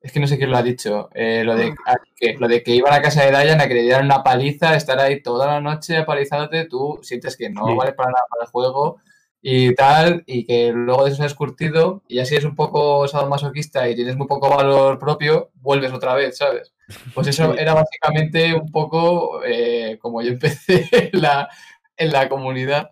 [0.00, 1.72] es que no sé quién lo ha dicho, eh, lo, de,
[2.16, 4.74] que, lo de que iban a casa de Dayan a que le dieran una paliza,
[4.74, 7.74] estar ahí toda la noche apalizándote, tú sientes que no Sí.
[7.76, 9.00] vale para nada para el juego
[9.40, 13.06] y tal, y que luego de eso has curtido, y ya si eres un poco
[13.06, 16.74] sadomasoquista y tienes muy poco valor propio, vuelves otra vez, ¿sabes?
[17.14, 21.48] Pues eso era básicamente un poco eh, como yo empecé en la,
[21.96, 22.90] en la comunidad,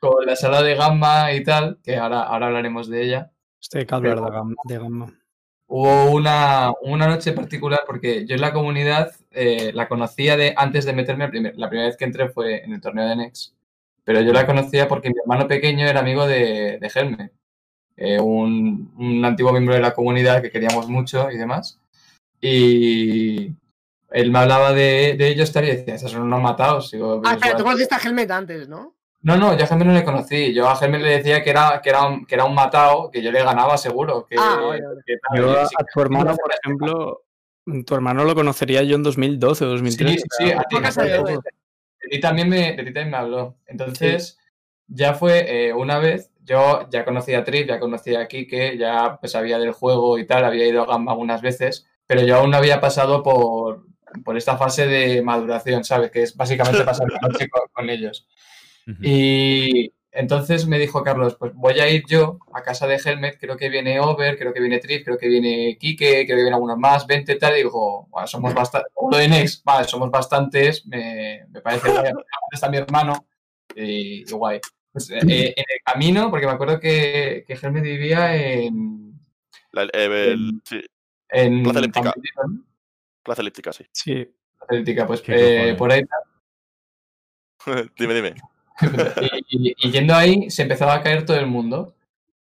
[0.00, 3.30] con la sala de gamma y tal, que ahora, ahora hablaremos de ella.
[3.70, 5.12] Que hablar de de gamma.
[5.70, 10.86] Hubo una, una noche particular porque yo en la comunidad eh, la conocía de antes
[10.86, 13.54] de meterme, la primera vez que entré fue en el torneo de Nex,
[14.08, 17.30] pero yo la conocía porque mi hermano pequeño era amigo de, de Helme,
[17.94, 21.78] eh, un, un antiguo miembro de la comunidad que queríamos mucho y demás.
[22.40, 23.52] Y
[24.10, 26.90] él me hablaba de, de ellos tal, y decía, esos son unos matados.
[26.90, 28.94] Digo, Ah, "Pero espera, tú conociste a Helmet antes, ¿no?
[29.20, 30.54] no, no, yo a Helmet no le conocí.
[30.54, 33.20] Yo a Helmet le decía que era, que era, un, que era un matado, que
[33.20, 34.24] yo le ganaba seguro.
[34.24, 35.00] Que, Ah, vale, vale.
[35.04, 37.22] que tal, Yo a sí, a tu hermano, por ejemplo,
[37.84, 40.14] tu hermano lo conocería yo en 2012 o 2013.
[40.18, 40.76] Sí, sí, a ti,
[42.08, 43.56] de ti también me, de ti también me habló.
[43.66, 44.38] Entonces,
[44.86, 49.18] ya fue eh, una vez, yo ya conocía a Trip, ya conocía a Kike, ya
[49.20, 52.50] pues sabía del juego y tal, había ido a Gamma algunas veces, pero yo aún
[52.50, 53.86] no había pasado por,
[54.24, 56.10] por esta fase de maduración, ¿sabes?
[56.10, 58.26] Que es básicamente pasar la noche con, con ellos.
[59.02, 63.56] Y entonces me dijo Carlos, pues voy a ir yo a casa de Helmet, creo
[63.56, 66.78] que viene Over, creo que viene Trip, creo que viene Kike, creo que vienen algunos
[66.78, 71.44] más, 20 tal, y digo, bueno, somos bastantes, lo de Nex, vale, somos bastantes, me,
[71.50, 72.16] me parece aparte
[72.52, 73.26] está mi hermano,
[73.74, 74.60] y, y guay.
[74.90, 79.20] Pues, eh, eh, en el camino, porque me acuerdo que, que Helmet vivía en,
[79.72, 80.80] La- eh, el- sí,
[81.28, 82.14] en Plaza Elíptica.
[82.46, 82.64] ¿no?
[83.22, 83.84] Plaza Elíptica, sí.
[83.92, 84.14] Sí.
[84.56, 86.02] Plaza Elíptica, pues eh, por ahí
[87.98, 88.34] dime, dime.
[89.48, 91.94] y, yendo ahí se empezaba a caer todo el mundo.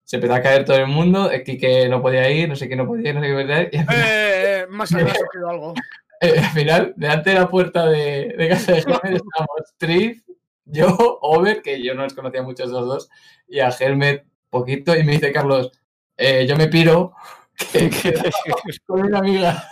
[0.04, 2.76] se empezó a caer todo el mundo, eh, Quique no podía ir, no sé qué
[2.76, 5.12] no podía ir, no sé qué podía ir, y al final, Eh, eh, más allá
[5.12, 5.74] ha surgido algo.
[6.20, 10.22] eh, al final, delante de la puerta de, de casa de Helmet estábamos Trif,
[10.64, 13.08] yo, Over, que yo no les conocía mucho esos dos,
[13.48, 15.72] y a Helmet poquito, y me dice Carlos,
[16.16, 17.14] eh, yo me piro,
[17.72, 18.14] que, que
[18.86, 19.64] con una amiga.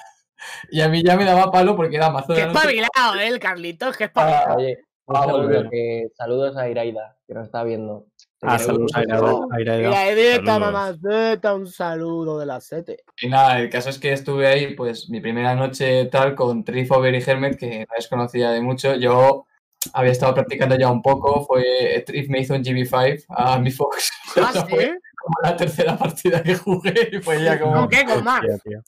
[0.71, 2.47] Y a mí ya me daba palo porque era mazo noche.
[2.47, 4.57] espabilado, eh, el Carlitos, qué espabilado.
[4.59, 4.77] Un
[5.13, 5.69] Ah, saludo, volver.
[5.71, 8.07] que- saludos a Iraida, que nos está viendo.
[8.43, 9.03] Ah, saludos a.
[9.03, 11.55] Iraida, a Iraida.
[11.55, 13.05] Un saludo de la sete.
[13.21, 16.91] Y nada, el caso es que estuve ahí, pues mi primera noche tal, con Trif,
[16.93, 18.95] Over y Helmet, que no les conocía de mucho.
[18.95, 19.47] Yo
[19.93, 24.11] había estado practicando ya un poco, fue Trif me hizo un GB5 a mi Fox.
[24.37, 24.91] Ah, fue ¿sí?
[25.23, 27.75] como la tercera partida que jugué y fue ya como...
[27.75, 28.05] ¿Con qué?
[28.05, 28.41] ¿Con más?
[28.41, 28.81] Tío, tío.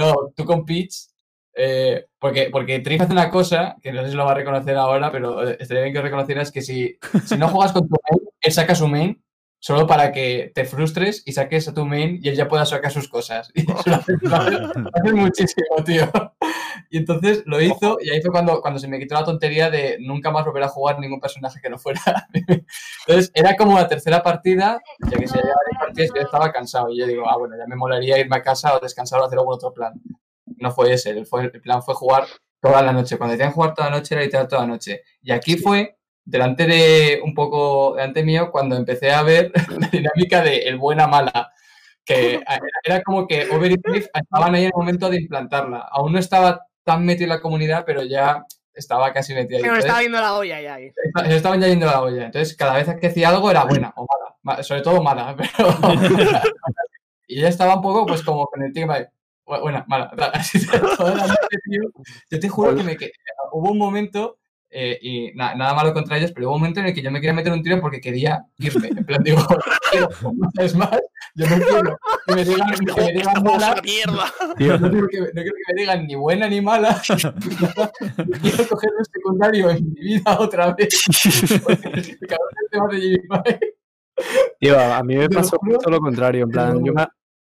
[0.00, 1.08] No, tú con Peach,
[1.56, 4.76] eh, porque, porque Trif hace una cosa, que no sé si lo va a reconocer
[4.76, 8.28] ahora, pero eh, estaría bien que reconocieras, que si, si no juegas con tu main,
[8.40, 9.22] él saca su main,
[9.58, 12.92] solo para que te frustres y saques a tu main y él ya pueda sacar
[12.92, 13.50] sus cosas.
[13.54, 16.10] Y eso lo hace, lo hace- muchísimo, tío.
[16.90, 19.96] Y entonces lo hizo y ahí fue cuando, cuando se me quitó la tontería de
[20.00, 22.00] nunca más volver a jugar ningún personaje que no fuera.
[23.06, 24.80] Entonces era como la tercera partida,
[25.10, 26.90] ya que se llevaba partidas yo estaba cansado.
[26.90, 29.38] Y yo digo, ah, bueno, ya me molaría irme a casa o descansar o hacer
[29.38, 29.94] algún otro plan.
[30.58, 32.24] No fue ese, el, fue, el plan fue jugar
[32.60, 33.18] toda la noche.
[33.18, 35.02] Cuando decían jugar toda la noche era literal toda la noche.
[35.22, 40.42] Y aquí fue delante de un poco, delante mío, cuando empecé a ver la dinámica
[40.42, 41.52] de el buena mala.
[42.04, 42.40] Que
[42.84, 45.80] era, como que Over y Cliff estaban ahí en el momento de implantarla.
[45.90, 49.64] Aún no estaba tan metido en la comunidad, pero ya estaba casi metido ahí.
[49.64, 50.92] Entonces, estaba viendo la olla ya ahí.
[51.28, 52.26] se estaban ya yendo la olla.
[52.26, 54.36] Entonces, cada vez que hacía algo era buena o mala.
[54.42, 55.68] Ma- Sobre todo mala, pero.
[57.26, 59.10] y ya estaba un poco, pues, como con el vale, bu-
[59.46, 60.10] Buena, mala.
[60.10, 60.30] toda
[61.14, 61.82] la noche, tío.
[62.30, 63.12] Yo te juro que me que-
[63.52, 64.38] hubo un momento.
[64.68, 67.10] eh, y na- nada malo contra ellos, pero hubo un momento en el que yo
[67.10, 68.88] me quería meter un tiro porque quería irme.
[68.88, 69.38] En plan, digo,
[69.92, 70.08] quiero,
[70.58, 70.90] es más,
[71.36, 74.24] yo no quiero que me digan, que me digan mala, mierda!
[74.40, 74.78] no quiero,
[75.08, 77.00] que, no quiero que me digan ni buena ni mala.
[78.42, 81.04] quiero coger un secundario en mi vida otra vez.
[81.62, 83.70] Porque el cabrón este va de Jimmy
[84.58, 86.42] Tío, a mí me pasó justo lo contrario.
[86.44, 87.06] En plan, yo me,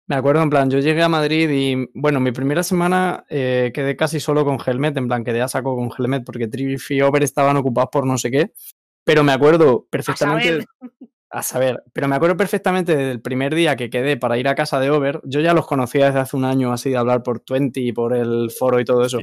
[0.07, 3.95] me acuerdo, en plan, yo llegué a Madrid y, bueno, mi primera semana eh, quedé
[3.95, 7.23] casi solo con Helmet, en plan, quedé a saco con Helmet porque Triff y Over
[7.23, 8.51] estaban ocupados por no sé qué.
[9.03, 10.49] Pero me acuerdo perfectamente.
[10.49, 10.65] saber.
[11.29, 14.79] A saber, pero me acuerdo perfectamente del primer día que quedé para ir a casa
[14.79, 15.19] de Over.
[15.25, 18.15] Yo ya los conocía desde hace un año así de hablar por Twenty y por
[18.15, 19.19] el foro y todo eso.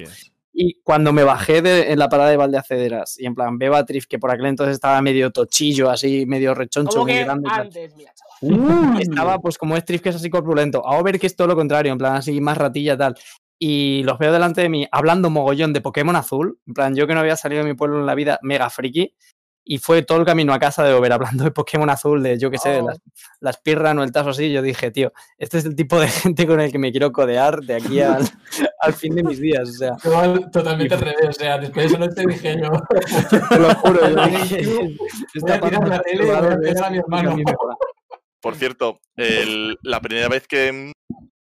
[0.53, 3.85] Y cuando me bajé de- en la parada de Valdeacederas y en plan veo a
[3.85, 7.49] Trif, que por aquel entonces estaba medio tochillo, así, medio rechoncho, muy grande.
[7.51, 9.01] antes, mira, chaval.
[9.01, 10.87] Estaba pues como es Trif, que es así corpulento.
[10.87, 13.15] A Over, que es todo lo contrario, en plan así, más ratilla tal.
[13.59, 16.59] Y los veo delante de mí hablando mogollón de Pokémon azul.
[16.67, 19.15] En plan, yo que no había salido de mi pueblo en la vida, mega friki.
[19.67, 22.51] Y fue todo el camino a casa de Over hablando de Pokémon azul, de yo
[22.51, 22.87] que sé, de Oh.
[22.89, 23.01] las,
[23.41, 24.53] las pirras o el tazo así.
[24.53, 27.61] Yo dije, tío, este es el tipo de gente con el que me quiero codear
[27.63, 28.29] de aquí al,
[28.81, 29.71] al fin de mis días.
[29.71, 29.97] O sea,
[30.53, 31.29] totalmente al revés.
[31.31, 32.71] O sea, después de esa noche dije yo,
[33.49, 34.07] te lo juro.
[34.07, 37.37] Yo Voy dije, a tirar la tele y voy a a mi hermano.
[38.45, 40.93] Por cierto, el- la primera vez que,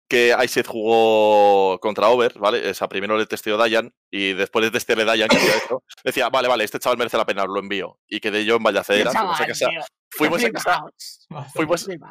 [0.10, 2.68] que Iset jugó contra Over, ¿vale?
[2.70, 6.48] O sea, primero le testeó Dayan y después de testearle Dayan, que hecho, decía, vale,
[6.48, 8.00] vale, este chaval merece la pena, lo envío.
[8.08, 9.66] Y quedé yo en Vallacedera, fuimos a casa,
[10.12, 10.70] fuimos a casa,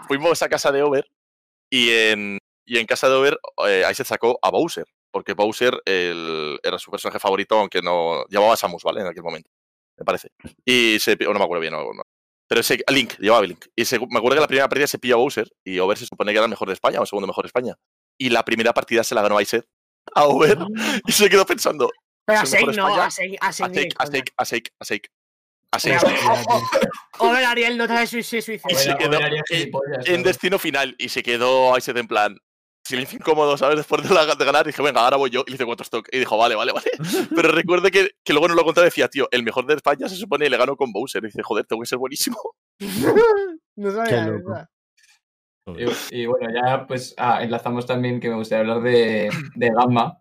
[0.06, 1.06] fuimos, a casa de Over
[1.70, 6.58] y en, y en casa de Over eh, Iset sacó a Bowser, porque Bowser el-
[6.62, 9.00] era su personaje favorito, aunque no llamaba a Samus, ¿vale?
[9.00, 9.50] En aquel momento,
[9.98, 10.28] me parece.
[10.64, 12.02] Y se, o no me acuerdo bien, no, no.
[12.48, 13.66] Pero ese, Link, llevaba Link.
[13.76, 16.06] Y se- me acuerdo que la primera partida se pilló a Bowser y Over se
[16.06, 17.74] supone que era el mejor de España o el segundo mejor de España.
[18.18, 19.66] Y la primera partida se la ganó Iset
[20.14, 20.56] a Over
[21.06, 21.90] y se quedó pensando,
[22.26, 23.94] Pero a ¿Es el mejor Seik no, a Seik, a Seik.
[23.98, 24.06] a.
[24.06, 24.44] Seik, a
[24.84, 25.08] Seik,
[25.72, 26.00] a Seik.
[27.18, 28.58] Over Ariel no te se suicida.
[28.70, 29.18] Y se quedó
[30.06, 32.38] en destino final y se quedó Iset en plan
[32.88, 33.76] silencio incómodo, ¿sabes?
[33.76, 36.08] Después de, la- de ganar dije, venga, ahora voy yo y le hice cuatro stock
[36.10, 36.90] y dijo, vale, vale, vale.
[37.36, 40.16] Pero recuerdo que, que luego no lo contaba decía, tío, el mejor de España se
[40.16, 41.22] supone y le ganó con Bowser.
[41.22, 42.38] Y dice, joder, tengo que ser buenísimo.
[43.76, 44.26] no sabía.
[46.10, 50.18] Y, y bueno, ya pues ah, enlazamos también que me gustaría hablar de, de Gamma,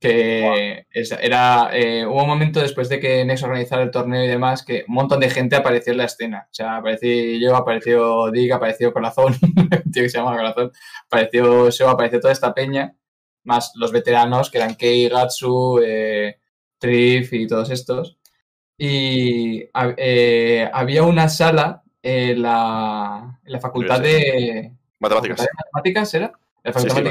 [0.00, 0.86] que
[1.20, 4.84] era, eh, hubo un momento después de que Nex organizara el torneo y demás que
[4.88, 6.46] un montón de gente apareció en la escena.
[6.50, 10.72] O sea, aparecí yo, apareció Dig, apareció Corazón, un tío que se llama Corazón,
[11.04, 12.96] apareció Seo, apareció toda esta peña,
[13.44, 16.38] más los veteranos que eran Kei, Gatsu, eh,
[16.78, 18.18] Trif y todos estos.
[18.78, 19.68] Y
[19.98, 25.36] eh, había una sala en la, en la facultad de, Matemáticas.
[25.36, 26.32] ¿Facultad de Matemáticas era?
[26.62, 27.10] La Facultad Sí, sí,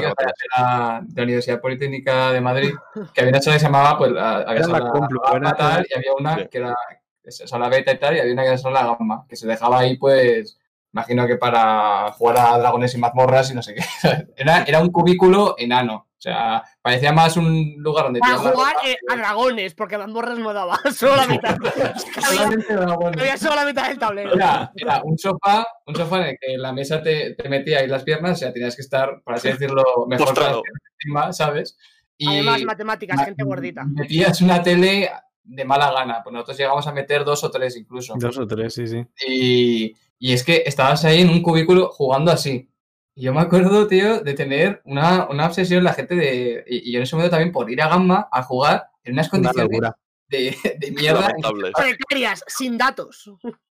[0.56, 2.70] la, de la Universidad Politécnica de Madrid,
[3.12, 5.20] que había una sala que se llamaba, pues, la- había la Complu,
[5.56, 6.76] tal, y había una que era
[7.24, 9.80] esa sala beta y tal, y había una que era sala gamma, que se dejaba
[9.80, 10.56] ahí, pues,
[10.92, 13.82] Imagino que para jugar a dragones y mazmorras y no sé qué.
[14.36, 16.08] Era, era un cubículo enano.
[16.20, 20.52] O sea, parecía más un lugar donde Para jugar eh, a dragones, porque mazmorras no
[20.52, 20.78] daba.
[20.94, 21.56] Solo la mitad.
[21.56, 21.96] había,
[22.36, 23.20] solamente dragones.
[23.22, 24.34] había solo la mitad del tablero.
[24.34, 27.86] Era, era un sofá, un sofá en el que la mesa te, te metía ahí
[27.88, 30.62] las piernas, o sea, tenías que estar, por así decirlo, mejor con las Postrado.
[30.62, 31.78] piernas encima, ¿sabes?
[32.18, 33.84] Y Además, matemáticas, ma- gente gordita.
[33.86, 35.10] metías una tele
[35.42, 38.12] de mala gana, pues nosotros llegamos a meter dos o tres incluso.
[38.18, 39.06] Dos o tres, sí, sí.
[39.26, 42.68] Y, y es que estabas ahí en un cubículo jugando así.
[43.14, 46.64] Y yo me acuerdo, tío, de tener una, una obsesión la gente de.
[46.66, 49.26] Y, y yo en ese momento también por ir a Gamma a jugar en unas
[49.26, 49.96] Una condiciones locura.
[50.28, 51.32] de, de mierda.
[51.76, 53.30] Precarias, sin datos.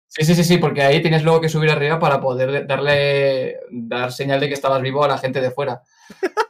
[0.08, 4.12] Sí, sí, sí, sí, porque ahí tienes luego que subir arriba para poder darle dar
[4.12, 5.82] señal de que estabas vivo a la gente de fuera.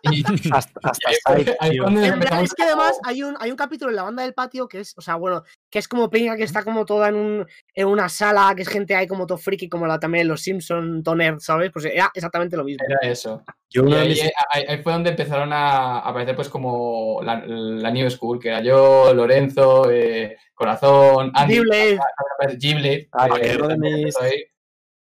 [0.03, 0.23] Y,
[0.53, 3.97] Hasta, hasta ahí ahí En plan, es que además hay un, hay un capítulo en
[3.97, 6.63] la banda del patio que es, o sea, bueno, que es como Peña que está
[6.63, 9.87] como toda en, un, en una sala, que es gente ahí como todo friki, como
[9.87, 11.71] la también los Simpson, Toner, ¿sabes?
[11.73, 12.85] Pues era exactamente lo mismo.
[12.89, 13.43] Era eso.
[13.71, 14.23] Yo Y uno de ahí, mis-
[14.53, 18.61] ahí- ahí fue donde empezaron a aparecer pues como la, la New School, que era
[18.63, 21.55] yo, Lorenzo, eh, Corazón, Andy.
[22.61, 23.09] Giblet.
[23.13, 24.45] Ah, eh, uno de mis- empezó ahí.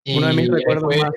[0.04, 1.12] Y uno de mis ahí recuerdos fue- más.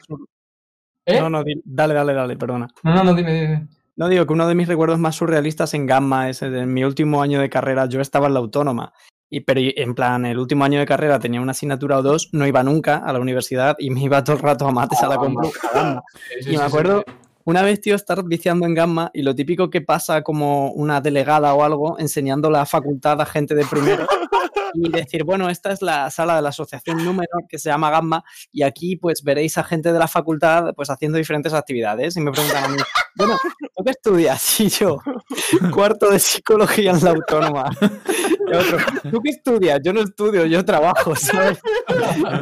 [1.06, 1.20] ¿Eh?
[1.20, 2.68] No, no, dale, dale, dale, perdona.
[2.82, 3.68] No, no, no, dime, dime.
[3.96, 7.22] No digo que uno de mis recuerdos más surrealistas en Gamma es en mi último
[7.22, 7.86] año de carrera.
[7.86, 8.92] Yo estaba en la autónoma.
[9.30, 12.46] Y, pero en plan, el último año de carrera tenía una asignatura o dos, no
[12.46, 15.16] iba nunca a la universidad y me iba todo el rato a mates a la
[15.16, 15.50] complu.
[15.72, 16.02] a Gamma.
[16.38, 17.04] Sí, sí, Y me acuerdo,
[17.44, 21.52] una vez, tío, estar viciando en Gamma y lo típico que pasa como una delegada
[21.54, 24.06] o algo enseñando la facultad a gente de primero
[24.74, 28.24] y decir, bueno, esta es la sala de la asociación número que se llama Gamma
[28.52, 32.30] y aquí pues veréis a gente de la facultad pues haciendo diferentes actividades y me
[32.32, 32.76] preguntan a mí,
[33.16, 33.38] bueno,
[33.76, 34.60] ¿tú qué estudias?
[34.60, 34.98] Y yo,
[35.72, 37.70] cuarto de psicología en la autónoma.
[38.50, 38.78] Y otro,
[39.10, 39.80] ¿tú qué estudias?
[39.82, 41.58] Yo no estudio, yo trabajo, ¿sabes?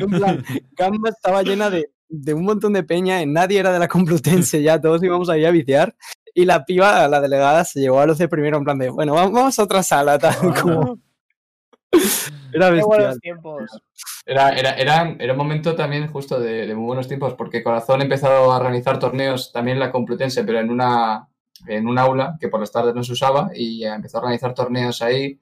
[0.00, 0.44] En plan,
[0.76, 4.80] Gamma estaba llena de, de un montón de peña, nadie era de la Complutense, ya
[4.80, 5.94] todos íbamos ahí a viciar.
[6.34, 9.12] Y la piba, la delegada, se llevó a los de primero en plan de, bueno,
[9.14, 10.98] vamos- vamos a otra sala, tal como.
[12.52, 12.86] Era bestial.
[12.86, 13.62] buenos tiempos.
[14.27, 18.02] Era, era, era, era un momento también justo de, de muy buenos tiempos, porque Corazón
[18.02, 21.28] empezó a organizar torneos también en la Complutense, pero en una
[21.66, 25.02] en un aula que por las tardes no se usaba y empezó a organizar torneos
[25.02, 25.40] ahí.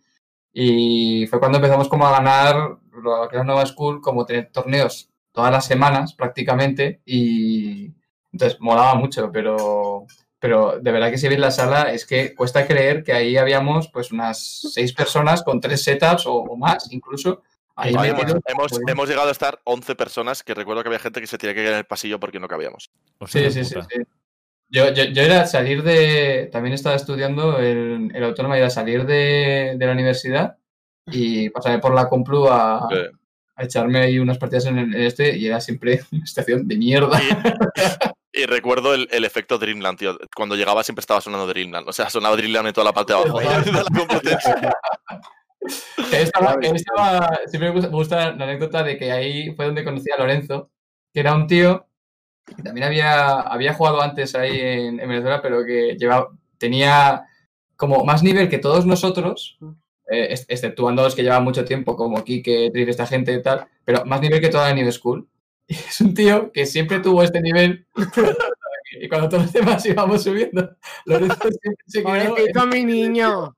[0.52, 5.10] Y fue cuando empezamos como a ganar lo que era Nova School, como tener torneos
[5.32, 7.00] todas las semanas prácticamente.
[7.04, 7.94] Y
[8.32, 10.06] entonces molaba mucho, pero,
[10.40, 13.88] pero de verdad que si ves la sala es que cuesta creer que ahí habíamos
[13.88, 14.38] pues unas
[14.72, 17.42] seis personas con tres setups o, o más incluso.
[17.76, 21.20] Ahí Vale, hemos, Pues- hemos llegado a estar 11 personas, que recuerdo que había gente
[21.20, 22.90] que se tenía que quedar en el pasillo porque no cabíamos.
[23.18, 23.86] Hostia Sí, sí, sí, puta.
[23.90, 24.02] sí.
[24.72, 26.48] Yo, yo, yo era salir de.
[26.52, 30.56] También estaba estudiando el, el autónoma, era salir de, de la universidad
[31.06, 32.96] y pasarme por la Complu a, Sí.
[33.56, 36.76] a echarme ahí unas partidas en, el- en este y era siempre una estación de
[36.76, 37.18] mierda.
[37.22, 37.28] Y,
[38.32, 40.18] y recuerdo el, el efecto Dreamland, tío.
[40.36, 41.88] Cuando llegaba siempre estaba sonando Dreamland.
[41.88, 43.40] O sea, sonaba Dreamland en toda la parte de abajo
[46.12, 50.10] estaba- estaba- siempre me gusta, me gusta la anécdota de que ahí fue donde conocí
[50.10, 50.70] a Lorenzo,
[51.12, 51.86] que era un tío
[52.56, 57.24] que también había, había jugado antes ahí en, en Venezuela, pero que llevaba, tenía
[57.76, 59.58] como más nivel que todos nosotros,
[60.10, 63.66] eh, ex- exceptuando los que llevaban mucho tiempo, como Kike, Trill, esta gente y tal,
[63.84, 65.28] pero más nivel que toda la New School.
[65.70, 67.86] Es un tío que siempre tuvo este nivel.
[69.00, 72.64] Y cuando todos los demás íbamos subiendo, Lorenzo siempre se quedó.
[72.64, 73.54] en- mi niño.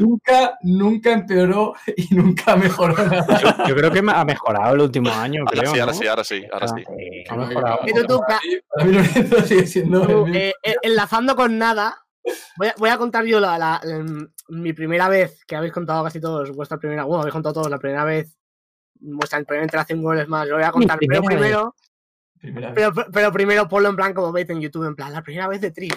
[0.00, 3.66] Nunca, nunca empeoró y nunca mejoró nada.
[3.66, 5.72] Yo creo que ha mejorado el último año, Ahora creo.
[5.72, 5.98] sí, ahora ¿no?
[5.98, 6.84] sí, ahora sí, ahora sí.
[7.28, 7.78] Ha mejorado.
[7.86, 11.96] Pero tú, ca- Para mí Lorenzo sigue siendo tú, eh, eh, enlazando con nada,
[12.58, 16.04] voy a, voy a contar yo la, la- em, mi primera vez, que habéis contado
[16.04, 18.36] casi todos, vuestra primera, bueno, habéis contado todos la primera vez,
[19.12, 21.74] vuestra primera interacción con el Smash, lo voy a contar, pero primero,
[22.74, 25.60] pero, pero primero ponlo en plan como veis en YouTube, en plan, la primera vez
[25.60, 25.94] de Trip.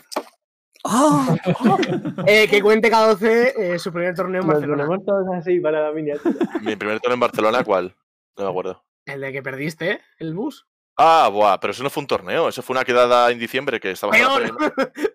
[0.83, 1.35] ¡Ah!
[2.25, 4.85] Eh, que cuente K12 eh, su primer torneo en Barcelona.
[5.05, 6.35] todos así para la miniatura.
[6.61, 7.95] Mi primer torneo en Barcelona, ¿cuál?
[8.37, 8.83] No me acuerdo.
[9.05, 10.67] El de que perdiste, el bus.
[10.97, 13.91] Ah, buah, pero eso no fue un torneo, eso fue una quedada en diciembre que
[13.91, 14.57] estaba Peor.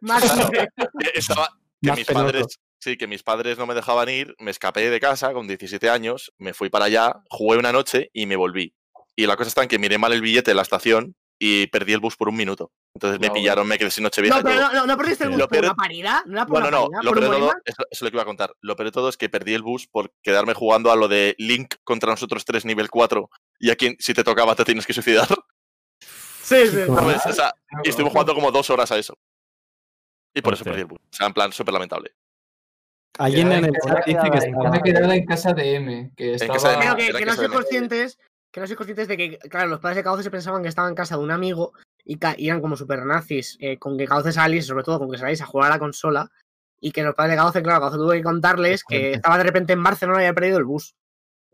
[0.00, 0.24] Más
[1.14, 1.48] estaba,
[1.80, 4.98] que Más mis padres, sí, que mis padres no me dejaban ir, me escapé de
[5.00, 8.74] casa con 17 años, me fui para allá, jugué una noche y me volví.
[9.14, 11.92] Y la cosa está en que miré mal el billete en la estación y perdí
[11.92, 12.72] el bus por un minuto.
[12.94, 14.36] Entonces me No, pillaron, me quedé sin noche vieja.
[14.38, 16.62] No, pero no, no, no perdiste el bus Lo por peor- una parida, no por
[16.62, 18.26] No, no, una no, parida, lo peor de todo, eso, es lo que iba a
[18.26, 18.54] contar.
[18.60, 21.34] Lo peor de todo es que perdí el bus por quedarme jugando a lo de
[21.38, 23.30] Link contra nosotros tres nivel 4
[23.60, 25.28] y a quien si te tocaba te tienes que suicidar.
[26.42, 26.78] Sí, sí.
[26.86, 27.26] ¿sabes?
[27.26, 27.52] O sea,
[27.84, 29.14] y estuvimos jugando como dos horas a eso.
[30.34, 30.98] Y por eso perdí el bus.
[30.98, 32.12] O sea, en plan, súper lamentable.
[33.18, 34.30] Alguien en el chat dice que
[34.82, 36.96] quedada está- en casa de M, que estaba...
[36.96, 37.48] que, que no ve.
[37.48, 38.18] conscientes
[38.52, 40.94] que no conscientes de que, claro, los padres de Cauce se pensaban que estaban en
[40.94, 41.72] casa de un amigo
[42.04, 45.16] y, y eran como super nazis, eh, con que Cauce salís, sobre todo con que
[45.16, 46.30] salís a jugar a la consola,
[46.78, 49.72] y que los padres de Cauce, claro, Cauce tuvo que contarles que estaba de repente
[49.72, 50.94] en Barcelona y había perdido el bus.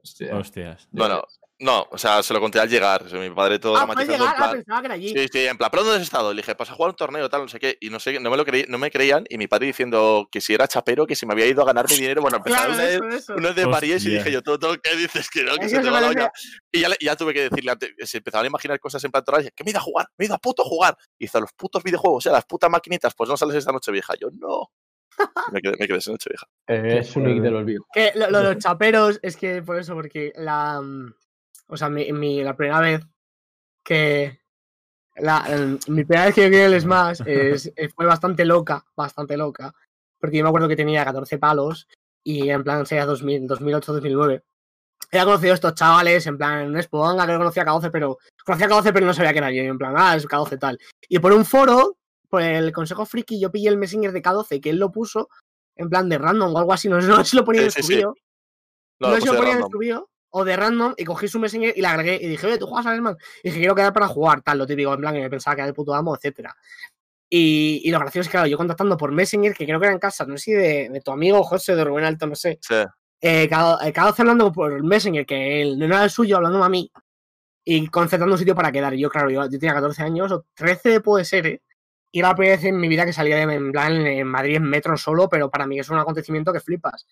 [0.03, 0.37] Hostia.
[0.37, 0.89] Hostias.
[0.91, 1.23] Bueno,
[1.61, 3.03] no, o sea, se lo conté al llegar.
[3.03, 4.51] o sea, mi padre todo Ah, dramatizando en ah, plan.
[4.53, 5.09] pensaba que era allí.
[5.09, 6.33] Sí, sí, en plan, ¿pero dónde has estado?
[6.33, 7.77] Le dije, pues a jugar un torneo, tal, no sé qué.
[7.81, 9.25] Y no sé, no me lo creí, no me creían.
[9.29, 11.87] Y mi padre diciendo que si era chapero, que si me había ido a ganar
[11.89, 12.23] mi dinero.
[12.23, 13.35] Bueno, empezaron Claro, a leer eso, eso.
[13.35, 15.29] unos de París y dije yo, ¿todo, todo qué dices?
[15.31, 16.33] Que no, que se te va la olla.
[16.71, 19.41] Y ya, ya tuve que decirle, antes, se empezaban a imaginar cosas en plan torneo,
[19.41, 20.97] y dije, que me he ido a jugar, me he ido a puto jugar.
[21.19, 23.91] Y a los putos videojuegos, o sea, las putas maquinitas, pues no sales esta noche
[23.93, 24.15] vieja.
[24.21, 24.71] Yo, no.
[25.53, 26.47] me quedé, me quedé esa noche vieja.
[26.69, 27.87] Eh, es un nick de los vivos.
[27.93, 30.81] Que lo, lo de los chaperos es que por eso, porque la.
[31.69, 33.07] O sea, mi, mi- la primera vez
[33.85, 34.41] que.
[35.17, 38.85] La, el- mi primera vez que yo vi el Smash es- eh, fue bastante loca,
[38.97, 39.75] bastante loca.
[40.21, 41.87] Porque yo me acuerdo que tenía 14 palos
[42.25, 44.43] y en plan sería 2000, 2008, 2009.
[45.13, 47.91] Había conocido a estos chavales, en plan, no es ponga que no conocía a K12,
[47.91, 49.63] pero conocía a K12, pero no sabía que era yo.
[49.63, 50.79] En plan, ah, es K12 tal.
[51.09, 51.97] Y por un foro,
[52.29, 55.29] por el consejo friki, yo pillé el Messenger de K12 que él lo puso
[55.77, 57.89] en plan de random o algo así, no sé si lo ponía Sí, en su
[57.89, 58.03] sí.
[58.03, 58.15] No,
[59.01, 61.05] No, lo sé si puse lo de ponía en su bio o de random y
[61.05, 63.17] cogí su Messenger y la agregué y dije, oye, tú juegas al Smash.
[63.43, 65.63] Y dije, quiero quedar para jugar, tal, lo típico, en plan, que me pensaba que
[65.63, 66.55] era el puto amo, etcétera.
[67.31, 69.93] Y, y lo gracioso es que, claro, yo contactando por Messenger, que creo que era
[69.93, 72.59] en casa, no sé si de, de tu amigo José, de Rubén Alto, no sé.
[72.61, 72.75] Sí.
[73.21, 76.65] Eh, cada, eh, cada vez hablando por Messenger, que él no era el suyo, hablándome
[76.65, 76.91] a mí.
[77.65, 78.95] Y concertando un sitio para quedar.
[78.95, 81.63] Y yo, claro, yo, yo tenía 14 años, o 13 puede ser, ¿eh?
[82.11, 84.57] Y era la primera vez en mi vida que salía de, en plan en Madrid
[84.57, 87.07] en metro solo, pero para mí es un acontecimiento que flipas.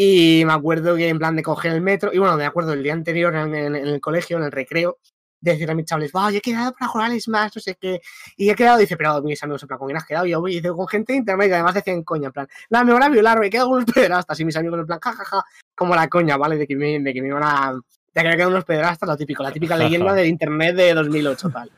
[0.00, 2.84] Y me acuerdo que en plan de coger el metro, y bueno, me acuerdo el
[2.84, 4.98] día anterior en, en- en el colegio, en el recreo,
[5.40, 7.74] de decir a mis chavales, va, yo he quedado para jugar al Smash, no sé
[7.80, 8.00] qué.
[8.36, 10.24] Y he quedado, dice, pero mis amigos, en plan, ¿con quién has quedado?
[10.26, 12.84] Y yo voy, dice, con gente de internet, y además decían coña, en plan, nada,
[12.84, 14.38] me van a violar, me quedo con unos pederastas.
[14.38, 15.42] Y mis amigos, en plan, jajaja,
[15.74, 16.56] como la coña, ¿vale?
[16.56, 17.72] De que me, de que me iban a.
[18.14, 21.50] De que me quedan unos pederastas, lo típico, la típica leyenda del internet de 2008,
[21.50, 21.70] tal.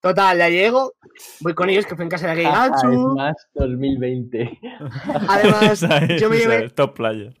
[0.00, 0.94] Total, ya llego,
[1.40, 4.60] voy con ellos, que fue en casa de es más 2020.
[5.28, 5.80] Además,
[6.20, 7.34] yo me llevé es, top player.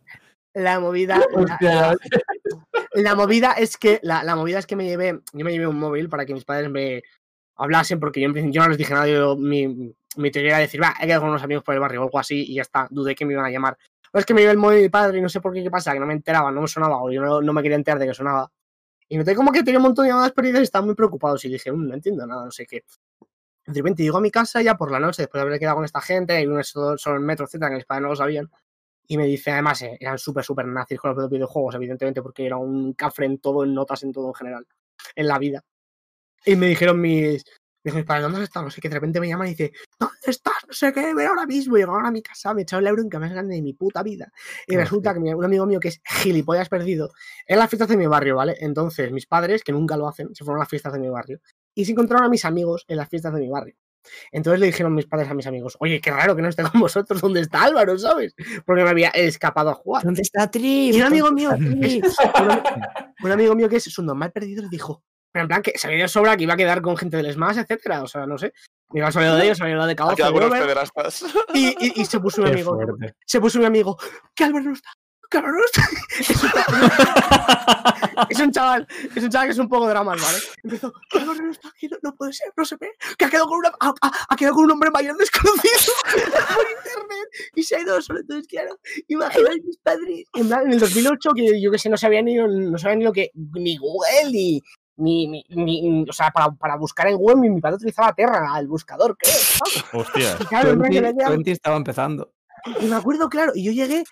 [0.62, 1.20] La movida.
[2.94, 5.78] la- movida es que la, la movida es que me llevé, yo me llevé un
[5.78, 7.02] móvil para que mis padres me
[7.56, 10.94] hablasen, porque yo yo no les dije nada, yo, mi, mi teoría era decir, va,
[11.00, 13.14] he quedado con unos amigos por el barrio o algo así, y ya está, dudé
[13.14, 13.76] que me iban a llamar.
[14.10, 15.62] Pero es que me llevé el móvil de mi padre y no sé por qué,
[15.62, 17.76] qué pasa, que no me enteraba, no me sonaba, o yo no, no me quería
[17.76, 18.50] enterar de que sonaba.
[19.08, 21.48] Y noté como que tenía un montón de llamadas perdidas y estaban muy preocupados, y
[21.48, 22.84] dije, "Mm, no entiendo nada, no sé qué.
[23.66, 25.84] De repente llego a mi casa ya por la noche, después de haber quedado con
[25.84, 28.50] esta gente, y uno solo, solo en metro, etcétera, que mis padres no lo sabían.
[29.08, 32.58] Y me dice, además, eh, eran súper, súper nazis con los videojuegos, evidentemente, porque era
[32.58, 34.66] un cafre en todo, en notas, en todo en general,
[35.16, 35.64] en la vida.
[36.44, 37.44] Y me dijeron mis,
[37.84, 38.66] me dijo padres, ¿dónde estado?
[38.66, 40.54] No sé qué, de repente me llaman y dice, ¿dónde estás?
[40.66, 41.76] No sé qué, ven ahora mismo.
[41.76, 43.72] Y llegaron a mi casa, me echaron el euro en que más grande de mi
[43.72, 44.30] puta vida.
[44.66, 47.10] Y resulta que un amigo mío que es gilipollas perdido,
[47.46, 48.56] en las fiestas de mi barrio, ¿vale?
[48.60, 51.40] Entonces, mis padres, que nunca lo hacen, se fueron a las fiestas de mi barrio.
[51.74, 53.76] Y se encontraron a mis amigos en las fiestas de mi barrio.
[54.32, 56.80] Entonces le dijeron mis padres a mis amigos, oye, qué raro que no esté con
[56.80, 58.34] vosotros, ¿dónde está Álvaro, sabes?
[58.64, 60.04] Porque me había escapado a jugar.
[60.04, 60.94] ¿Dónde está Trip?
[60.94, 62.16] Y un amigo mío, ¿Dónde es-
[63.24, 65.02] un, amigo mío que es su normal perdido, le dijo,
[65.32, 67.58] pero en plan que sabía de sobra que iba a quedar con gente del Smash,
[67.58, 68.52] etcétera, o sea, no sé.
[68.90, 71.24] Me iba a salir de ellos, se había hablado de pederastas.
[71.52, 73.14] y, y, y se puso un Qué amigo, fuerte.
[73.26, 73.98] se puso un amigo,
[74.34, 74.88] que Álvaro no está,
[75.30, 76.66] está.
[78.28, 80.38] Es un chaval, es un chaval que es un poco drama, ¿vale?
[80.64, 83.58] Empezó, no está aquí, no, no puede ser, no se ve, que ha quedado con
[83.60, 88.20] una, ha, quedado con un hombre mayor desconocido por internet y se ha ido solo.
[88.20, 88.76] Entonces, claro,
[89.06, 90.24] imagínate mis padres.
[90.34, 93.04] En plan, en el 2008, que yo que sé, no sabía ni, no sabía ni
[93.04, 94.60] lo que, ni Google, ni,
[94.96, 98.58] ni, ni, ni- o sea, para, para buscar en Google, mi, mi padre utilizaba Terra,
[98.58, 99.34] el buscador, creo.
[99.92, 100.36] Hostia.
[100.40, 102.32] Y claro, en plan, que le 20, decía- 20 estaba empezando.
[102.80, 104.02] y me acuerdo, claro, y yo llegué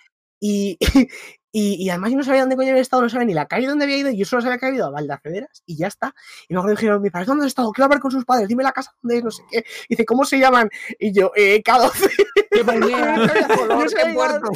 [0.40, 0.78] y,
[1.52, 3.66] y, y además yo no sabía dónde coño había estado, no sabía ni la calle
[3.66, 6.14] donde había ido, y yo solo sabía que había ido a Valdacederas y ya está.
[6.48, 7.70] Y que dijeron, mi padre, ¿dónde has estado?
[7.72, 9.58] Quiero hablar con sus padres, dime la casa donde es, no sé qué.
[9.88, 10.68] Y dice, ¿cómo se llaman?
[10.98, 12.10] Y yo, eh, K12.
[12.50, 13.16] ¡Qué Yo no sabía-
[13.48, 14.50] yo no color, sabía qué puerto!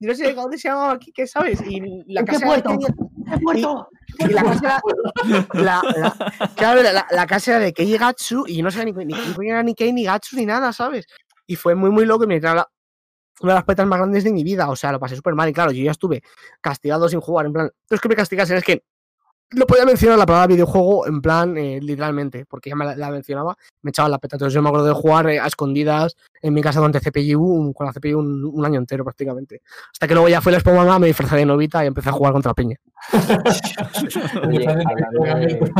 [0.00, 1.60] Yo no sé dónde se llamaba aquí, ¿qué sabes?
[1.66, 1.80] Y
[2.12, 2.68] la ¿En qué casa puerto?
[2.70, 2.88] tenía-
[3.32, 3.88] ¡He muerto!
[4.18, 4.80] y la casa
[5.54, 5.82] era, la,
[6.56, 6.80] claro,
[7.26, 9.14] casa era de Kei Gatsu y yo no sabía ni, ni
[9.48, 11.06] era ni Kei ni Gatsu ni nada, ¿sabes?
[11.46, 12.68] Y fue muy, muy loco y me la-
[13.42, 14.68] una de las petas más grandes de mi vida.
[14.70, 15.48] O sea, lo pasé súper mal.
[15.48, 16.22] Y claro, yo ya estuve
[16.60, 17.46] castigado sin jugar.
[17.46, 18.82] En plan, no es que me castigasen, es que
[19.52, 23.10] no podía mencionar la palabra videojuego en plan, eh, literalmente, porque ya me la, la
[23.10, 24.34] mencionaba, me echaban la peta.
[24.34, 27.72] Entonces yo me acuerdo de jugar eh, a escondidas en mi casa durante CPU, un-
[27.72, 29.62] con la CPU un, un año entero prácticamente.
[29.92, 32.12] Hasta que luego ya fue la Expo Mamá, me disfrazé de novita y empecé a
[32.12, 32.76] jugar contra Peña.
[34.48, 35.72] Oye, de,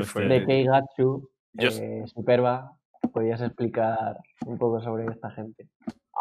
[0.00, 0.28] Hostia.
[0.28, 1.28] de Keigatsu,
[1.58, 2.70] eh, Superba,
[3.12, 4.16] ¿podrías explicar
[4.46, 5.66] un poco sobre esta gente?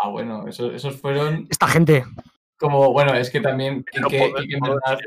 [0.02, 2.04] Ah, bueno, eso- esos fueron Esta gente.
[2.58, 5.00] como, bueno, es que también hay No que, puedo- hay que puedo mencionar,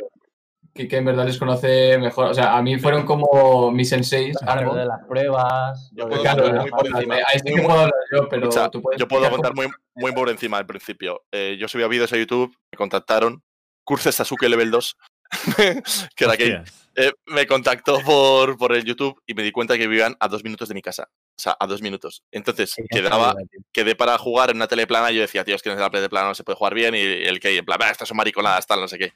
[0.74, 2.26] que en verdad les conoce mejor.
[2.28, 4.36] O sea, a mí fueron como mis senseis.
[4.46, 4.74] Algo.
[4.74, 5.90] de las pruebas.
[5.94, 7.14] Yo puedo Claro, contar muy por encima.
[7.16, 9.54] ahí sí Muy, que muy- puedo hablar yo, pero Escucha, tú puedes yo puedo contar
[9.54, 11.22] muy, muy por encima al principio.
[11.30, 13.42] Eh, yo subía vídeos a YouTube, me contactaron.
[13.84, 14.96] Curse Sasuke Level 2,
[16.16, 16.62] que era que
[16.96, 20.44] eh, me contactó por, por el YouTube y me di cuenta que vivían a dos
[20.44, 21.08] minutos de mi casa.
[21.34, 22.22] O sea, a dos minutos.
[22.30, 23.34] Entonces, Sí, quedaba,
[23.72, 26.28] quedé para jugar en una teleplana y yo decía, tío, es que en la teleplana
[26.28, 28.80] no se puede jugar bien y el que, en plan, "Ah, estas son mariconadas, tal,
[28.80, 29.12] no sé qué.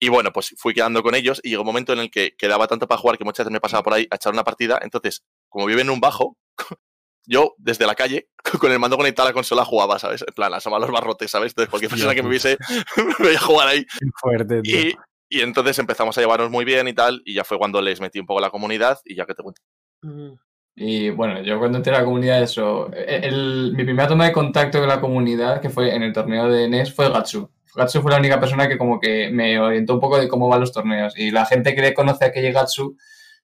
[0.00, 2.66] Y bueno, pues fui quedando con ellos y llegó un momento en el que quedaba
[2.66, 4.80] tanto para jugar que muchas veces me pasaba por ahí a echar una partida.
[4.82, 6.36] Entonces, como viven en un bajo,
[7.24, 8.28] yo desde la calle,
[8.60, 10.24] con el mando conectado a la consola, jugaba, ¿sabes?
[10.26, 11.52] En plan, asomaba los barrotes, ¿sabes?
[11.52, 12.58] Entonces, cualquier persona que me viese
[13.20, 13.84] me veía jugar ahí.
[13.84, 14.80] Qué fuerte, tío.
[14.80, 14.96] Y,
[15.28, 18.18] y entonces empezamos a llevarnos muy bien y tal, y ya fue cuando les metí
[18.18, 19.62] un poco la comunidad y ya que te cuento.
[20.02, 20.32] Mm.
[20.74, 22.90] Y bueno, yo cuando entré a la comunidad, eso.
[22.92, 26.48] el- el- mi primera toma de contacto con la comunidad, que fue en el torneo
[26.48, 27.50] de NES, fue Gatsu.
[27.74, 30.60] Gatsu fue la única persona que como que me orientó un poco de cómo van
[30.60, 31.16] los torneos.
[31.18, 32.96] Y la gente que le conoce a Keiji Gatsu,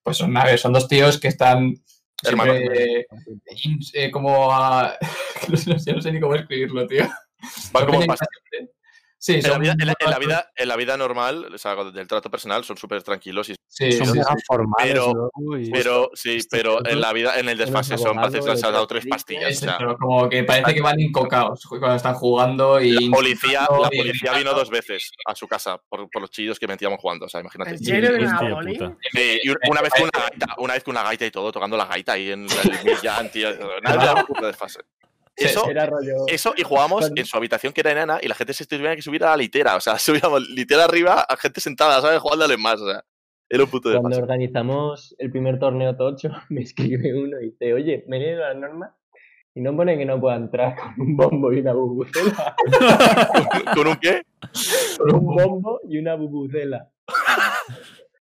[0.02, 1.74] pues son, a ver, son dos tíos que están
[2.24, 2.56] Hermanos.
[3.64, 4.94] in- eh, como a...
[5.48, 7.06] no, sé, yo no sé ni cómo escribirlo, tío.
[7.72, 8.18] Van como pas-.
[9.20, 11.58] Sí, en, la vida, en, la, en la unos- vida, en la vida normal, o
[11.58, 15.30] sea, del trato personal, son súper tranquilos y Sí, Son sí, formales Pero-
[15.70, 18.86] Pero sí, pero en la vida, en el desfase son parece que les has dado
[18.86, 19.50] tres pastillas.
[19.50, 22.92] Es O sea, eso, como que parece que van incocados cuando están jugando y...
[23.08, 26.58] la policía, la y policía vino dos veces a su casa por, por los chillos
[26.58, 27.26] que metíamos jugando.
[27.26, 27.76] O sea, imagínate.
[27.78, 27.92] Sí,
[29.44, 31.86] y una vez con una gaita, una vez con una gaita y todo, tocando la
[31.86, 33.48] gaita ahí en el Millán, tío.
[33.82, 34.80] Nada, desfase.
[35.38, 36.26] Eso, Era rollo.
[36.26, 38.94] eso y jugábamos Cuando- en su habitación que era enana y la gente se tuviera
[38.96, 39.76] que subir a la litera.
[39.76, 39.98] O sea,
[40.32, 42.18] subíamos litera arriba a gente sentada, ¿sabes?
[42.20, 42.80] Jugándole más.
[42.80, 43.04] O sea,
[43.48, 44.22] era un puto Cuando desfase.
[44.22, 48.56] organizamos el primer torneo tocho, me escribe uno y dice, oye, me he leído las
[48.56, 48.90] normas
[49.54, 52.54] y no pone que no pueda entrar con un bombo y una bubucela.
[53.74, 54.22] ¿Con un qué?
[54.98, 56.88] Con un bombo y una bubucela.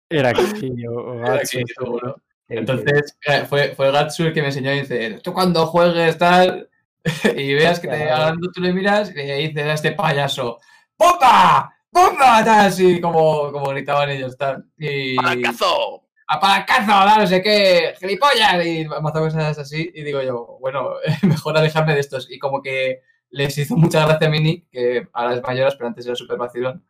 [0.08, 2.16] Era o- Gatsu, seguro.
[2.48, 6.16] Eh, Entonces eh, fue, fue Gatsu el que me enseñó y dice, tú cuando juegues
[6.16, 6.68] tal
[7.36, 10.58] y veas que te hablando, tú le miras y le dices a este payaso,
[10.98, 11.72] ¡Bomba!
[11.90, 12.44] ¡Bomba!
[12.44, 14.64] Tal, así como, como gritaban ellos, tal.
[14.76, 16.04] Y, ¡Palancazo!
[16.28, 16.86] ¡A palancazo!
[16.86, 19.90] tal, no sé qué, gilipollas, y más cosas así.
[19.94, 22.30] Y digo yo, bueno, mejor alejarme de estos.
[22.30, 26.06] Y como que les hizo mucha gracia a Mini, que ahora es mayor, pero antes
[26.06, 26.84] era súper vacilón.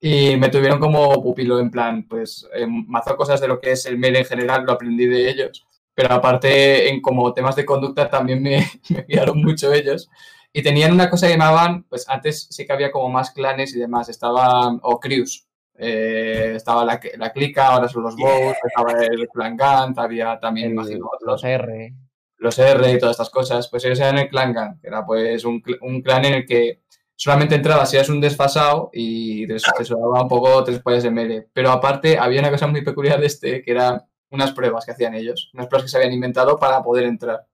[0.00, 3.84] Y me tuvieron como pupilo, en plan, pues, eh, mazo cosas de lo que es
[3.86, 5.66] el melee en general, lo aprendí de ellos.
[5.98, 10.08] Pero aparte, en como temas de conducta también me, me guiaron mucho ellos.
[10.52, 13.80] Y tenían una cosa que llamaban, pues antes sí que había como más clanes y
[13.80, 15.48] demás, estaban, o crews.
[15.76, 20.68] Eh, estaba la, la clica, ahora son los bows, estaba el clan Gant, había también,
[20.68, 21.94] el- imagino, los otros, R.
[22.36, 23.66] los R y todas estas cosas.
[23.68, 26.82] Pues ellos eran el clan Gant, que era pues un, un clan en el que
[27.16, 31.48] solamente entrabas si eras un desfasado y te, te un poco tres pollas de melee.
[31.52, 34.00] Pero aparte había una cosa muy peculiar de este, que eran
[34.30, 37.46] unas pruebas que hacían ellos, unas pruebas que se habían inventado para poder entrar.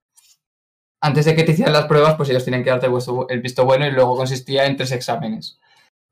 [1.01, 2.89] Antes de que te hicieran las pruebas, pues ellos tenían que darte
[3.29, 5.59] el visto bueno y luego consistía en tres exámenes.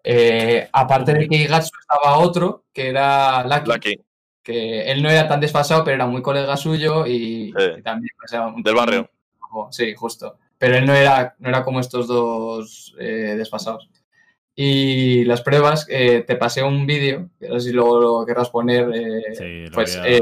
[0.05, 4.01] Eh, aparte de que Igatsu estaba otro, que era Lucky, Lucky,
[4.43, 7.65] que él no era tan desfasado, pero era muy colega suyo y, Sí.
[7.79, 9.09] y también o sea, un- del barrio.
[9.71, 10.39] Sí, justo.
[10.59, 13.89] Pero él no era, no era como estos dos eh, desfasados.
[14.55, 18.51] Y las pruebas, eh, te pasé un vídeo, que no sé si luego lo querrás
[18.51, 18.91] poner.
[18.95, 20.21] eh, Sí, lo, pues eh,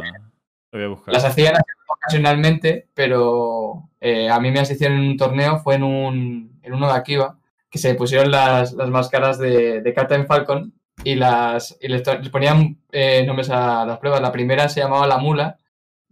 [0.73, 1.15] lo voy a buscar.
[1.15, 1.55] las hacían
[1.89, 6.73] ocasionalmente, pero eh, a mí me las hicieron en un torneo, fue en, un, en
[6.75, 7.39] uno de Akiba,
[7.69, 10.73] que se pusieron las, las máscaras de, de Captain Falcon
[11.05, 14.21] y, las, y les, ponían eh, nombres a las pruebas.
[14.21, 15.57] La primera se llamaba La Mula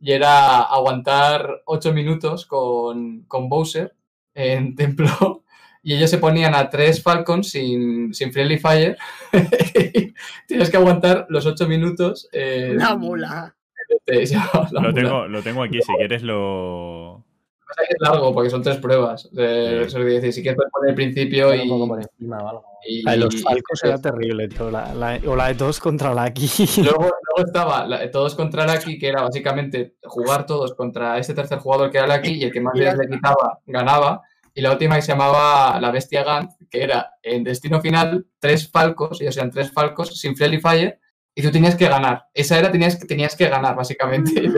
[0.01, 3.95] y era aguantar ocho minutos con, con Bowser
[4.35, 5.43] en Templo.
[5.83, 8.97] Y ellos se ponían a tres Falcons sin, sin Friendly Fire.
[10.47, 12.29] Tienes que aguantar los ocho minutos.
[12.33, 13.55] en- La mula.
[14.73, 17.25] La Lo tengo, lo tengo aquí, si quieres lo...
[17.67, 19.29] pasa que es largo porque son tres pruebas.
[19.37, 19.87] Eh, Sí.
[19.87, 22.65] Eso quiere decir, si quieres poner el principio y, por encima o algo.
[22.87, 24.71] y- La de los Falcos era terrible, tío.
[24.71, 26.49] La, la- o la de todos contra la aquí.
[26.83, 31.59] Luego, luego estaba la- todos contra Lucky, que era básicamente jugar todos contra este tercer
[31.59, 34.23] jugador que era Lucky y el que más vidas le quitaba ganaba.
[34.55, 38.69] Y la última que se llamaba la Bestia Gant, que era en destino final tres
[38.69, 40.99] falcos, ellos eran tres falcos sin Friendly Fire,
[41.39, 42.25] y tú tenías que ganar.
[42.35, 44.33] Esa era, tenías, que- tenías que ganar, básicamente.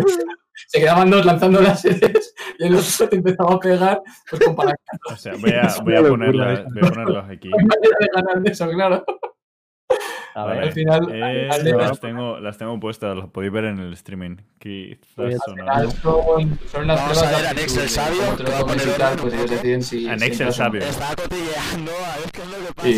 [0.66, 4.55] Se quedaban dos lanzando las sedes y el otro te empezaba a pegar pues, con
[4.57, 4.78] palanca.
[5.12, 7.48] O sea, voy a, voy a, ponerla- voy a ponerlos aquí.
[7.48, 9.05] No hay manera de ganar de eso, claro.
[10.35, 10.55] A Vale.
[10.61, 10.69] ver.
[10.69, 13.93] Al final, Eh, al final- las, tengo, las tengo puestas, las podéis ver en el
[13.94, 14.36] streaming.
[14.59, 15.57] Quizás son,
[16.01, 19.19] son unas Vamos pruebas a ver, Anex el sabio, va a poner orden.
[19.20, 20.09] pues ellos deciden si...
[20.09, 20.82] Anex el sabio.
[20.82, 22.89] Estaba cotilleando, a ver qué es lo que pasa.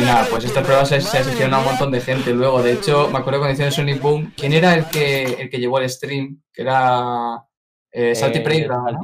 [0.00, 2.62] Y, nada, pues estas pruebas se, se asociaron a un montón de gente luego.
[2.62, 5.78] De hecho, me acuerdo cuando hicieron Sonic Boom, ¿quién era el que, el que llevó
[5.78, 6.40] el stream?
[6.52, 7.42] Que era
[7.90, 9.00] eh, Salty Eh, Playground, ¿no?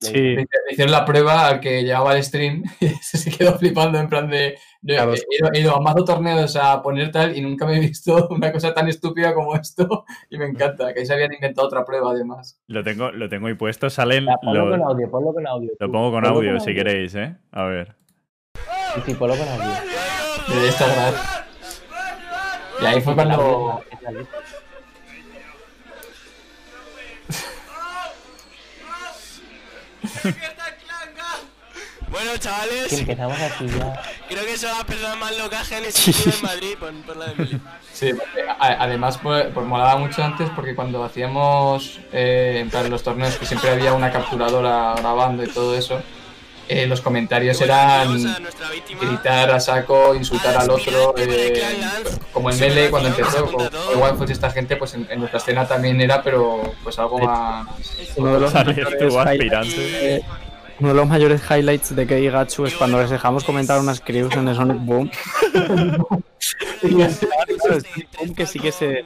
[0.00, 0.34] Sí.
[0.70, 4.56] Hicieron la prueba al que llevaba el stream y se quedó flipando en plan de...
[4.80, 5.12] de- Claro.
[5.12, 8.26] he, ido, he ido a mazo torneos a poner tal y nunca me he visto
[8.30, 11.84] una cosa tan estúpida como esto y me encanta, que ahí se habían inventado otra
[11.84, 12.58] prueba además.
[12.66, 14.24] Lo tengo, lo tengo ahí puesto, salen.
[14.24, 15.70] Ya, ponlo lo- con audio, ponlo con audio.
[15.78, 17.36] lo pongo con Ponlo audio si queréis, ¿eh?
[17.52, 17.94] A ver.
[18.94, 19.68] Sí, sí, ponlo con audio.
[20.62, 21.14] De esta verdad.
[22.82, 23.82] Y ahí fue cuando...
[32.10, 34.02] Bueno, Que chavales, empezamos así ya.
[34.28, 37.26] creo que son las personas más locas que han existido en Madrid por, por la
[37.26, 37.60] de Meli.
[37.92, 38.10] Sí,
[38.58, 43.46] además pues, pues molaba mucho antes porque cuando hacíamos eh, en plan los torneos que
[43.46, 46.02] siempre había una capturadora grabando y todo eso,
[46.70, 48.22] eh, los comentarios eran
[49.00, 51.60] gritar a saco, insultar al otro, eh,
[52.32, 55.66] como el mele cuando empezó, como- igual pues esta gente pues en, en nuestra escena
[55.66, 57.66] también era, pero pues algo más...
[58.16, 58.54] Uno de los
[60.80, 64.34] uno de los mayores highlights de Kei Gatsu es cuando les dejamos comentar unas crews
[64.34, 65.10] en el Sonic Boom.
[66.80, 69.04] Claro, Sonic Boom que sí que se.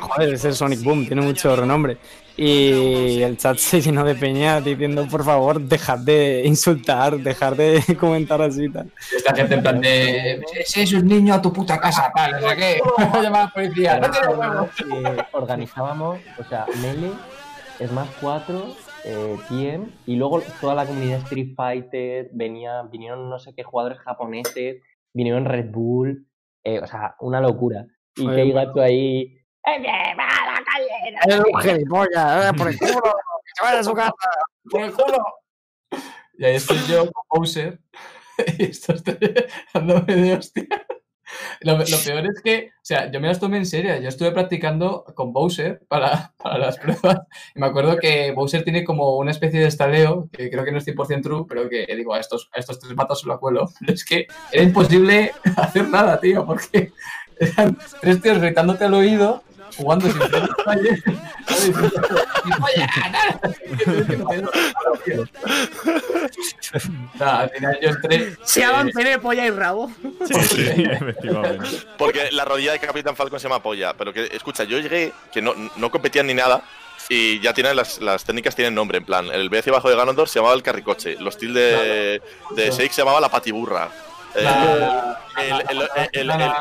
[0.00, 1.98] Joder, es el Sonic Boom, tiene mucho renombre.
[2.36, 7.80] Y el chat se llenó de peña diciendo, por favor, dejad de insultar, dejar de
[8.00, 8.90] comentar así y tal.
[9.16, 10.42] Esta gente en plan de...
[10.58, 12.80] Ese es un niño a tu puta casa, tal, no sé qué.
[13.22, 14.00] Llamar a la policía.
[14.00, 14.64] No.
[14.64, 17.12] Eh, organizábamos, o sea, Melee,
[17.86, 18.66] Smash 4,
[19.04, 23.98] eh, TM, y luego toda la comunidad Street Fighter, venía, vinieron no sé qué jugadores
[24.00, 24.82] japoneses,
[25.12, 26.26] vinieron Red Bull,
[26.64, 27.86] eh, o sea, una locura.
[28.16, 31.16] Y Joder, Kei Gatsu ahí, ¡Eh, bien, va a la calle!
[31.26, 34.12] Es un gilipollas, por el culo, que se vaya a su casa.
[34.70, 35.24] por el culo.
[36.36, 37.80] Y ahí estoy yo con Bowser.
[38.58, 40.66] Y estos tres dándome de hostia.
[41.60, 43.96] Lo, lo peor es que, o sea, yo me las tomé en serio.
[44.00, 47.20] Yo estuve practicando con Bowser para, para las pruebas.
[47.54, 50.78] Y me acuerdo que Bowser tiene como una especie de estaleo, que creo que no
[50.78, 53.68] es 100% true, pero que digo, a estos, a estos tres matos se lo acuelo.
[53.80, 56.92] Pero es que era imposible hacer nada, tío, porque
[57.38, 59.42] eran tres tíos gritándote al oído,
[59.76, 61.02] jugando sin tener falle,
[61.48, 61.90] diciendo,
[62.44, 62.88] "Y vaya,
[67.18, 68.36] Nada, al final yo entré.
[68.44, 69.90] Se llaman pene, polla y rabo.
[70.26, 71.68] Sí, sí, efectivamente.
[71.98, 73.94] Porque la rodilla de Capitán Falcon se llama polla.
[73.94, 76.62] Pero que, escucha, yo llegué, que no, no competían ni nada,
[77.08, 78.98] y ya tienen las, las técnicas tienen nombre.
[78.98, 82.22] En plan, el BC bajo de Ganondorf se llamaba el carricoche, los steel de,
[82.56, 83.90] de Shake se llamaba la patiburra.
[84.34, 86.52] Eh, La, el- el- el- el-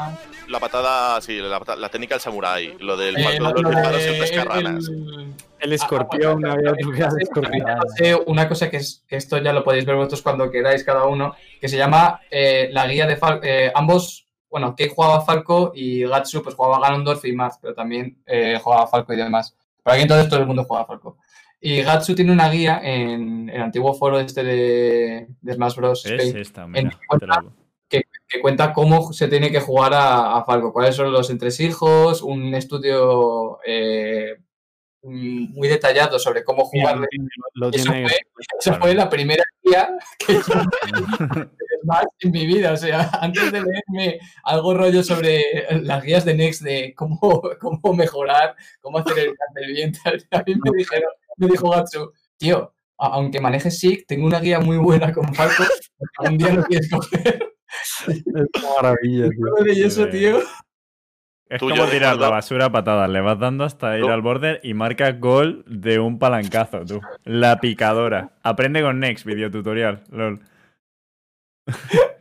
[0.48, 3.70] la- patada, sí, la, la técnica del samurái, lo del eh, lo- de los lo
[3.70, 4.88] de- disparos en pescarranas.
[4.90, 7.66] el- El escorpión, había otro que era el escorpión.
[7.70, 11.06] hace una cosa que, es, que esto ya lo podéis ver vosotros cuando queráis cada
[11.06, 13.46] uno, que se llama eh, la guía de Falco.
[13.74, 17.74] ambos, bueno, Kei jugaba a Falco y Gatsu pues jugaba a Ganondorf y Maz, pero
[17.74, 19.56] también eh, jugaba Falco y demás.
[19.84, 21.18] Pero aquí entonces todo el mundo juega a Falco.
[21.62, 26.06] Y Gatsu tiene una guía en el antiguo foro este de, de Smash Bros.
[26.06, 26.82] Es Spain, esta, mira.
[27.10, 27.44] En- te la-
[28.02, 32.54] que cuenta cómo se tiene que jugar a, a Falco, cuáles son los entresijos, un
[32.56, 34.38] estudio eh,
[35.04, 37.08] muy detallado sobre cómo jugarle.
[37.54, 38.08] Lo Eso tiene.
[38.08, 38.18] fue,
[38.60, 40.42] eso fue la primera guía que yo
[41.84, 42.72] más en mi vida.
[42.72, 45.44] O sea, antes de leerme algo rollo sobre
[45.82, 49.94] las guías de Next de cómo, cómo mejorar, cómo hacer el cartel bien,
[50.32, 54.78] a mí me dijeron, me dijo Gatsu, tío, aunque manejes SIG, tengo una guía muy
[54.78, 55.64] buena con Falco,
[56.20, 57.53] un día lo quieres coger.
[58.08, 59.86] Es una maravilla, tío.
[59.86, 60.40] Eso, tío.
[61.50, 63.10] Es Tú, como tirar la basura a patadas.
[63.10, 67.02] Le vas dando hasta ir al border y marcas gol de un palancazo, tú.
[67.26, 68.34] La picadora.
[68.42, 70.04] Aprende con Next, videotutorial.
[70.10, 70.42] Lol.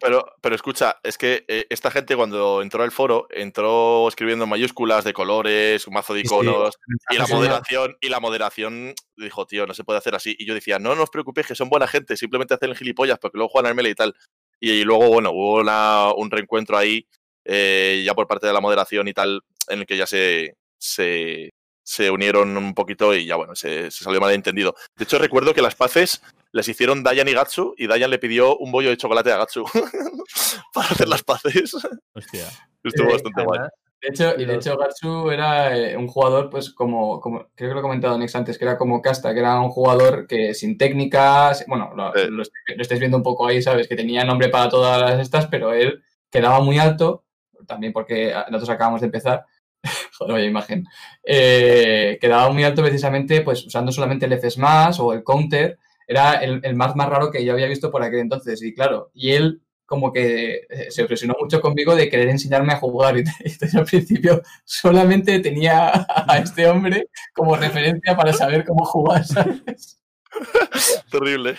[0.00, 4.50] Pero, pero escucha, es que eh, esta gente cuando entró al foro, entró escribiendo en
[4.50, 6.34] mayúsculas de colores, un mazo de Sí, sí.
[6.34, 6.78] iconos,
[7.10, 10.36] y la moderación, y la moderación dijo, tío, no se puede hacer así.
[10.38, 13.18] Y yo decía, no, no os preocupéis, que son buena gente, simplemente hacen el gilipollas
[13.18, 14.14] porque luego juegan al melee y tal.
[14.60, 17.06] Y, luego, bueno, hubo una- un reencuentro ahí,
[17.44, 21.52] eh, ya por parte de la moderación y tal, en el que ya se, se,
[21.82, 24.74] se unieron un poquito y ya, bueno, se, se salió malentendido.
[24.96, 26.22] De hecho, recuerdo que las paces
[26.52, 29.64] les hicieron Dayan y Gatsu, y Dayan le pidió un bollo de chocolate a Gatsu
[30.72, 31.74] para hacer las paces.
[32.14, 32.48] Hostia.
[32.82, 33.58] Estuvo Eh, bastante guay.
[33.58, 33.72] Además,
[34.06, 37.70] De hecho, y de Los- hecho Gatsu era eh, un jugador, pues como, como, creo
[37.70, 40.54] que lo he comentado Nex antes, que era como Casta, que era un jugador que
[40.54, 42.28] sin técnicas, bueno, lo, Sí.
[42.30, 43.88] lo est- lo estáis viendo un poco ahí, ¿sabes?
[43.88, 47.24] Que tenía nombre para todas estas, pero él quedaba muy alto
[47.66, 49.44] también porque nosotros acabamos de empezar,
[50.18, 50.84] joder, vaya imagen,
[51.24, 56.60] eh, quedaba muy alto precisamente pues usando solamente el FSMAS o el Counter, era el,
[56.62, 59.62] el más más raro que yo había visto por aquel entonces, y claro, y él
[59.86, 63.84] como que eh, se obsesionó mucho conmigo de querer enseñarme a jugar y entonces al
[63.84, 69.98] principio solamente tenía a este hombre como referencia para saber cómo jugar, ¿sabes?
[71.10, 71.56] Terrible.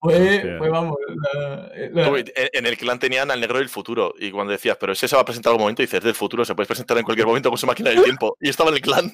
[0.00, 0.96] Fue, fue, vamos,
[1.34, 4.14] la- la- Tú, En el clan tenían al negro del futuro.
[4.18, 6.54] Y cuando decías, pero ese se va a presentar algún momento, dices, del futuro, se
[6.54, 8.36] puede presentar en cualquier momento con su máquina del tiempo.
[8.40, 9.10] Y estaba en el clan.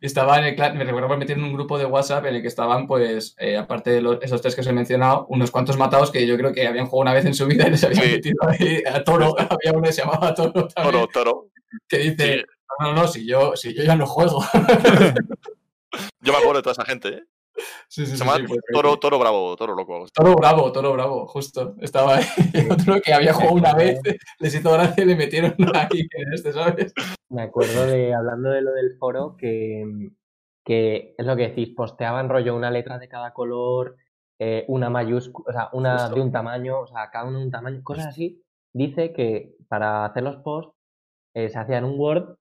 [0.00, 2.42] Estaba en el clan, me recuerdo haber metido en un grupo de WhatsApp en el
[2.42, 5.76] que estaban, pues, eh, aparte de los- esos tres que os he mencionado, unos cuantos
[5.78, 8.04] matados que yo creo que habían jugado una vez en su vida y les habían
[8.04, 8.10] Sí.
[8.12, 9.34] metido ahí a Toro.
[9.58, 11.46] Había uno que se llamaba Toro también, Toro, toro.
[11.88, 12.44] que dice, Sí.
[12.80, 14.44] no, no, no, si yo, si yo ya no juego.
[16.20, 17.22] Yo me acuerdo de toda esa gente, ¿eh?
[17.88, 20.06] Sí, sí, Se sí, llama sí, Toro, Toro Bravo, Toro Loco.
[20.12, 21.74] Toro Bravo, Toro Bravo, justo.
[21.80, 22.24] Estaba ahí.
[22.70, 24.00] Otro que había jugado una vez,
[24.40, 26.92] les hizo gracia y le metieron ahí en este, ¿sabes?
[27.28, 30.10] Me acuerdo de, hablando de lo del foro, que,
[30.64, 33.96] que es lo que decís, posteaban rollo una letra de cada color,
[34.38, 36.14] eh, una mayúscula, o sea, una Justo.
[36.16, 38.42] de un tamaño, o sea, cada uno de un tamaño, cosas así.
[38.72, 40.74] Dice que para hacer los posts
[41.34, 42.36] eh, se hacían un Word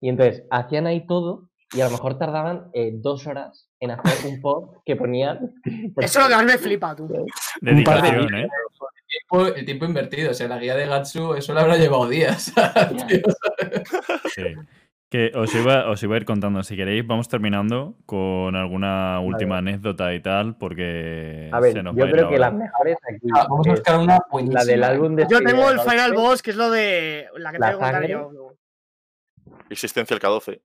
[0.00, 4.30] y entonces hacían ahí todo y a lo mejor tardaban eh, dos horas en hacer
[4.30, 5.54] un post que ponían.
[5.96, 7.08] Eso es lo que más me flipa, tú.
[7.60, 8.48] Dedicación, ¿eh?
[9.08, 10.30] tiempo- el tiempo invertido.
[10.30, 12.52] O sea, la guía de Gatsu, eso le habrá llevado días.
[13.08, 13.20] tío.
[14.34, 14.42] Sí.
[15.08, 19.58] Que os iba, os iba a ir contando, si queréis, vamos terminando con alguna última
[19.58, 22.52] anécdota y tal, porque A ver, se nos yo va a ir creo que las
[22.52, 23.28] mejores aquí.
[23.36, 24.60] Ah, vamos a buscar una buenísima.
[24.60, 27.58] la del álbum de Yo tengo el final boss, que es lo de la que
[27.60, 28.52] La te voy a contar yo.
[29.70, 30.60] Existencia el K12.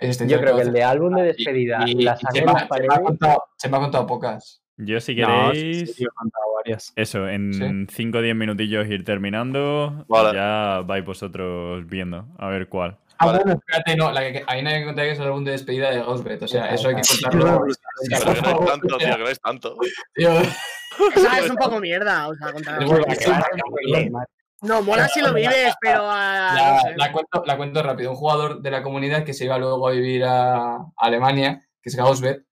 [0.00, 3.68] Yo creo que el de álbum de despedida y, la se, me, se contado, se
[3.68, 4.62] me ha contado pocas.
[4.78, 6.92] Yo si No, sí, queréis, sí, yo he contado varias.
[6.96, 7.94] eso, en Sí.
[7.96, 10.36] 5 o 10 minutillos ir terminando, Vale.
[10.36, 12.98] ya vais vosotros viendo, a ver cuál.
[13.18, 13.38] Ah, Vale.
[13.38, 15.52] bueno, espérate, no, la que, ahí no hay que contar que es el álbum de
[15.52, 16.42] despedida de Ghostbed.
[16.42, 17.64] O sea, eso hay que contarlo.
[18.10, 19.76] Pero que no es tanto, tío, que no es tanto.
[20.14, 20.30] Tío,
[21.14, 22.78] Esa es un poco mierda, o sea, contar.
[24.66, 26.96] No, mola si lo vives, pero ah, la, no sé.
[26.96, 28.10] la cuento, la cuento rápido.
[28.10, 31.96] Un jugador de la comunidad que se iba luego a vivir a Alemania, que es
[31.96, 32.42] Ghostbed,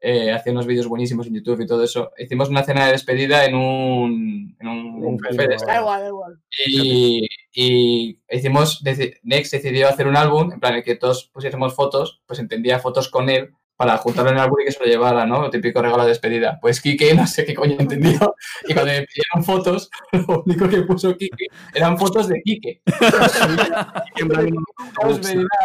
[0.00, 2.12] eh, hacía unos vídeos buenísimos en YouTube y todo eso.
[2.18, 5.66] Hicimos una cena de despedida en un, en un, Un estos.
[5.66, 6.40] Da igual, da igual.
[6.66, 8.82] Y, y hicimos,
[9.22, 12.80] Next decidió hacer un álbum, en plan, en el que todos pusiésemos fotos, pues entendía
[12.80, 15.42] fotos con él para juntarlo en el álbum y que se lo llevara, ¿no?
[15.42, 16.58] Lo típico regalo de despedida.
[16.60, 18.34] Pues Kike no sé qué coño entendió.
[18.68, 22.82] Y cuando me pidieron fotos, lo único que puso Kike eran fotos de Kike.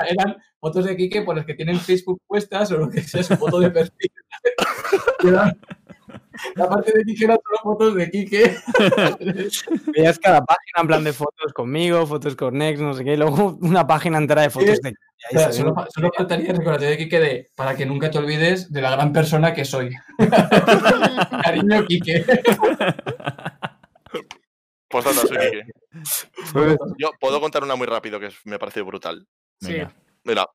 [0.09, 3.35] Eran fotos de Kike por las que tienen Facebook puestas o lo que sea, su
[3.37, 4.11] foto de perfil.
[6.55, 8.57] La parte de Kike eran solo fotos de Kike.
[9.95, 13.17] Veías cada página en plan de fotos conmigo, fotos con Nex, no sé qué, y
[13.17, 14.93] luego una página entera de fotos de.
[15.31, 18.17] O sea, solo, fa- solo faltaría el recordatorio de Kike de para que nunca te
[18.19, 19.91] olvides de la gran persona que soy.
[21.43, 22.25] Cariño, Kike.
[24.89, 25.63] Pues nada, soy Quique.
[26.97, 29.27] Yo puedo contar una muy rápido que me parece brutal.
[29.61, 29.77] Sí.
[30.23, 30.47] Mira,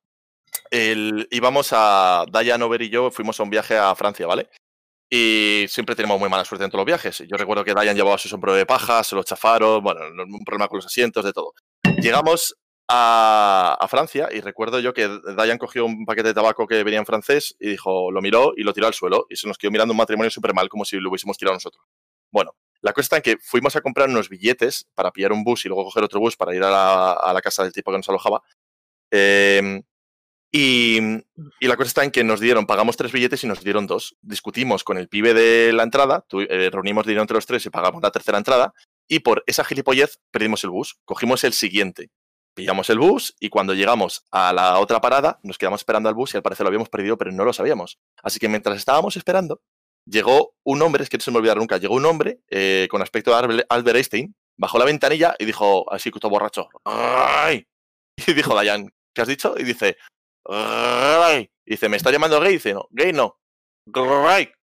[0.71, 4.49] el, íbamos a Dayan Over y yo fuimos a un viaje a Francia, ¿vale?
[5.17, 7.23] Y siempre tenemos muy mala suerte en todos los viajes.
[7.25, 10.43] Yo recuerdo que Dayan llevaba su sombrero de paja, se lo chafaron, bueno, no- un
[10.43, 11.53] problema con los asientos, de todo.
[12.01, 12.57] Llegamos
[12.89, 17.05] a, Francia y recuerdo yo que Dayan cogió un paquete de tabaco que venía en
[17.05, 19.93] francés y dijo, lo miró y lo tiró al suelo y se nos quedó mirando
[19.93, 21.85] un matrimonio súper mal como si lo hubiésemos tirado nosotros.
[22.29, 22.51] Bueno,
[22.81, 25.69] la cosa está en que fuimos a comprar unos billetes para pillar un bus y
[25.69, 28.09] luego coger otro bus para ir a la, a la casa del tipo que nos
[28.09, 28.43] alojaba.
[29.11, 29.81] Em,
[30.57, 31.01] y,
[31.59, 34.15] la cosa está en que nos dieron, pagamos tres billetes y nos dieron dos.
[34.21, 38.01] Discutimos con el pibe de la entrada, eh, reunimos dinero entre los tres y pagamos
[38.01, 38.73] la tercera entrada.
[39.05, 40.95] Y por esa gilipollez perdimos el bus.
[41.03, 42.09] Cogimos el siguiente.
[42.53, 46.33] Pillamos el bus y cuando llegamos a la otra parada nos quedamos esperando al bus
[46.33, 47.99] y al parecer lo habíamos perdido, pero no lo sabíamos.
[48.23, 49.59] Así que mientras estábamos esperando,
[50.05, 53.01] llegó un hombre, es que no se me olvidará nunca, llegó un hombre eh, con
[53.01, 57.67] aspecto de Albert- Einstein, bajó la ventanilla y dijo, así todo borracho, ¡ay!
[58.25, 59.55] Y dijo Dayan, ¿qué has dicho?
[59.57, 59.97] Y dice,
[61.65, 62.53] Dice, ¿me está llamando gay?
[62.53, 63.39] Dice, no, gay no.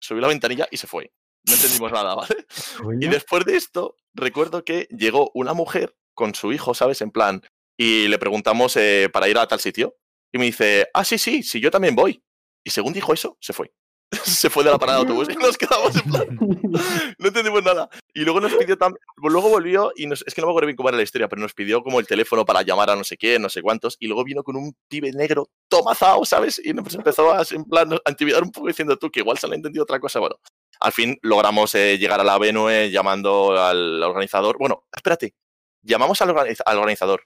[0.01, 1.13] Subió la ventanilla y se fue.
[1.47, 2.47] No entendimos nada, ¿vale?
[3.01, 7.01] Y después de esto, recuerdo que llegó una mujer con su hijo, ¿sabes?
[7.03, 7.43] En plan,
[7.79, 9.97] y le preguntamos eh, para ir a tal sitio.
[10.33, 12.23] Y me dice, ah, sí, sí, sí, yo también voy.
[12.65, 13.73] Y según dijo eso, se fue.
[14.25, 16.39] se fue de la parada de autobús y nos quedamos en plan.
[17.19, 17.89] no entendimos nada.
[18.15, 19.01] Y luego nos pidió también.
[19.17, 21.43] Luego volvió y nos, es que no me acuerdo bien cómo era la historia, pero
[21.43, 23.97] nos pidió como el teléfono para llamar a no sé qué, no sé cuántos.
[23.99, 26.61] Y luego vino con un pibe negro tomazao, ¿sabes?
[26.65, 29.49] Y nos empezó a, en plan, a intimidar un poco diciendo tú que igual se
[29.49, 30.21] le ha entendido otra cosa.
[30.21, 30.37] Bueno,
[30.81, 34.57] al fin logramos eh, llegar a la Venue llamando al organizador.
[34.59, 35.35] Bueno, espérate.
[35.83, 37.23] Llamamos al, organiz- al organizador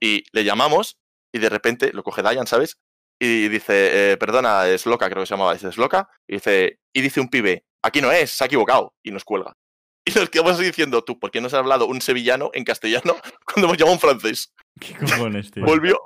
[0.00, 0.98] Y le llamamos
[1.32, 2.78] y de repente lo coge Dayan, ¿sabes?
[3.20, 6.08] Y dice, eh, perdona, es loca, creo que se llamaba, dice, es loca.
[6.28, 8.94] Y dice, y dice un pibe, aquí no es, se ha equivocado.
[9.02, 9.52] Y nos cuelga.
[10.06, 13.16] Y nos quedamos así diciendo, tú, ¿por qué no has hablado un sevillano en castellano
[13.46, 14.52] cuando hemos llamado un francés?
[14.80, 15.64] ¿Qué cojones, tío?
[15.64, 15.98] Volvió,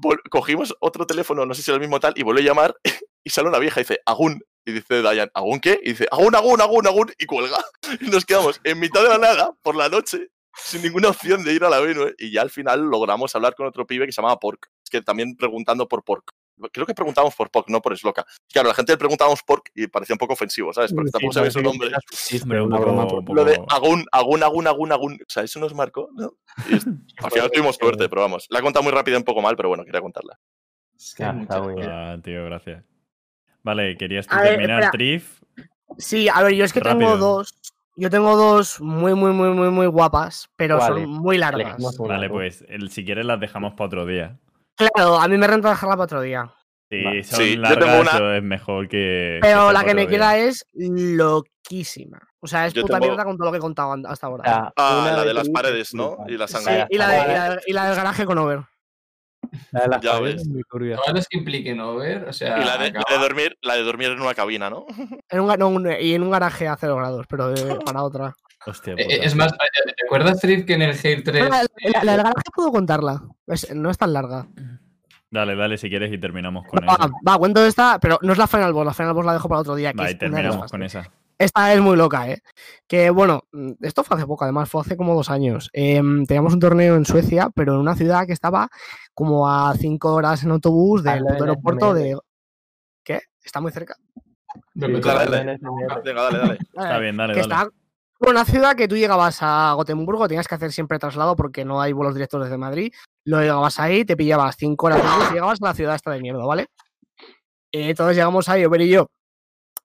[0.00, 2.74] vol- cogimos otro teléfono, no sé si era el mismo tal, y volvió a llamar
[3.22, 4.42] y sale una vieja y dice, Agún.
[4.64, 5.78] Y dice Dayan, ¿Agún qué?
[5.84, 7.58] Y dice, Agún, Agún, Agún, Agún, y cuelga.
[8.00, 10.26] Y nos quedamos en mitad de la nada, por la noche,
[10.56, 12.16] sin ninguna opción de ir a la Venue.
[12.18, 14.70] Y ya al final logramos hablar con otro pibe que se llamaba Pork.
[14.82, 16.32] Es que también preguntando por Pork.
[16.72, 18.24] Creo que preguntábamos por Pork, no por Sloka.
[18.50, 20.92] Claro, la gente le preguntábamos Pork y parecía un poco ofensivo, ¿sabes?
[20.92, 21.90] Porque tampoco sabía su nombre.
[22.42, 25.12] Hombre, un una poco- broma por- un poco- Lo de Agún, Agún, Agún, Agún, Agún.
[25.14, 26.32] O sea, eso nos marcó, ¿no?
[26.70, 28.46] Y es- al final tuvimos suerte, pero vamos.
[28.50, 30.38] La he contado muy rápida, un poco mal, pero bueno, quería contarla.
[30.98, 31.88] Es que Ah, está muy bien.
[31.90, 32.84] Ah, tío, gracias.
[33.62, 34.90] Vale, ¿querías tú A ver, terminar.
[34.92, 35.42] Trif?
[35.98, 37.54] Sí, a ver, yo es que tengo dos.
[37.98, 41.76] Yo tengo dos muy, muy, muy, muy, muy guapas, pero son muy largas.
[41.98, 44.38] Vale, pues el- si quieres las dejamos para otro día.
[44.76, 46.52] Claro, a mí me renta dejarla para otro día.
[46.90, 47.24] Si Vale.
[47.24, 49.38] son Sí, yo largas, tengo una- eso es mejor que.
[49.42, 50.10] Pero la que me día.
[50.10, 52.20] queda es loquísima.
[52.40, 54.72] O sea, es Yo puta tengo- mierda con todo lo que he contado hasta ahora.
[54.76, 56.16] Ah, una la de las paredes, es ¿no?
[56.28, 56.86] Y la Sí, sangre.
[56.90, 58.60] y, la de- la- y la- y la del garaje con Over.
[59.72, 60.42] La de las Ya paredes ves.
[60.42, 60.96] es muy turbia.
[60.96, 63.74] Todas las que impliquen over, o sea, Y la de, la acaba- de dormir, la
[63.74, 64.86] de dormir en una cabina, ¿no?
[65.28, 67.52] En un, no, un- y en un garaje a 0 grados, pero
[67.84, 68.34] para otra.
[68.66, 69.14] Hostia, Eh, puta.
[69.26, 72.22] Es más, eh, ¿recuerdas, Trip, que en el Hale 3 Ah, La, la- la del
[72.24, 73.22] garaje puedo contarla.
[73.46, 74.46] Es- no es tan larga.
[75.30, 77.10] Dale, dale, si quieres y terminamos con Va, esa.
[77.28, 78.86] va, cuento esta, pero no es la Final Boss.
[78.86, 79.92] La Final Boss la dejo para otro día.
[79.92, 81.10] que Va, terminamos con esa.
[81.38, 82.38] Esta es muy loca, ¿eh?
[82.86, 85.68] Que bueno, mm, esto fue hace poco, además, fue hace como dos años.
[85.74, 88.68] Em, teníamos un torneo en Suecia, pero en una ciudad que estaba
[89.12, 92.16] como a cinco horas en autobús del aeropuerto de.
[93.04, 93.20] ¿Qué?
[93.44, 93.96] Está muy cerca.
[94.74, 94.94] Dale.
[94.94, 96.58] Venga, dale, dale.
[96.72, 97.54] Está bien, dale, que dale.
[97.54, 97.68] está
[98.18, 101.80] bueno, una ciudad que tú llegabas a Gotemburgo, tenías que hacer siempre traslado porque no
[101.80, 102.92] hay vuelos directos desde Madrid.
[103.24, 106.44] Lo llegabas ahí, te pillabas cinco horas y llegabas a la ciudad esta de mierda,
[106.44, 106.68] ¿vale?
[107.72, 109.10] Eh, entonces llegamos ahí, Ober y yo,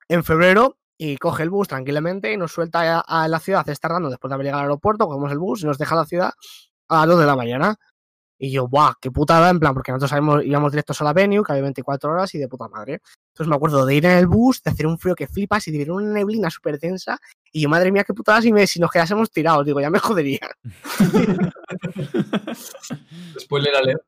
[0.07, 4.09] en febrero, y coge el bus tranquilamente y nos suelta a, la ciudad, está tardando
[4.09, 6.31] después de haber llegado al aeropuerto, cogemos el bus y nos deja la ciudad
[6.89, 7.75] a las 2 de la mañana.
[8.43, 8.95] Y yo, ¡buah!
[8.99, 9.51] ¡Qué putada!
[9.51, 12.39] En plan, porque nosotros sabemos, íbamos directos a la venue, que había 24 horas y
[12.39, 12.99] de puta madre.
[13.27, 15.71] Entonces me acuerdo de ir en el bus, de hacer un frío que flipas y
[15.71, 17.19] de ver una neblina súper densa.
[17.51, 19.63] Y yo, madre mía, qué putada si, me, si nos quedásemos tirados.
[19.63, 20.39] Digo, ya me jodería.
[23.39, 24.01] Spoiler alert.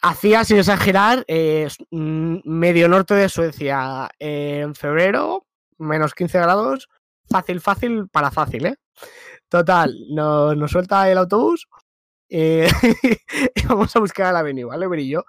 [0.00, 5.44] Hacía, sin exagerar, eh, medio norte de Suecia eh, en febrero,
[5.76, 6.88] menos 15 grados.
[7.28, 8.76] Fácil, fácil para fácil, ¿eh?
[9.52, 11.68] Total, no- nos suelta el autobús
[12.30, 12.66] eh,
[13.54, 14.88] y vamos a buscar a la avenida, ¿vale?
[14.88, 15.22] Ver.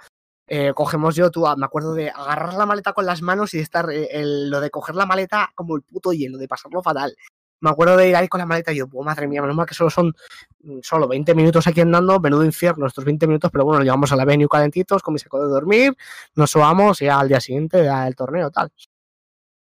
[0.47, 3.57] Eh, cogemos yo, tú, ah, me acuerdo de agarrar la maleta con las manos y
[3.57, 7.13] de estar, eh, lo de coger la maleta como el puto hielo, de pasarlo fatal.
[7.59, 9.73] Me acuerdo de ir ahí con la maleta y yo, madre mía, menos mal que
[9.73, 10.13] solo son
[10.61, 14.15] mm, solo 20 minutos aquí andando, menudo infierno estos 20 minutos, pero bueno, llegamos a
[14.15, 15.97] la venue calentitos con mi saco de dormir,
[16.35, 18.71] nos subamos y al día siguiente da el torneo, tal.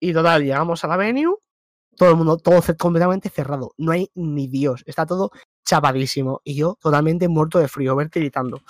[0.01, 1.37] Y total, llegamos a la venue,
[2.01, 5.33] todo el mundo, todo completamente cerrado, no hay ni Dios, está todo
[5.67, 8.63] chapadísimo y yo totalmente muerto de frío, ver tiritando.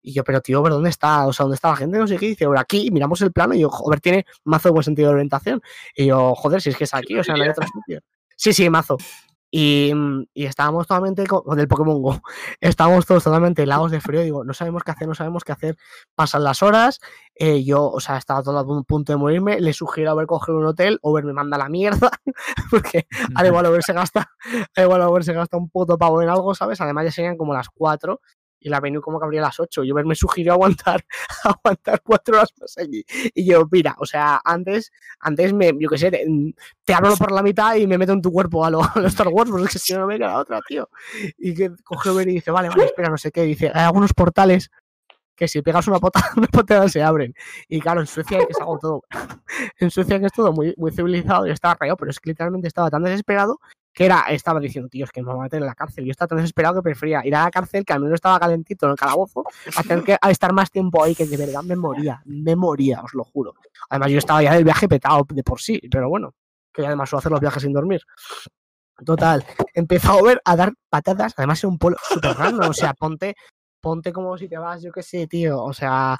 [0.00, 1.26] Y yo, pero tío, ¿pero dónde está?
[1.26, 1.98] O sea, ¿dónde está la gente?
[1.98, 2.26] No sé qué.
[2.26, 5.08] Y dice, por aquí, miramos el plano y yo, joder, tiene mazo de buen sentido
[5.08, 5.60] de orientación.
[5.96, 8.00] Y yo, joder, si es que es aquí, o sea, no hay otro sitio.
[8.36, 8.96] Sí, sí, mazo.
[9.50, 12.20] Y, mm, y estábamos totalmente co- con el Pokémon Go.
[12.60, 14.20] Estábamos todos totalmente helados de frío.
[14.22, 15.76] Digo, no sabemos qué hacer, no sabemos qué hacer.
[16.14, 17.00] Pasan las horas.
[17.34, 19.60] eh, yo, o sea, estaba todo a pu- punto de morirme.
[19.60, 20.98] Le sugiero a ver coger un hotel.
[21.02, 22.10] Over me manda la mierda.
[22.70, 24.30] Porque al igual Over se gasta,
[24.76, 26.80] al igual Over se gasta un puto pavo en algo, ¿sabes?
[26.80, 28.20] Además ya serían como las 4
[28.60, 29.84] y la venue como que abría a las 8.
[29.84, 31.04] Yo me sugirió aguantar,
[31.44, 33.04] aguantar cuatro horas más allí.
[33.34, 36.26] Y yo, mira, o sea, antes, antes me, yo qué sé, te,
[36.84, 39.06] te abro por la mitad y me meto en tu cuerpo a lo, a lo
[39.06, 40.88] Star Wars, porque que si no, me queda otra, tío.
[41.38, 43.42] Y que coge Over y dice, vale, vale, espera, no sé qué.
[43.42, 44.70] Dice, hay algunos portales
[45.38, 47.32] que si pegas una pota, una patada se abren.
[47.68, 49.02] Y claro, en Suecia es algo todo.
[49.78, 52.66] en Suecia que es todo muy, muy civilizado y estaba rayado, pero es que literalmente
[52.66, 53.60] estaba tan desesperado
[53.92, 56.04] que era, estaba diciendo, tío, es que me van a meter en la cárcel.
[56.04, 58.86] Yo estaba tan desesperado que prefería ir a la cárcel, que al menos estaba calentito
[58.86, 59.44] en el calabozo,
[59.76, 63.02] a tener que a estar más tiempo ahí, que de verdad me moría, me moría,
[63.02, 63.54] os lo juro.
[63.90, 66.34] Además, yo estaba ya del viaje petado de por sí, pero bueno,
[66.72, 68.02] que además suelo hacer los viajes sin dormir.
[69.04, 69.44] Total,
[69.74, 73.36] empezó a ver a dar patadas, además en un pueblo súper random, o sea, ponte,
[73.80, 76.16] ponte como si te vas, yo qué sé, tío, o sea,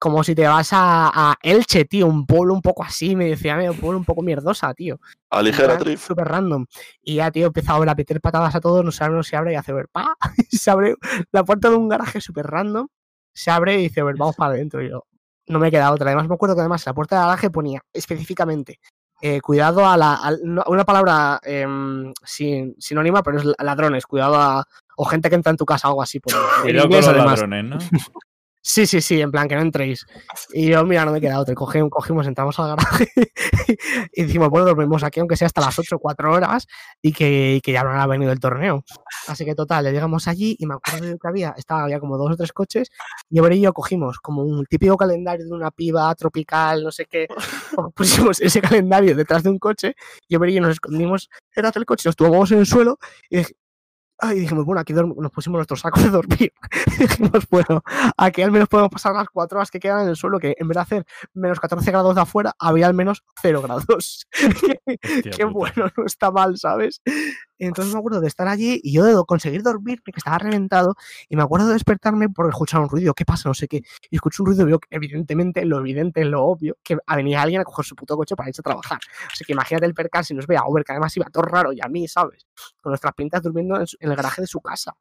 [0.00, 3.56] como si te vas a, a Elche, tío, un pueblo un poco así, me decía,
[3.70, 4.98] un pueblo un poco mierdosa, tío.
[5.30, 5.98] A ligera trip.
[5.98, 6.64] Súper random.
[7.02, 9.52] Y ya, tío, empezaba a meter patadas a todos, no se abre, no se abre,
[9.52, 10.16] y hace ver, pa,
[10.50, 10.94] y se abre
[11.32, 12.88] la puerta de un garaje súper random,
[13.34, 14.82] se abre y dice, a ver, vamos para adentro.
[14.82, 15.04] Y yo,
[15.48, 16.06] no me queda otra.
[16.06, 18.80] Además, me acuerdo que además la puerta del garaje ponía específicamente,
[19.20, 20.18] eh, cuidado a la,
[20.66, 24.64] una palabra em, sin, sinónima, pero es la- ladrones, cuidado a,
[24.96, 26.20] o gente que entra en tu casa o algo así.
[26.20, 27.40] Por, en Cuidado con inglés, los además.
[27.40, 27.78] ladrones, ¿no?
[28.62, 30.04] Sí, sí, sí, en plan que no entréis.
[30.52, 31.54] Y yo, mira, no me queda otra.
[31.54, 33.08] Cogimos, cogimos entramos al garaje
[34.12, 36.66] y dijimos, bueno, dormimos aquí aunque sea hasta las 8 o 4 horas
[37.00, 38.84] y que, y que ya no ha venido el torneo.
[39.28, 42.18] Así que total, le llegamos allí y me acuerdo de que había, estaba, había como
[42.18, 42.90] dos o tres coches
[43.30, 47.28] y y yo cogimos como un típico calendario de una piba tropical, no sé qué.
[47.94, 49.94] Pusimos ese calendario detrás de un coche
[50.28, 52.98] y Over y yo nos escondimos detrás del coche, nos tumbamos en el suelo
[53.30, 53.54] y dij-
[54.22, 56.52] Ay, dijimos, bueno, aquí nos pusimos nuestros sacos de dormir.
[56.98, 57.82] dijimos, bueno,
[58.16, 60.68] aquí al menos podemos pasar las cuatro horas que quedan en el suelo, que en
[60.68, 64.26] vez de hacer menos 14 grados de afuera, había al menos 0 grados.
[65.36, 67.00] Qué bueno, no está mal, ¿sabes?
[67.66, 70.94] Entonces me acuerdo de estar allí y yo de conseguir dormirme, que estaba reventado,
[71.28, 73.48] y me acuerdo de despertarme porque escuchaba un ruido, ¿qué pasa?
[73.48, 73.82] No sé qué.
[74.10, 77.60] Y escucho un ruido y veo que, evidentemente, lo evidente, lo obvio, que venía alguien
[77.60, 78.98] a coger su puto coche para irse a trabajar.
[79.30, 81.72] Así que imagínate el percal si nos ve a Uber, que además iba todo raro,
[81.72, 82.46] y a mí, ¿sabes?
[82.80, 84.96] Con nuestras pintas durmiendo en, el garaje de su casa.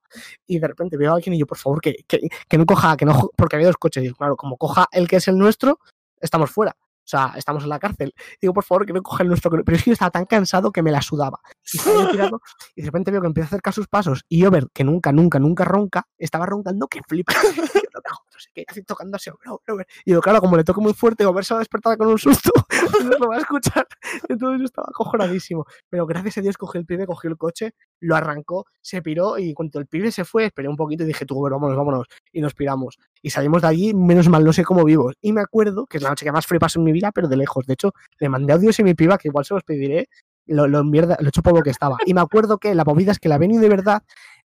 [0.45, 2.97] Y de repente veo a alguien y yo, por favor, que, que, que no coja,
[2.97, 4.03] que no, porque había dos coches.
[4.03, 5.79] Digo, claro, como coja el que es el nuestro,
[6.19, 6.75] estamos fuera.
[7.09, 8.13] O sea, estamos en la cárcel.
[8.39, 9.49] Digo, por favor, que no coja el nuestro.
[9.49, 11.39] no- Pero es que yo estaba tan cansado que me la sudaba.
[11.73, 12.39] Y yo tirado,
[12.75, 14.23] y de repente veo que empieza a acercar sus pasos.
[14.29, 17.33] Y Over, que nunca, nunca, nunca ronca, estaba roncando que flipa.
[17.33, 19.87] Yo, no jodas, no sé qué, así tocándose Over, Over.
[20.05, 22.19] Y digo, claro, como le toco muy fuerte, Over se va a despertar con un
[22.19, 22.51] susto.
[23.03, 23.87] no lo va a escuchar.
[24.29, 25.65] Entonces yo estaba acojonadísimo.
[25.89, 29.37] Pero gracias a Dios cogí el pibe, cogió el coche, lo arrancó, se piró.
[29.37, 32.07] Y cuando el pibe se fue, esperé un poquito y dije, tú, Over, vámonos, vámonos.
[32.31, 32.97] Y nos piramos.
[33.21, 35.15] Y salimos de allí, menos mal, no sé cómo vivos.
[35.21, 37.27] Y me acuerdo que es la noche que más frío pasó en mi vida, pero
[37.27, 37.65] de lejos.
[37.65, 40.07] De hecho, le mandé audios a mi piba, que igual se los pediré,
[40.45, 41.97] lo, lo, mierda, lo hecho polvo que estaba.
[42.05, 44.03] Y me acuerdo que la movida es que la venido de verdad,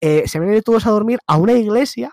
[0.02, 2.12] eh, se ido todos a dormir a una iglesia,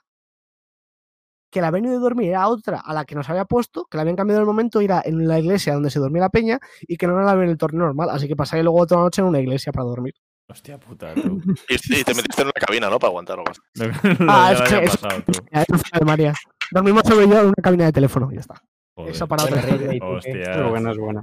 [1.50, 4.02] que la venido de dormir era otra a la que nos había puesto, que la
[4.02, 7.06] habían cambiado el momento, era en la iglesia donde se dormía la peña, y que
[7.06, 8.10] no era la en el torneo normal.
[8.10, 10.14] Así que pasé luego otra noche en una iglesia para dormir.
[10.50, 11.40] Hostia puta, tú.
[11.68, 12.98] Y, y te metiste en una cabina, ¿no?
[12.98, 13.60] Para aguantar algo así.
[14.28, 16.04] Ah, es que- es- pasado, tú.
[16.06, 16.32] María.
[16.70, 18.54] Dormimos sobre yo en una cabina de teléfono, y ya está.
[18.96, 19.12] Joder.
[19.12, 20.00] Eso para otra Rigley, historia.
[20.00, 20.30] ¿tú qué?
[20.40, 20.52] Hostia.
[20.64, 21.22] Es buena, es buena.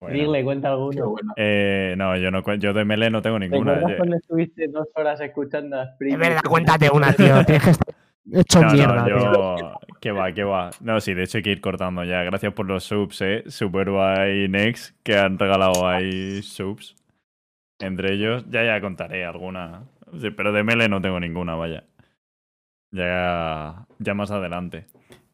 [0.00, 0.44] Bueno.
[0.44, 1.08] Cuenta Qué alguno.
[1.10, 1.32] bueno.
[1.36, 3.74] Eh, no, yo no yo de Melee no tengo ninguna.
[3.74, 6.12] ¿Recuerdas Yo- cuando estuviste dos horas escuchando a Spring?
[6.14, 7.42] Es verdad, cuéntate una, tío.
[7.46, 7.94] Tienes que estar
[8.32, 9.72] hecho No, mierda, no, tío.
[10.00, 10.70] Que va, que va.
[10.80, 12.22] No, sí, de hecho hay que ir cortando ya.
[12.24, 13.44] Gracias por los subs, eh.
[13.46, 16.94] Superba y Nex, que han regalado ahí subs.
[17.80, 19.84] Entre ellos, ya ya contaré alguna.
[20.20, 21.84] Sí, pero de Mele no tengo ninguna, vaya.
[22.92, 24.86] Ya, ya más adelante.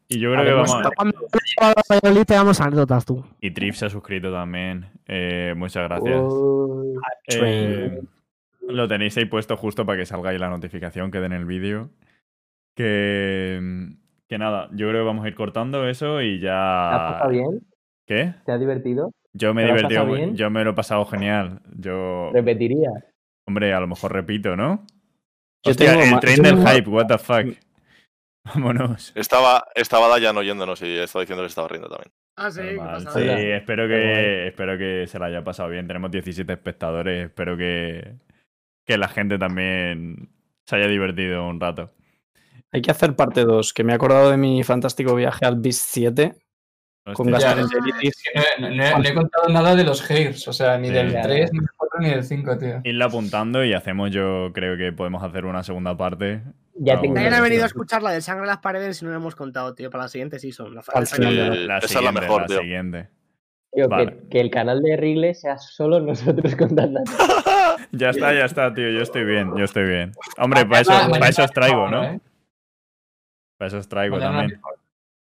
[0.07, 0.75] Y yo creo que vamos.
[0.75, 3.23] a- Cuando vayas a Valladolid te damos anécdotas tú.
[3.39, 4.87] Y Trip se ha suscrito también.
[5.07, 6.33] Eh, muchas gracias.
[7.27, 8.01] Eh,
[8.67, 11.91] lo tenéis ahí puesto justo para que salga ahí la notificación que den el vídeo.
[12.75, 13.59] Que,
[14.27, 17.05] que nada, yo creo que vamos a ir cortando eso y ¿Te has ya.
[17.13, 17.61] pasado bien?
[18.07, 18.33] ¿Qué?
[18.45, 19.11] ¿Te has divertido?
[19.33, 21.61] Yo me he ¿Te lo has divertido, yo me lo he pasado genial.
[21.77, 23.05] Yo, ¿Repetirías?
[23.47, 24.85] hombre, a lo mejor repito, ¿no?
[25.63, 27.45] Yo Hostia, tengo el tren yo del tengo- hype, what the fuck.
[28.45, 29.11] Vámonos.
[29.15, 32.11] Estaba, estaba Dayan oyéndonos y estaba diciendo que se estaba riendo también.
[32.37, 33.11] Ah, sí, ¿qué?
[33.11, 35.85] Sí, espero que, espero que se la haya pasado bien.
[35.87, 37.25] Tenemos 17 espectadores.
[37.25, 38.15] Espero que,
[38.87, 40.29] que la gente también
[40.65, 41.91] se haya divertido un rato.
[42.71, 45.81] Hay que hacer parte 2, que me he acordado de mi fantástico viaje al Beast
[45.89, 46.33] 7
[47.13, 48.15] con gastroenteritis.
[48.59, 50.93] No, no- no- no he contado nada de los hairs, o sea, ni Sí.
[50.93, 51.53] del Ya, 3, ya.
[51.53, 52.81] ni del 4, ni del 5, tío.
[52.83, 56.41] Irla apuntando y hacemos, yo creo que podemos hacer una segunda parte.
[56.75, 57.29] Ya tengo bueno.
[57.29, 57.71] Nadie ha sí, venido a sí.
[57.73, 60.07] escuchar la de sangre en las paredes y no lo hemos contado, tío, para la
[60.09, 60.73] siguiente season.
[60.75, 62.59] La, la- final de Eh, La esa es la mejor, la tío.
[62.61, 63.09] siguiente.
[63.73, 64.17] Tío, que- Vale.
[64.29, 67.01] que, el canal de Rigle sea solo nosotros contando.
[67.93, 68.89] Ya está, ya está, tío.
[68.89, 70.11] Yo estoy bien, yo estoy bien.
[70.37, 72.03] Hombre, para eso, para eso os traigo, ¿no?
[72.05, 72.19] ¿eh?
[73.57, 74.61] Para eso os traigo también.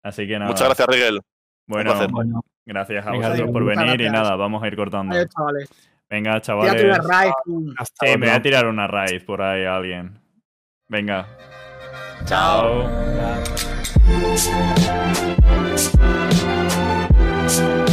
[0.04, 0.52] Así que nada.
[0.52, 1.20] Muchas gracias, Rigel.
[1.68, 5.16] Bueno, gracias a vosotros por venir y nada, vamos a ir cortando.
[5.28, 5.70] Chavales.
[6.10, 7.34] Venga, Tírate una chavales.
[7.78, 10.20] hasta Sí, me voy a tirar una raid por ahí a alguien.
[10.90, 11.26] Venga.
[12.26, 12.90] Chao.
[17.48, 17.86] Chao.